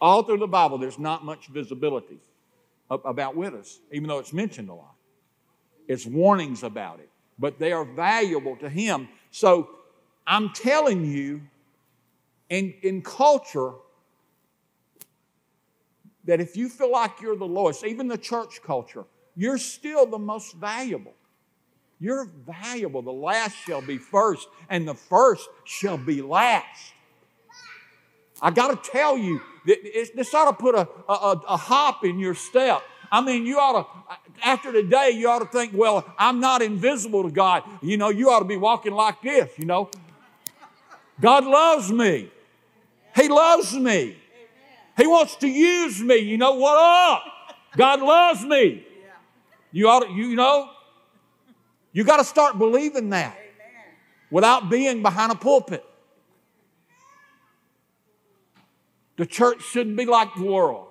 All 0.00 0.22
through 0.22 0.38
the 0.38 0.46
Bible, 0.46 0.78
there's 0.78 0.98
not 0.98 1.24
much 1.24 1.48
visibility 1.48 2.18
about 2.90 3.36
widows, 3.36 3.80
even 3.92 4.08
though 4.08 4.18
it's 4.18 4.32
mentioned 4.32 4.68
a 4.68 4.74
lot. 4.74 4.94
It's 5.90 6.06
warnings 6.06 6.62
about 6.62 7.00
it, 7.00 7.08
but 7.36 7.58
they 7.58 7.72
are 7.72 7.84
valuable 7.84 8.54
to 8.58 8.68
Him. 8.68 9.08
So 9.32 9.70
I'm 10.24 10.50
telling 10.50 11.04
you, 11.04 11.40
in, 12.48 12.74
in 12.82 13.02
culture, 13.02 13.72
that 16.26 16.40
if 16.40 16.56
you 16.56 16.68
feel 16.68 16.92
like 16.92 17.20
you're 17.20 17.34
the 17.34 17.44
lowest, 17.44 17.84
even 17.84 18.06
the 18.06 18.16
church 18.16 18.62
culture, 18.62 19.04
you're 19.34 19.58
still 19.58 20.06
the 20.06 20.16
most 20.16 20.54
valuable. 20.54 21.14
You're 21.98 22.26
valuable. 22.46 23.02
The 23.02 23.10
last 23.10 23.56
shall 23.56 23.82
be 23.82 23.98
first, 23.98 24.46
and 24.68 24.86
the 24.86 24.94
first 24.94 25.48
shall 25.64 25.98
be 25.98 26.22
last. 26.22 26.92
I 28.40 28.52
got 28.52 28.84
to 28.84 28.90
tell 28.92 29.18
you, 29.18 29.40
this 29.66 30.32
ought 30.34 30.52
to 30.52 30.56
put 30.56 30.76
a, 30.76 30.88
a, 31.08 31.42
a 31.48 31.56
hop 31.56 32.04
in 32.04 32.20
your 32.20 32.36
step 32.36 32.80
I 33.12 33.20
mean, 33.20 33.44
you 33.44 33.58
ought 33.58 33.82
to, 33.82 34.46
after 34.46 34.72
today, 34.72 35.10
you 35.10 35.28
ought 35.28 35.40
to 35.40 35.46
think, 35.46 35.72
well, 35.74 36.04
I'm 36.16 36.38
not 36.38 36.62
invisible 36.62 37.24
to 37.24 37.30
God. 37.30 37.64
You 37.82 37.96
know, 37.96 38.08
you 38.08 38.30
ought 38.30 38.38
to 38.38 38.44
be 38.44 38.56
walking 38.56 38.92
like 38.92 39.20
this, 39.22 39.50
you 39.56 39.64
know. 39.64 39.90
God 41.20 41.44
loves 41.44 41.90
me. 41.90 42.30
He 43.16 43.28
loves 43.28 43.74
me. 43.74 44.16
He 44.96 45.06
wants 45.06 45.36
to 45.36 45.48
use 45.48 46.00
me. 46.00 46.16
You 46.18 46.38
know 46.38 46.52
what 46.52 46.76
up? 46.78 47.24
God 47.76 48.00
loves 48.00 48.44
me. 48.44 48.86
You 49.72 49.88
ought 49.88 50.06
to, 50.06 50.12
you 50.12 50.36
know, 50.36 50.70
you 51.92 52.04
got 52.04 52.18
to 52.18 52.24
start 52.24 52.58
believing 52.58 53.10
that 53.10 53.36
without 54.30 54.70
being 54.70 55.02
behind 55.02 55.32
a 55.32 55.34
pulpit. 55.34 55.84
The 59.16 59.26
church 59.26 59.62
shouldn't 59.62 59.96
be 59.96 60.06
like 60.06 60.34
the 60.36 60.44
world 60.44 60.89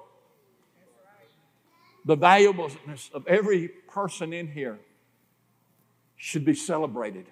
the 2.05 2.15
valuableness 2.15 3.09
of 3.13 3.27
every 3.27 3.67
person 3.67 4.33
in 4.33 4.47
here 4.47 4.79
should 6.15 6.45
be 6.45 6.53
celebrated. 6.53 7.25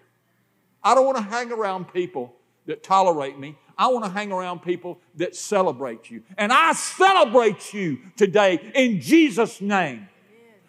I 0.83 0.95
don't 0.95 1.05
want 1.05 1.17
to 1.17 1.23
hang 1.23 1.51
around 1.51 1.91
people 1.93 2.33
that 2.65 2.83
tolerate 2.83 3.37
me. 3.37 3.57
I 3.77 3.87
want 3.87 4.05
to 4.05 4.11
hang 4.11 4.31
around 4.31 4.61
people 4.61 4.99
that 5.15 5.35
celebrate 5.35 6.09
you. 6.09 6.23
And 6.37 6.51
I 6.51 6.73
celebrate 6.73 7.73
you 7.73 7.99
today 8.15 8.71
in 8.73 9.01
Jesus' 9.01 9.61
name. 9.61 10.07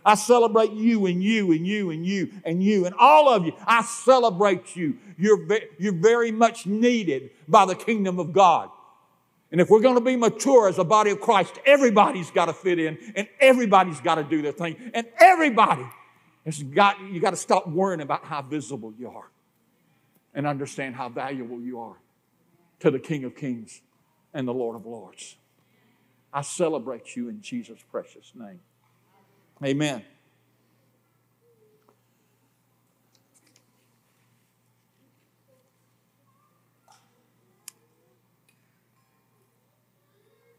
I 0.05 0.15
celebrate 0.15 0.73
you 0.73 1.07
and 1.07 1.23
you 1.23 1.53
and 1.53 1.67
you 1.67 1.91
and 1.91 2.07
you 2.07 2.33
and 2.45 2.63
you 2.63 2.87
and 2.87 2.95
all 2.99 3.29
of 3.29 3.45
you. 3.45 3.53
I 3.67 3.83
celebrate 3.83 4.75
you. 4.75 4.97
You're, 5.19 5.45
ve- 5.45 5.67
you're 5.79 5.93
very 5.93 6.31
much 6.31 6.67
needed 6.67 7.31
by 7.47 7.67
the 7.67 7.75
kingdom 7.75 8.19
of 8.19 8.33
God. 8.33 8.71
And 9.51 9.61
if 9.61 9.71
we're 9.71 9.81
going 9.81 9.95
to 9.95 10.03
be 10.03 10.17
mature 10.17 10.69
as 10.69 10.79
a 10.79 10.85
body 10.85 11.11
of 11.11 11.21
Christ, 11.21 11.59
everybody's 11.65 12.31
got 12.31 12.47
to 12.47 12.53
fit 12.53 12.79
in 12.79 12.99
and 13.17 13.27
everybody's 13.41 14.01
got 14.01 14.17
to 14.17 14.25
do 14.25 14.43
their 14.43 14.53
thing. 14.53 14.77
And 14.93 15.07
everybody 15.19 15.87
has 16.45 16.63
got, 16.63 17.01
you 17.01 17.21
got 17.21 17.31
to 17.31 17.37
stop 17.37 17.67
worrying 17.67 18.01
about 18.01 18.25
how 18.25 18.43
visible 18.43 18.93
you 18.99 19.09
are 19.09 19.31
and 20.35 20.47
understand 20.47 20.95
how 20.95 21.09
valuable 21.09 21.61
you 21.61 21.81
are 21.81 21.97
to 22.81 22.91
the 22.91 22.99
King 22.99 23.25
of 23.25 23.35
Kings 23.35 23.81
and 24.35 24.47
the 24.47 24.55
Lord 24.55 24.77
of 24.77 24.85
Lords. 24.85 25.37
I 26.33 26.43
celebrate 26.43 27.17
you 27.17 27.29
in 27.29 27.41
Jesus' 27.41 27.81
precious 27.91 28.33
name. 28.35 28.61
Amen. 29.65 30.05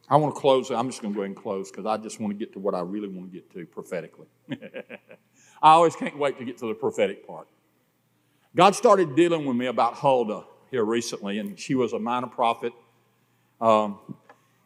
I 0.10 0.16
want 0.16 0.34
to 0.34 0.42
close. 0.42 0.72
I'm 0.72 0.90
just 0.90 1.02
going 1.02 1.14
to 1.14 1.18
go 1.18 1.22
ahead 1.22 1.30
and 1.30 1.38
close 1.38 1.70
because 1.70 1.86
I 1.86 1.98
just 1.98 2.20
want 2.20 2.34
to 2.34 2.38
get 2.38 2.54
to 2.54 2.60
what 2.60 2.74
I 2.74 2.80
really 2.80 3.08
want 3.08 3.32
to 3.32 3.38
get 3.38 3.52
to 3.54 3.66
prophetically. 3.66 4.28
I 4.50 5.72
always 5.72 5.96
can't 5.96 6.18
wait 6.18 6.38
to 6.40 6.46
get 6.46 6.58
to 6.60 6.68
the 6.68 6.74
prophetic 6.74 7.28
part. 7.28 7.48
God 8.56 8.76
started 8.76 9.16
dealing 9.16 9.46
with 9.46 9.56
me 9.56 9.68
about 9.68 9.96
Huldah 9.96 10.46
here 10.72 10.84
recently, 10.84 11.38
and 11.38 11.60
she 11.60 11.76
was 11.76 11.94
a 11.94 12.00
minor 12.00 12.28
prophet 12.28 12.74
um, 13.62 14.00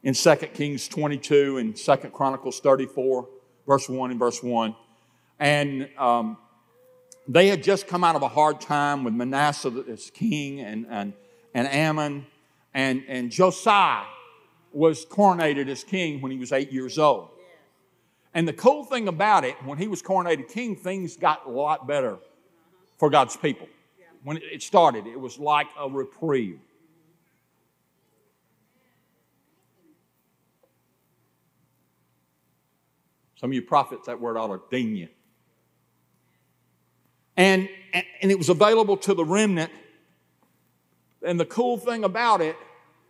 in 0.02 0.14
2 0.14 0.36
Kings 0.54 0.88
22 0.88 1.58
and 1.58 1.76
2 1.76 1.96
Chronicles 2.14 2.62
34, 2.62 3.28
verse 3.68 3.90
1 3.90 4.12
and 4.12 4.20
verse 4.20 4.42
1. 4.42 4.76
And 5.40 5.90
um, 5.98 6.38
they 7.28 7.48
had 7.48 7.64
just 7.64 7.88
come 7.88 8.06
out 8.06 8.16
of 8.16 8.22
a 8.22 8.30
hard 8.30 8.62
time 8.62 9.04
with 9.04 9.14
Manasseh 9.14 9.84
as 9.90 10.10
king 10.10 10.62
and, 10.62 10.86
and, 10.90 11.14
and 11.54 11.68
Amon 11.68 12.28
and, 12.74 13.04
and 13.10 13.30
Josiah 13.30 14.06
was 14.74 15.06
coronated 15.06 15.68
as 15.70 15.84
king 15.84 16.22
when 16.22 16.32
he 16.32 16.38
was 16.38 16.52
eight 16.52 16.72
years 16.72 16.98
old. 16.98 17.30
And 18.34 18.48
the 18.48 18.54
cool 18.54 18.84
thing 18.84 19.08
about 19.08 19.46
it, 19.46 19.56
when 19.64 19.78
he 19.78 19.88
was 19.88 20.02
coronated 20.02 20.50
king, 20.50 20.76
things 20.76 21.16
got 21.16 21.46
a 21.46 21.50
lot 21.50 21.88
better 21.88 22.18
for 22.98 23.10
God's 23.10 23.38
people. 23.38 23.68
When 24.24 24.38
it 24.38 24.64
started, 24.64 25.06
it 25.06 25.20
was 25.20 25.38
like 25.38 25.68
a 25.78 25.90
reprieve. 25.90 26.60
Some 33.36 33.50
of 33.50 33.54
you 33.54 33.62
prophets, 33.62 34.08
that 34.08 34.22
word 34.22 34.38
ought 34.38 34.48
to 34.48 34.62
ding 34.72 34.96
you. 34.96 35.10
And, 37.36 37.68
and 37.94 38.32
it 38.32 38.38
was 38.38 38.48
available 38.48 38.96
to 38.98 39.14
the 39.14 39.26
remnant. 39.26 39.72
And 41.22 41.38
the 41.38 41.46
cool 41.46 41.78
thing 41.78 42.06
about 42.06 42.40
it, 42.40 42.56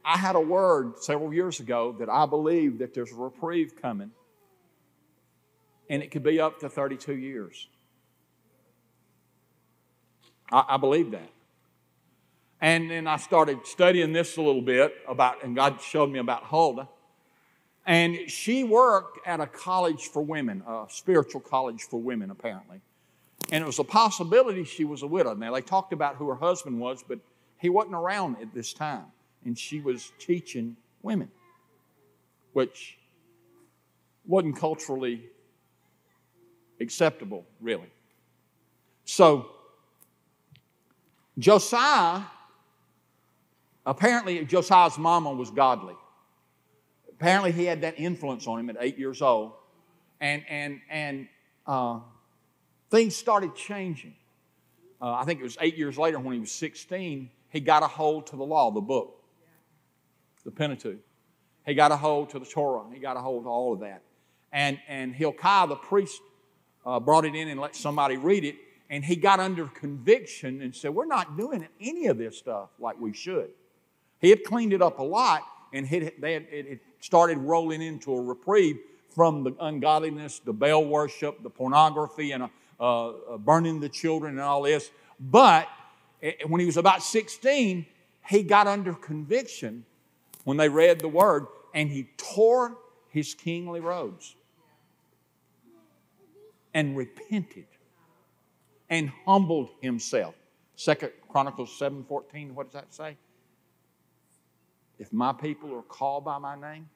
I 0.05 0.17
had 0.17 0.35
a 0.35 0.41
word 0.41 0.99
several 0.99 1.33
years 1.33 1.59
ago 1.59 1.95
that 1.99 2.09
I 2.09 2.25
believe 2.25 2.79
that 2.79 2.93
there's 2.93 3.11
a 3.11 3.15
reprieve 3.15 3.81
coming. 3.81 4.11
And 5.89 6.01
it 6.01 6.11
could 6.11 6.23
be 6.23 6.39
up 6.39 6.59
to 6.59 6.69
32 6.69 7.15
years. 7.15 7.67
I, 10.51 10.63
I 10.69 10.77
believe 10.77 11.11
that. 11.11 11.29
And 12.59 12.89
then 12.89 13.07
I 13.07 13.17
started 13.17 13.59
studying 13.65 14.13
this 14.13 14.37
a 14.37 14.41
little 14.41 14.61
bit 14.61 14.93
about, 15.07 15.43
and 15.43 15.55
God 15.55 15.81
showed 15.81 16.09
me 16.09 16.19
about 16.19 16.43
Huldah. 16.43 16.87
And 17.85 18.29
she 18.29 18.63
worked 18.63 19.27
at 19.27 19.41
a 19.41 19.47
college 19.47 20.07
for 20.07 20.21
women, 20.21 20.63
a 20.65 20.85
spiritual 20.87 21.41
college 21.41 21.83
for 21.83 21.99
women, 21.99 22.31
apparently. 22.31 22.79
And 23.51 23.61
it 23.61 23.67
was 23.67 23.79
a 23.79 23.83
possibility 23.83 24.63
she 24.63 24.85
was 24.85 25.01
a 25.01 25.07
widow. 25.07 25.33
Now, 25.33 25.53
they 25.53 25.61
talked 25.61 25.91
about 25.91 26.15
who 26.15 26.29
her 26.29 26.35
husband 26.35 26.79
was, 26.79 27.03
but 27.05 27.19
he 27.57 27.67
wasn't 27.69 27.95
around 27.95 28.37
at 28.41 28.53
this 28.53 28.71
time. 28.71 29.05
And 29.45 29.57
she 29.57 29.79
was 29.79 30.11
teaching 30.19 30.77
women, 31.01 31.29
which 32.53 32.97
wasn't 34.25 34.57
culturally 34.57 35.23
acceptable, 36.79 37.45
really. 37.59 37.91
So, 39.05 39.49
Josiah, 41.37 42.21
apparently, 43.85 44.45
Josiah's 44.45 44.97
mama 44.97 45.31
was 45.33 45.51
godly. 45.51 45.95
Apparently, 47.09 47.51
he 47.51 47.65
had 47.65 47.81
that 47.81 47.95
influence 47.97 48.47
on 48.47 48.59
him 48.59 48.69
at 48.69 48.77
eight 48.79 48.97
years 48.97 49.21
old. 49.21 49.53
And, 50.21 50.43
and, 50.47 50.79
and 50.89 51.27
uh, 51.67 51.99
things 52.89 53.15
started 53.15 53.55
changing. 53.55 54.15
Uh, 55.01 55.13
I 55.13 55.25
think 55.25 55.39
it 55.39 55.43
was 55.43 55.57
eight 55.59 55.77
years 55.77 55.97
later 55.97 56.19
when 56.19 56.33
he 56.33 56.39
was 56.39 56.51
16, 56.51 57.29
he 57.49 57.59
got 57.59 57.83
a 57.83 57.87
hold 57.87 58.27
to 58.27 58.35
the 58.35 58.43
law, 58.43 58.71
the 58.71 58.81
book, 58.81 59.22
the 60.45 60.51
Pentateuch. 60.51 60.99
He 61.65 61.73
got 61.73 61.91
a 61.91 61.97
hold 61.97 62.29
to 62.31 62.39
the 62.39 62.45
Torah. 62.45 62.83
He 62.91 62.99
got 62.99 63.17
a 63.17 63.21
hold 63.21 63.43
to 63.43 63.49
all 63.49 63.73
of 63.73 63.79
that. 63.81 64.01
And, 64.51 64.79
and 64.87 65.15
Hilkiah, 65.15 65.67
the 65.67 65.75
priest, 65.75 66.21
uh, 66.85 66.99
brought 66.99 67.25
it 67.25 67.35
in 67.35 67.47
and 67.47 67.59
let 67.59 67.75
somebody 67.75 68.17
read 68.17 68.43
it. 68.43 68.55
And 68.89 69.03
he 69.03 69.15
got 69.15 69.39
under 69.39 69.65
conviction 69.67 70.61
and 70.61 70.75
said, 70.75 70.93
We're 70.93 71.05
not 71.05 71.37
doing 71.37 71.67
any 71.79 72.07
of 72.07 72.17
this 72.17 72.37
stuff 72.37 72.69
like 72.79 72.99
we 72.99 73.13
should. 73.13 73.49
He 74.19 74.29
had 74.29 74.43
cleaned 74.43 74.73
it 74.73 74.81
up 74.81 74.99
a 74.99 75.03
lot, 75.03 75.41
and 75.73 75.91
it, 75.91 76.03
had, 76.03 76.23
it, 76.23 76.47
it 76.51 76.79
started 76.99 77.37
rolling 77.39 77.81
into 77.81 78.13
a 78.13 78.21
reprieve 78.21 78.77
from 79.09 79.43
the 79.43 79.55
ungodliness, 79.59 80.39
the 80.39 80.53
Baal 80.53 80.85
worship, 80.85 81.41
the 81.43 81.49
pornography, 81.49 82.31
and 82.31 82.43
uh, 82.43 82.47
uh, 82.79 83.37
burning 83.37 83.79
the 83.79 83.89
children 83.89 84.33
and 84.33 84.41
all 84.41 84.63
this. 84.63 84.91
But 85.19 85.67
eh, 86.21 86.33
when 86.47 86.59
he 86.59 86.65
was 86.65 86.77
about 86.77 87.03
16, 87.03 87.85
he 88.27 88.43
got 88.43 88.67
under 88.67 88.93
conviction 88.93 89.85
when 90.43 90.57
they 90.57 90.69
read 90.69 90.99
the 90.99 91.07
word 91.07 91.47
and 91.73 91.89
he 91.89 92.09
tore 92.17 92.77
his 93.09 93.33
kingly 93.33 93.79
robes 93.79 94.35
and 96.73 96.97
repented 96.97 97.67
and 98.89 99.11
humbled 99.25 99.69
himself. 99.81 100.35
Second 100.75 101.11
Chronicles 101.29 101.77
7:14, 101.79 102.53
what 102.53 102.65
does 102.65 102.73
that 102.73 102.93
say? 102.93 103.17
If 104.99 105.11
my 105.11 105.33
people 105.33 105.73
are 105.75 105.83
called 105.83 106.25
by 106.25 106.37
my 106.37 106.55
name, 106.55 106.89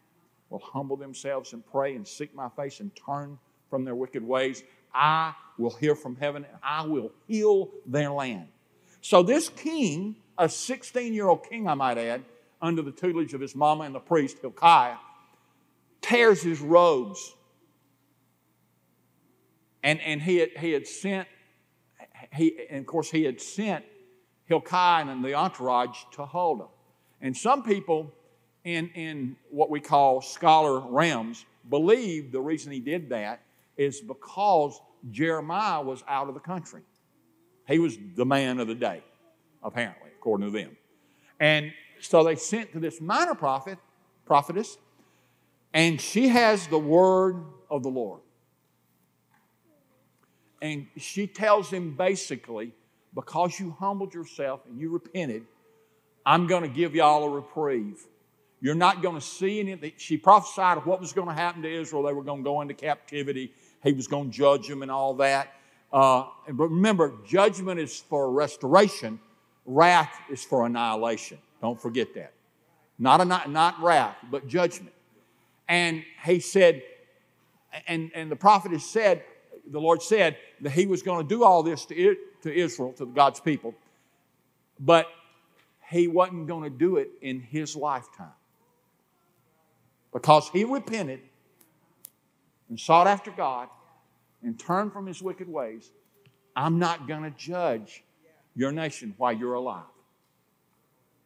will 0.49 0.59
humble 0.59 0.95
themselves 0.95 1.53
and 1.53 1.65
pray 1.65 1.95
and 1.95 2.07
seek 2.07 2.33
my 2.33 2.49
face 2.49 2.79
and 2.79 2.91
turn 2.95 3.37
from 3.69 3.83
their 3.83 3.95
wicked 3.95 4.23
ways, 4.23 4.63
I 4.93 5.33
will 5.57 5.75
hear 5.75 5.95
from 5.95 6.15
heaven 6.15 6.45
and 6.45 6.57
I 6.63 6.85
will 6.85 7.11
heal 7.27 7.69
their 7.85 8.11
land. 8.11 8.47
So 9.01 9.23
this 9.23 9.49
king, 9.49 10.15
a 10.37 10.47
16 10.47 11.13
year 11.13 11.27
old 11.27 11.47
king, 11.49 11.67
I 11.67 11.73
might 11.73 11.97
add, 11.97 12.23
under 12.61 12.81
the 12.81 12.91
tutelage 12.91 13.33
of 13.33 13.41
his 13.41 13.55
mama 13.55 13.83
and 13.83 13.93
the 13.93 13.99
priest, 13.99 14.37
Hilkiah, 14.41 14.97
tears 16.01 16.41
his 16.41 16.59
robes 16.59 17.33
and, 19.83 20.01
and 20.01 20.21
he, 20.21 20.37
had, 20.37 20.49
he 20.59 20.71
had 20.71 20.85
sent, 20.85 21.27
he, 22.33 22.59
and 22.69 22.79
of 22.79 22.85
course, 22.85 23.09
he 23.09 23.23
had 23.23 23.39
sent 23.39 23.85
Hilkiah 24.45 25.07
and 25.07 25.23
the 25.23 25.33
entourage 25.33 25.97
to 26.13 26.25
Huldah. 26.25 26.67
And 27.21 27.35
some 27.35 27.63
people 27.63 28.11
in, 28.63 28.89
in 28.95 29.35
what 29.49 29.69
we 29.69 29.79
call 29.79 30.21
scholar 30.21 30.79
realms 30.79 31.45
believe 31.69 32.31
the 32.31 32.41
reason 32.41 32.71
he 32.71 32.79
did 32.79 33.09
that 33.09 33.41
is 33.77 34.01
because 34.01 34.79
Jeremiah 35.11 35.81
was 35.81 36.03
out 36.07 36.27
of 36.27 36.33
the 36.33 36.39
country. 36.41 36.81
He 37.67 37.79
was 37.79 37.97
the 38.15 38.25
man 38.25 38.59
of 38.59 38.67
the 38.67 38.75
day, 38.75 39.03
apparently, 39.63 40.09
according 40.17 40.47
to 40.47 40.51
them. 40.51 40.75
And 41.39 41.71
so 42.01 42.23
they 42.23 42.35
sent 42.35 42.73
to 42.73 42.79
this 42.79 43.01
minor 43.01 43.35
prophet, 43.35 43.77
prophetess, 44.25 44.77
and 45.73 45.99
she 45.99 46.29
has 46.29 46.67
the 46.67 46.79
word 46.79 47.43
of 47.69 47.83
the 47.83 47.89
Lord. 47.89 48.21
And 50.61 50.87
she 50.97 51.27
tells 51.27 51.69
him 51.69 51.95
basically, 51.95 52.71
because 53.13 53.59
you 53.59 53.75
humbled 53.79 54.13
yourself 54.13 54.61
and 54.67 54.79
you 54.79 54.89
repented, 54.89 55.45
I'm 56.25 56.47
going 56.47 56.63
to 56.63 56.69
give 56.69 56.95
y'all 56.95 57.23
a 57.23 57.29
reprieve. 57.29 58.05
You're 58.59 58.75
not 58.75 59.01
going 59.01 59.15
to 59.15 59.21
see 59.21 59.59
anything. 59.59 59.93
She 59.97 60.17
prophesied 60.17 60.77
of 60.77 60.85
what 60.85 60.99
was 60.99 61.13
going 61.13 61.27
to 61.27 61.33
happen 61.33 61.61
to 61.61 61.71
Israel. 61.71 62.03
They 62.03 62.13
were 62.13 62.23
going 62.23 62.39
to 62.39 62.43
go 62.43 62.61
into 62.61 62.73
captivity. 62.73 63.53
He 63.83 63.93
was 63.93 64.07
going 64.07 64.31
to 64.31 64.35
judge 64.35 64.67
them 64.67 64.81
and 64.81 64.91
all 64.91 65.13
that. 65.15 65.53
Uh, 65.93 66.25
but 66.51 66.67
remember, 66.67 67.13
judgment 67.25 67.79
is 67.79 67.99
for 67.99 68.31
restoration, 68.31 69.19
wrath 69.65 70.13
is 70.29 70.43
for 70.43 70.65
annihilation. 70.65 71.37
Don't 71.61 71.81
forget 71.81 72.13
that. 72.15 72.33
Not, 72.99 73.21
a, 73.21 73.49
not 73.49 73.81
wrath, 73.81 74.17
but 74.31 74.47
judgment. 74.47 74.93
And 75.67 76.03
he 76.25 76.39
said, 76.39 76.81
and, 77.87 78.11
and 78.15 78.31
the 78.31 78.35
prophet 78.35 78.71
has 78.71 78.85
said, 78.85 79.23
the 79.69 79.79
Lord 79.79 80.01
said 80.01 80.37
that 80.61 80.71
He 80.71 80.85
was 80.85 81.01
going 81.01 81.25
to 81.25 81.35
do 81.35 81.43
all 81.43 81.63
this 81.63 81.85
to, 81.85 82.15
to 82.43 82.53
Israel, 82.53 82.93
to 82.93 83.05
God's 83.05 83.39
people, 83.39 83.73
but 84.79 85.07
He 85.89 86.07
wasn't 86.07 86.47
going 86.47 86.63
to 86.63 86.69
do 86.69 86.97
it 86.97 87.09
in 87.21 87.41
His 87.41 87.75
lifetime. 87.75 88.31
Because 90.13 90.49
He 90.49 90.63
repented 90.63 91.19
and 92.69 92.79
sought 92.79 93.07
after 93.07 93.31
God 93.31 93.67
and 94.41 94.57
turned 94.57 94.93
from 94.93 95.05
His 95.05 95.21
wicked 95.21 95.47
ways, 95.47 95.91
I'm 96.55 96.79
not 96.79 97.07
going 97.07 97.23
to 97.23 97.31
judge 97.31 98.03
your 98.55 98.71
nation 98.71 99.13
while 99.17 99.33
you're 99.33 99.53
alive. 99.53 99.83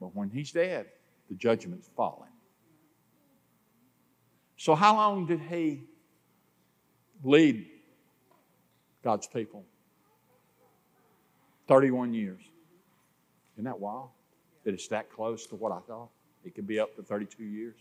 But 0.02 0.14
when 0.14 0.30
He's 0.30 0.52
dead, 0.52 0.88
the 1.30 1.36
judgment's 1.36 1.90
falling. 1.96 2.28
So, 4.58 4.76
how 4.76 4.96
long 4.98 5.26
did 5.26 5.40
He 5.40 5.86
lead 7.24 7.66
God's 9.04 9.28
people. 9.28 9.64
31 11.68 12.14
years. 12.14 12.42
Isn't 13.56 13.66
that 13.66 13.80
wild? 13.80 14.10
That 14.64 14.74
it's 14.74 14.88
that 14.90 15.12
close 15.12 15.48
to 15.48 15.56
what 15.56 15.72
I 15.72 15.80
thought? 15.88 16.10
It 16.44 16.56
could 16.56 16.68
be 16.68 16.80
up 16.80 16.96
to 16.96 17.04
32 17.04 17.44
years. 17.44 17.76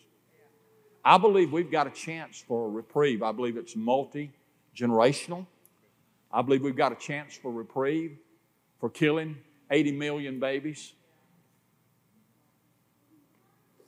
I 1.05 1.19
believe 1.19 1.53
we've 1.53 1.71
got 1.71 1.87
a 1.87 1.91
chance 1.91 2.45
for 2.47 2.67
a 2.67 2.69
reprieve. 2.69 3.23
I 3.23 3.33
believe 3.33 3.57
it's 3.57 3.75
multi 3.75 4.33
generational. 4.77 5.47
I 6.33 6.43
believe 6.43 6.63
we've 6.63 6.77
got 6.77 6.93
a 6.93 6.97
chance 6.97 7.35
for 7.37 7.51
reprieve 7.51 8.19
for 8.79 8.89
killing 8.89 9.37
80 9.71 9.93
million 9.93 10.39
babies. 10.39 10.93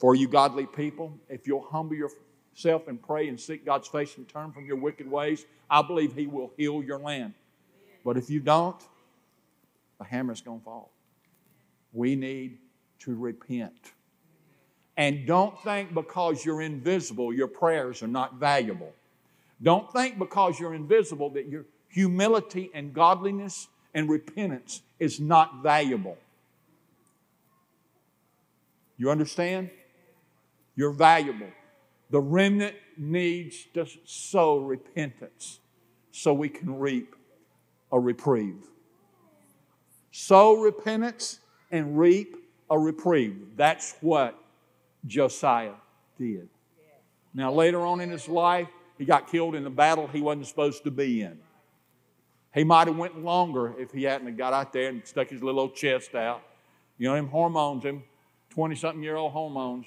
For 0.02 0.16
you 0.16 0.26
godly 0.26 0.66
people, 0.66 1.16
if 1.28 1.46
you'll 1.46 1.62
humble 1.62 1.94
yourself 1.94 2.88
and 2.88 3.00
pray 3.00 3.28
and 3.28 3.38
seek 3.38 3.64
God's 3.64 3.86
face 3.86 4.16
and 4.16 4.28
turn 4.28 4.50
from 4.50 4.66
your 4.66 4.74
wicked 4.74 5.08
ways, 5.08 5.46
I 5.70 5.80
believe 5.82 6.12
He 6.12 6.26
will 6.26 6.50
heal 6.56 6.82
your 6.82 6.98
land. 6.98 7.34
But 8.04 8.16
if 8.16 8.28
you 8.28 8.40
don't, 8.40 8.82
a 10.00 10.04
hammer's 10.04 10.40
going 10.40 10.58
to 10.58 10.64
fall. 10.64 10.90
We 11.92 12.16
need 12.16 12.58
to 12.98 13.14
repent. 13.14 13.92
And 14.96 15.24
don't 15.24 15.56
think 15.62 15.94
because 15.94 16.44
you're 16.44 16.62
invisible, 16.62 17.32
your 17.32 17.46
prayers 17.46 18.02
are 18.02 18.08
not 18.08 18.40
valuable. 18.40 18.92
Don't 19.62 19.88
think 19.92 20.18
because 20.18 20.58
you're 20.58 20.74
invisible 20.74 21.30
that 21.30 21.46
your 21.46 21.64
humility 21.86 22.72
and 22.74 22.92
godliness 22.92 23.68
and 23.94 24.10
repentance 24.10 24.82
is 24.98 25.20
not 25.20 25.62
valuable. 25.62 26.18
You 28.96 29.08
understand? 29.08 29.70
You're 30.76 30.92
valuable. 30.92 31.50
The 32.10 32.20
remnant 32.20 32.76
needs 32.96 33.66
to 33.74 33.86
sow 34.04 34.58
repentance 34.58 35.60
so 36.10 36.34
we 36.34 36.48
can 36.48 36.78
reap 36.78 37.14
a 37.90 37.98
reprieve. 37.98 38.66
Sow 40.10 40.56
repentance 40.56 41.40
and 41.70 41.98
reap 41.98 42.36
a 42.70 42.78
reprieve. 42.78 43.56
That's 43.56 43.94
what 44.00 44.38
Josiah 45.06 45.74
did. 46.18 46.48
Now, 47.34 47.50
later 47.52 47.80
on 47.80 48.00
in 48.00 48.10
his 48.10 48.28
life, 48.28 48.68
he 48.98 49.06
got 49.06 49.30
killed 49.30 49.54
in 49.54 49.66
a 49.66 49.70
battle 49.70 50.06
he 50.06 50.20
wasn't 50.20 50.46
supposed 50.46 50.84
to 50.84 50.90
be 50.90 51.22
in. 51.22 51.38
He 52.54 52.64
might 52.64 52.88
have 52.88 52.96
went 52.96 53.24
longer 53.24 53.74
if 53.78 53.90
he 53.90 54.02
hadn't 54.02 54.36
got 54.36 54.52
out 54.52 54.72
there 54.72 54.90
and 54.90 55.06
stuck 55.06 55.30
his 55.30 55.42
little 55.42 55.60
old 55.60 55.74
chest 55.74 56.14
out. 56.14 56.42
You 56.98 57.08
know, 57.08 57.14
him 57.14 57.28
hormones, 57.28 57.84
him 57.84 58.02
20-something 58.54 59.02
year 59.02 59.16
old 59.16 59.32
hormones, 59.32 59.86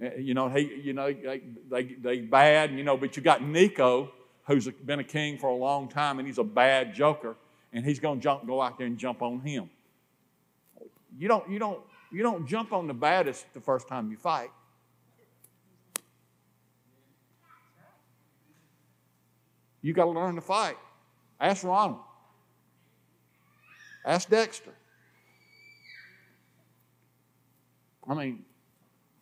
Eh, 0.00 0.18
you 0.18 0.34
know, 0.34 0.48
he, 0.48 0.80
you 0.82 0.92
know, 0.92 1.12
they, 1.12 1.42
they, 1.70 1.82
they 1.84 2.20
bad, 2.20 2.72
you 2.72 2.84
know, 2.84 2.96
but 2.96 3.16
you 3.16 3.22
got 3.22 3.42
Necho, 3.42 4.12
who's 4.46 4.68
been 4.68 5.00
a 5.00 5.04
king 5.04 5.38
for 5.38 5.48
a 5.48 5.54
long 5.54 5.88
time, 5.88 6.18
and 6.18 6.26
he's 6.26 6.38
a 6.38 6.44
bad 6.44 6.94
joker, 6.94 7.36
and 7.72 7.84
he's 7.84 7.98
going 7.98 8.18
to 8.18 8.22
jump, 8.22 8.46
go 8.46 8.62
out 8.62 8.78
there 8.78 8.86
and 8.86 8.98
jump 8.98 9.22
on 9.22 9.40
him. 9.40 9.68
You 11.18 11.28
don't, 11.28 11.48
you 11.50 11.58
don't, 11.58 11.80
you 12.12 12.22
don't 12.22 12.46
jump 12.46 12.72
on 12.72 12.86
the 12.86 12.94
baddest 12.94 13.52
the 13.54 13.60
first 13.60 13.88
time 13.88 14.10
you 14.10 14.16
fight. 14.16 14.50
You 19.82 19.92
got 19.92 20.04
to 20.04 20.10
learn 20.10 20.34
to 20.34 20.40
fight. 20.40 20.76
Ask 21.40 21.64
Ronald. 21.64 22.00
Ask 24.04 24.28
Dexter. 24.28 24.72
I 28.08 28.14
mean, 28.14 28.44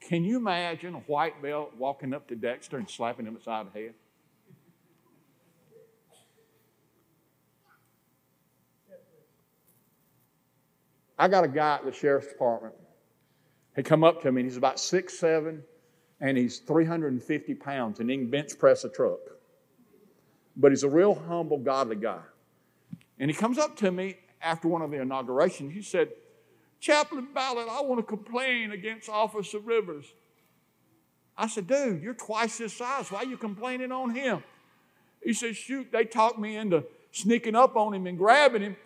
can 0.07 0.25
you 0.25 0.37
imagine 0.37 0.95
a 0.95 1.01
white 1.01 1.43
belt 1.43 1.73
walking 1.77 2.15
up 2.15 2.29
to 2.29 2.37
Dexter 2.37 2.77
and 2.77 2.89
slapping 2.89 3.27
him 3.27 3.35
upside 3.35 3.73
the 3.73 3.79
head? 3.79 3.95
I 11.19 11.29
got 11.29 11.45
a 11.45 11.49
guy 11.49 11.77
at 11.77 11.85
the 11.85 11.93
sheriff's 11.93 12.29
department. 12.29 12.75
He 13.75 13.83
come 13.83 14.05
up 14.05 14.23
to 14.23 14.31
me 14.31 14.43
and 14.43 14.51
he's 14.51 14.57
about 14.57 14.79
six 14.79 15.19
seven, 15.19 15.63
and 16.21 16.37
he's 16.39 16.59
350 16.61 17.55
pounds, 17.55 17.99
and 17.99 18.09
he 18.09 18.17
can 18.17 18.31
bench 18.31 18.59
press 18.59 18.85
a 18.85 18.89
truck. 18.89 19.19
But 20.57 20.71
he's 20.71 20.85
a 20.85 20.89
real 20.89 21.15
humble, 21.15 21.59
godly 21.59 21.97
guy. 21.97 22.23
And 23.19 23.31
he 23.31 23.37
comes 23.37 23.59
up 23.59 23.77
to 23.79 23.91
me 23.91 24.19
after 24.41 24.69
one 24.69 24.83
of 24.83 24.91
the 24.91 25.01
inaugurations. 25.01 25.73
He 25.73 25.83
said, 25.83 26.11
Chaplain 26.87 27.27
Ballard, 27.35 27.67
I 27.69 27.81
want 27.81 27.99
to 27.99 28.05
complain 28.05 28.71
against 28.71 29.09
Officer 29.09 29.59
Rivers. 29.59 30.07
I 31.37 31.49
said, 31.49 31.67
dude, 31.67 32.01
you're 32.01 32.15
twice 32.15 32.59
his 32.59 32.73
size. 32.73 33.11
Why 33.11 33.19
are 33.19 33.25
you 33.25 33.37
complaining 33.37 33.91
on 33.91 34.15
him? 34.15 34.45
He 35.21 35.33
said, 35.33 35.57
shoot, 35.57 35.89
they 35.91 36.05
talked 36.05 36.39
me 36.39 36.57
into 36.57 36.85
sneaking 37.11 37.57
up 37.57 37.75
on 37.77 37.93
him 37.93 38.07
and 38.07 38.17
grabbing 38.17 38.63
him. 38.63 38.77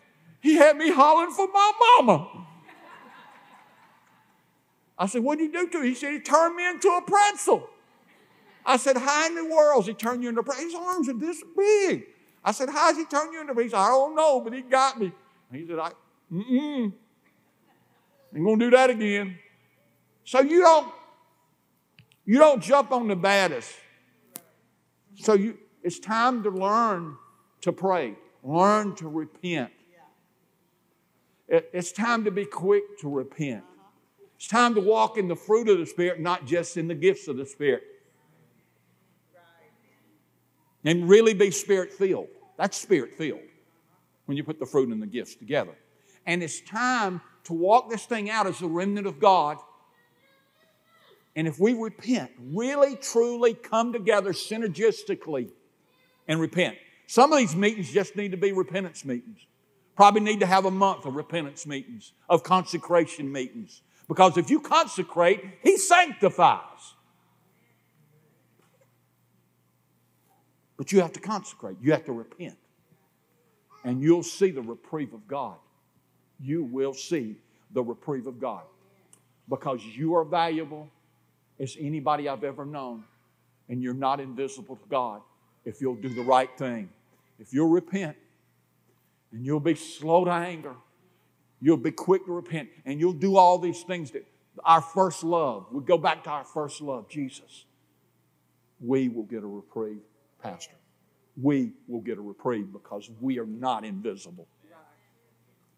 He 0.41 0.55
had 0.55 0.79
me 0.79 0.91
hollering 0.91 1.33
for 1.33 1.47
my 1.49 1.73
mama. 1.99 2.47
I 4.99 5.05
said, 5.05 5.23
what 5.23 5.37
did 5.37 5.51
he 5.51 5.53
do 5.53 5.69
to 5.69 5.79
you? 5.81 5.85
He 5.85 5.95
said, 5.95 6.15
he 6.15 6.21
turned 6.21 6.57
me 6.57 6.67
into 6.67 6.89
a 6.89 7.03
pretzel. 7.03 7.69
I 8.65 8.79
said, 8.79 8.97
how 8.97 9.27
in 9.27 9.35
the 9.35 9.45
world 9.45 9.85
he 9.85 9.93
turned 9.93 10.23
you 10.23 10.31
into 10.31 10.41
a 10.41 10.45
pretzel? 10.45 10.65
His 10.65 10.75
arms 10.75 11.09
are 11.11 11.13
this 11.13 11.45
big. 11.55 12.07
I 12.43 12.53
said, 12.53 12.71
how 12.71 12.87
has 12.87 12.97
he 12.97 13.05
turned 13.05 13.35
you 13.35 13.43
into 13.43 13.53
a 13.53 13.55
pretzel? 13.55 13.65
He 13.65 13.71
said, 13.71 13.79
I 13.79 13.89
don't 13.89 14.17
know, 14.17 14.41
but 14.41 14.55
he 14.55 14.63
got 14.63 14.99
me. 14.99 15.13
He 15.53 15.67
said, 15.67 15.79
I, 15.79 15.93
mm-mm. 16.33 16.95
Ain't 18.35 18.45
gonna 18.45 18.59
do 18.59 18.71
that 18.71 18.91
again. 18.91 19.39
So 20.25 20.41
you 20.41 20.61
don't, 20.61 20.93
you 22.25 22.39
don't 22.39 22.63
jump 22.63 22.93
on 22.93 23.09
the 23.09 23.17
baddest. 23.17 23.73
So 25.17 25.35
you, 25.35 25.59
it's 25.83 25.99
time 25.99 26.43
to 26.45 26.51
learn 26.51 27.17
to 27.63 27.73
pray, 27.73 28.15
learn 28.43 28.95
to 28.97 29.09
repent. 29.09 29.71
It, 31.49 31.69
it's 31.73 31.91
time 31.91 32.25
to 32.25 32.31
be 32.31 32.45
quick 32.45 32.99
to 33.01 33.09
repent. 33.09 33.65
It's 34.37 34.47
time 34.47 34.75
to 34.77 34.81
walk 34.81 35.19
in 35.19 35.29
the 35.29 35.37
fruit 35.37 35.69
of 35.69 35.79
the 35.79 35.87
Spirit, 35.87 36.21
not 36.21 36.47
just 36.47 36.77
in 36.77 36.89
the 36.89 36.95
gifts 36.95 37.29
of 37.29 37.37
the 37.37 37.45
Spirit. 37.45 37.83
And 40.85 41.09
really 41.09 41.35
be 41.35 41.51
spirit 41.51 41.93
filled. 41.93 42.29
That's 42.57 42.77
spirit 42.77 43.13
filled 43.13 43.41
when 44.25 44.37
you 44.37 44.45
put 44.45 44.59
the 44.59 44.65
fruit 44.65 44.89
and 44.89 45.03
the 45.03 45.07
gifts 45.07 45.35
together. 45.35 45.75
And 46.25 46.43
it's 46.43 46.61
time 46.63 47.21
to 47.45 47.53
walk 47.53 47.91
this 47.91 48.05
thing 48.05 48.31
out 48.31 48.47
as 48.47 48.61
a 48.63 48.67
remnant 48.67 49.07
of 49.07 49.21
God. 49.21 49.59
And 51.37 51.47
if 51.47 51.59
we 51.59 51.75
repent, 51.75 52.31
really, 52.39 52.97
truly 52.97 53.55
come 53.55 53.93
together 53.93 54.33
synergistically 54.33 55.51
and 56.27 56.41
repent. 56.41 56.77
Some 57.07 57.33
of 57.33 57.39
these 57.39 57.57
meetings 57.57 57.93
just 57.93 58.17
need 58.17 58.31
to 58.33 58.37
be 58.37 58.53
repentance 58.53 59.05
meetings. 59.05 59.39
Probably 59.97 60.21
need 60.21 60.41
to 60.41 60.47
have 60.47 60.65
a 60.65 60.71
month 60.71 61.07
of 61.07 61.15
repentance 61.15 61.67
meetings, 61.67 62.13
of 62.29 62.43
consecration 62.43 63.31
meetings. 63.31 63.83
Because 64.09 64.37
if 64.37 64.51
you 64.51 64.61
consecrate, 64.61 65.41
He 65.63 65.77
sanctifies. 65.77 66.95
But 70.77 70.93
you 70.93 71.01
have 71.01 71.13
to 71.13 71.21
consecrate, 71.21 71.77
you 71.83 71.93
have 71.93 72.07
to 72.07 72.13
repent. 72.13 72.57
And 73.85 74.01
you'll 74.01 74.23
see 74.23 74.51
the 74.51 74.63
reprieve 74.63 75.13
of 75.13 75.29
God. 75.29 75.57
You 76.43 76.65
will 76.65 76.95
see 76.95 77.37
the 77.73 77.83
reprieve 77.83 78.27
of 78.27 78.41
God. 78.41 78.63
Because 79.49 79.85
you 79.85 80.15
are 80.15 80.25
valuable 80.25 80.89
as 81.59 81.77
anybody 81.79 82.29
I've 82.29 82.45
ever 82.45 82.65
known. 82.65 83.05
And 83.69 83.83
you're 83.83 83.95
not 83.95 84.21
invisible 84.21 84.77
to 84.77 84.89
God 84.89 85.21
if 85.65 85.81
you'll 85.81 85.95
do 85.95 86.09
the 86.09 86.23
right 86.23 86.51
thing. 86.57 86.89
If 87.39 87.53
you'll 87.53 87.69
repent 87.69 88.17
and 89.33 89.45
you'll 89.45 89.61
be 89.61 89.75
slow 89.75 90.25
to 90.25 90.31
anger, 90.31 90.75
you'll 91.61 91.77
be 91.77 91.91
quick 91.91 92.27
to 92.27 92.33
repent, 92.33 92.69
and 92.85 92.99
you'll 92.99 93.13
do 93.13 93.37
all 93.37 93.59
these 93.59 93.83
things 93.83 94.11
that 94.13 94.27
our 94.65 94.81
first 94.81 95.23
love, 95.23 95.67
we 95.71 95.83
go 95.83 95.99
back 95.99 96.25
to 96.25 96.31
our 96.31 96.45
first 96.45 96.81
love, 96.81 97.09
Jesus. 97.09 97.65
We 98.81 99.09
will 99.09 99.25
get 99.25 99.43
a 99.43 99.47
reprieve, 99.47 100.01
Pastor. 100.43 100.75
We 101.41 101.73
will 101.87 102.01
get 102.01 102.19
a 102.19 102.21
reprieve 102.21 102.73
because 102.73 103.11
we 103.21 103.39
are 103.39 103.47
not 103.47 103.85
invisible 103.85 104.49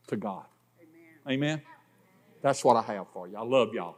to 0.09 0.17
God. 0.17 0.45
Amen. 1.29 1.63
That's 2.43 2.65
what 2.65 2.77
I 2.77 2.83
have 2.95 3.07
for 3.13 3.29
you. 3.29 3.37
I 3.37 3.43
love 3.43 3.73
y'all. 3.73 3.97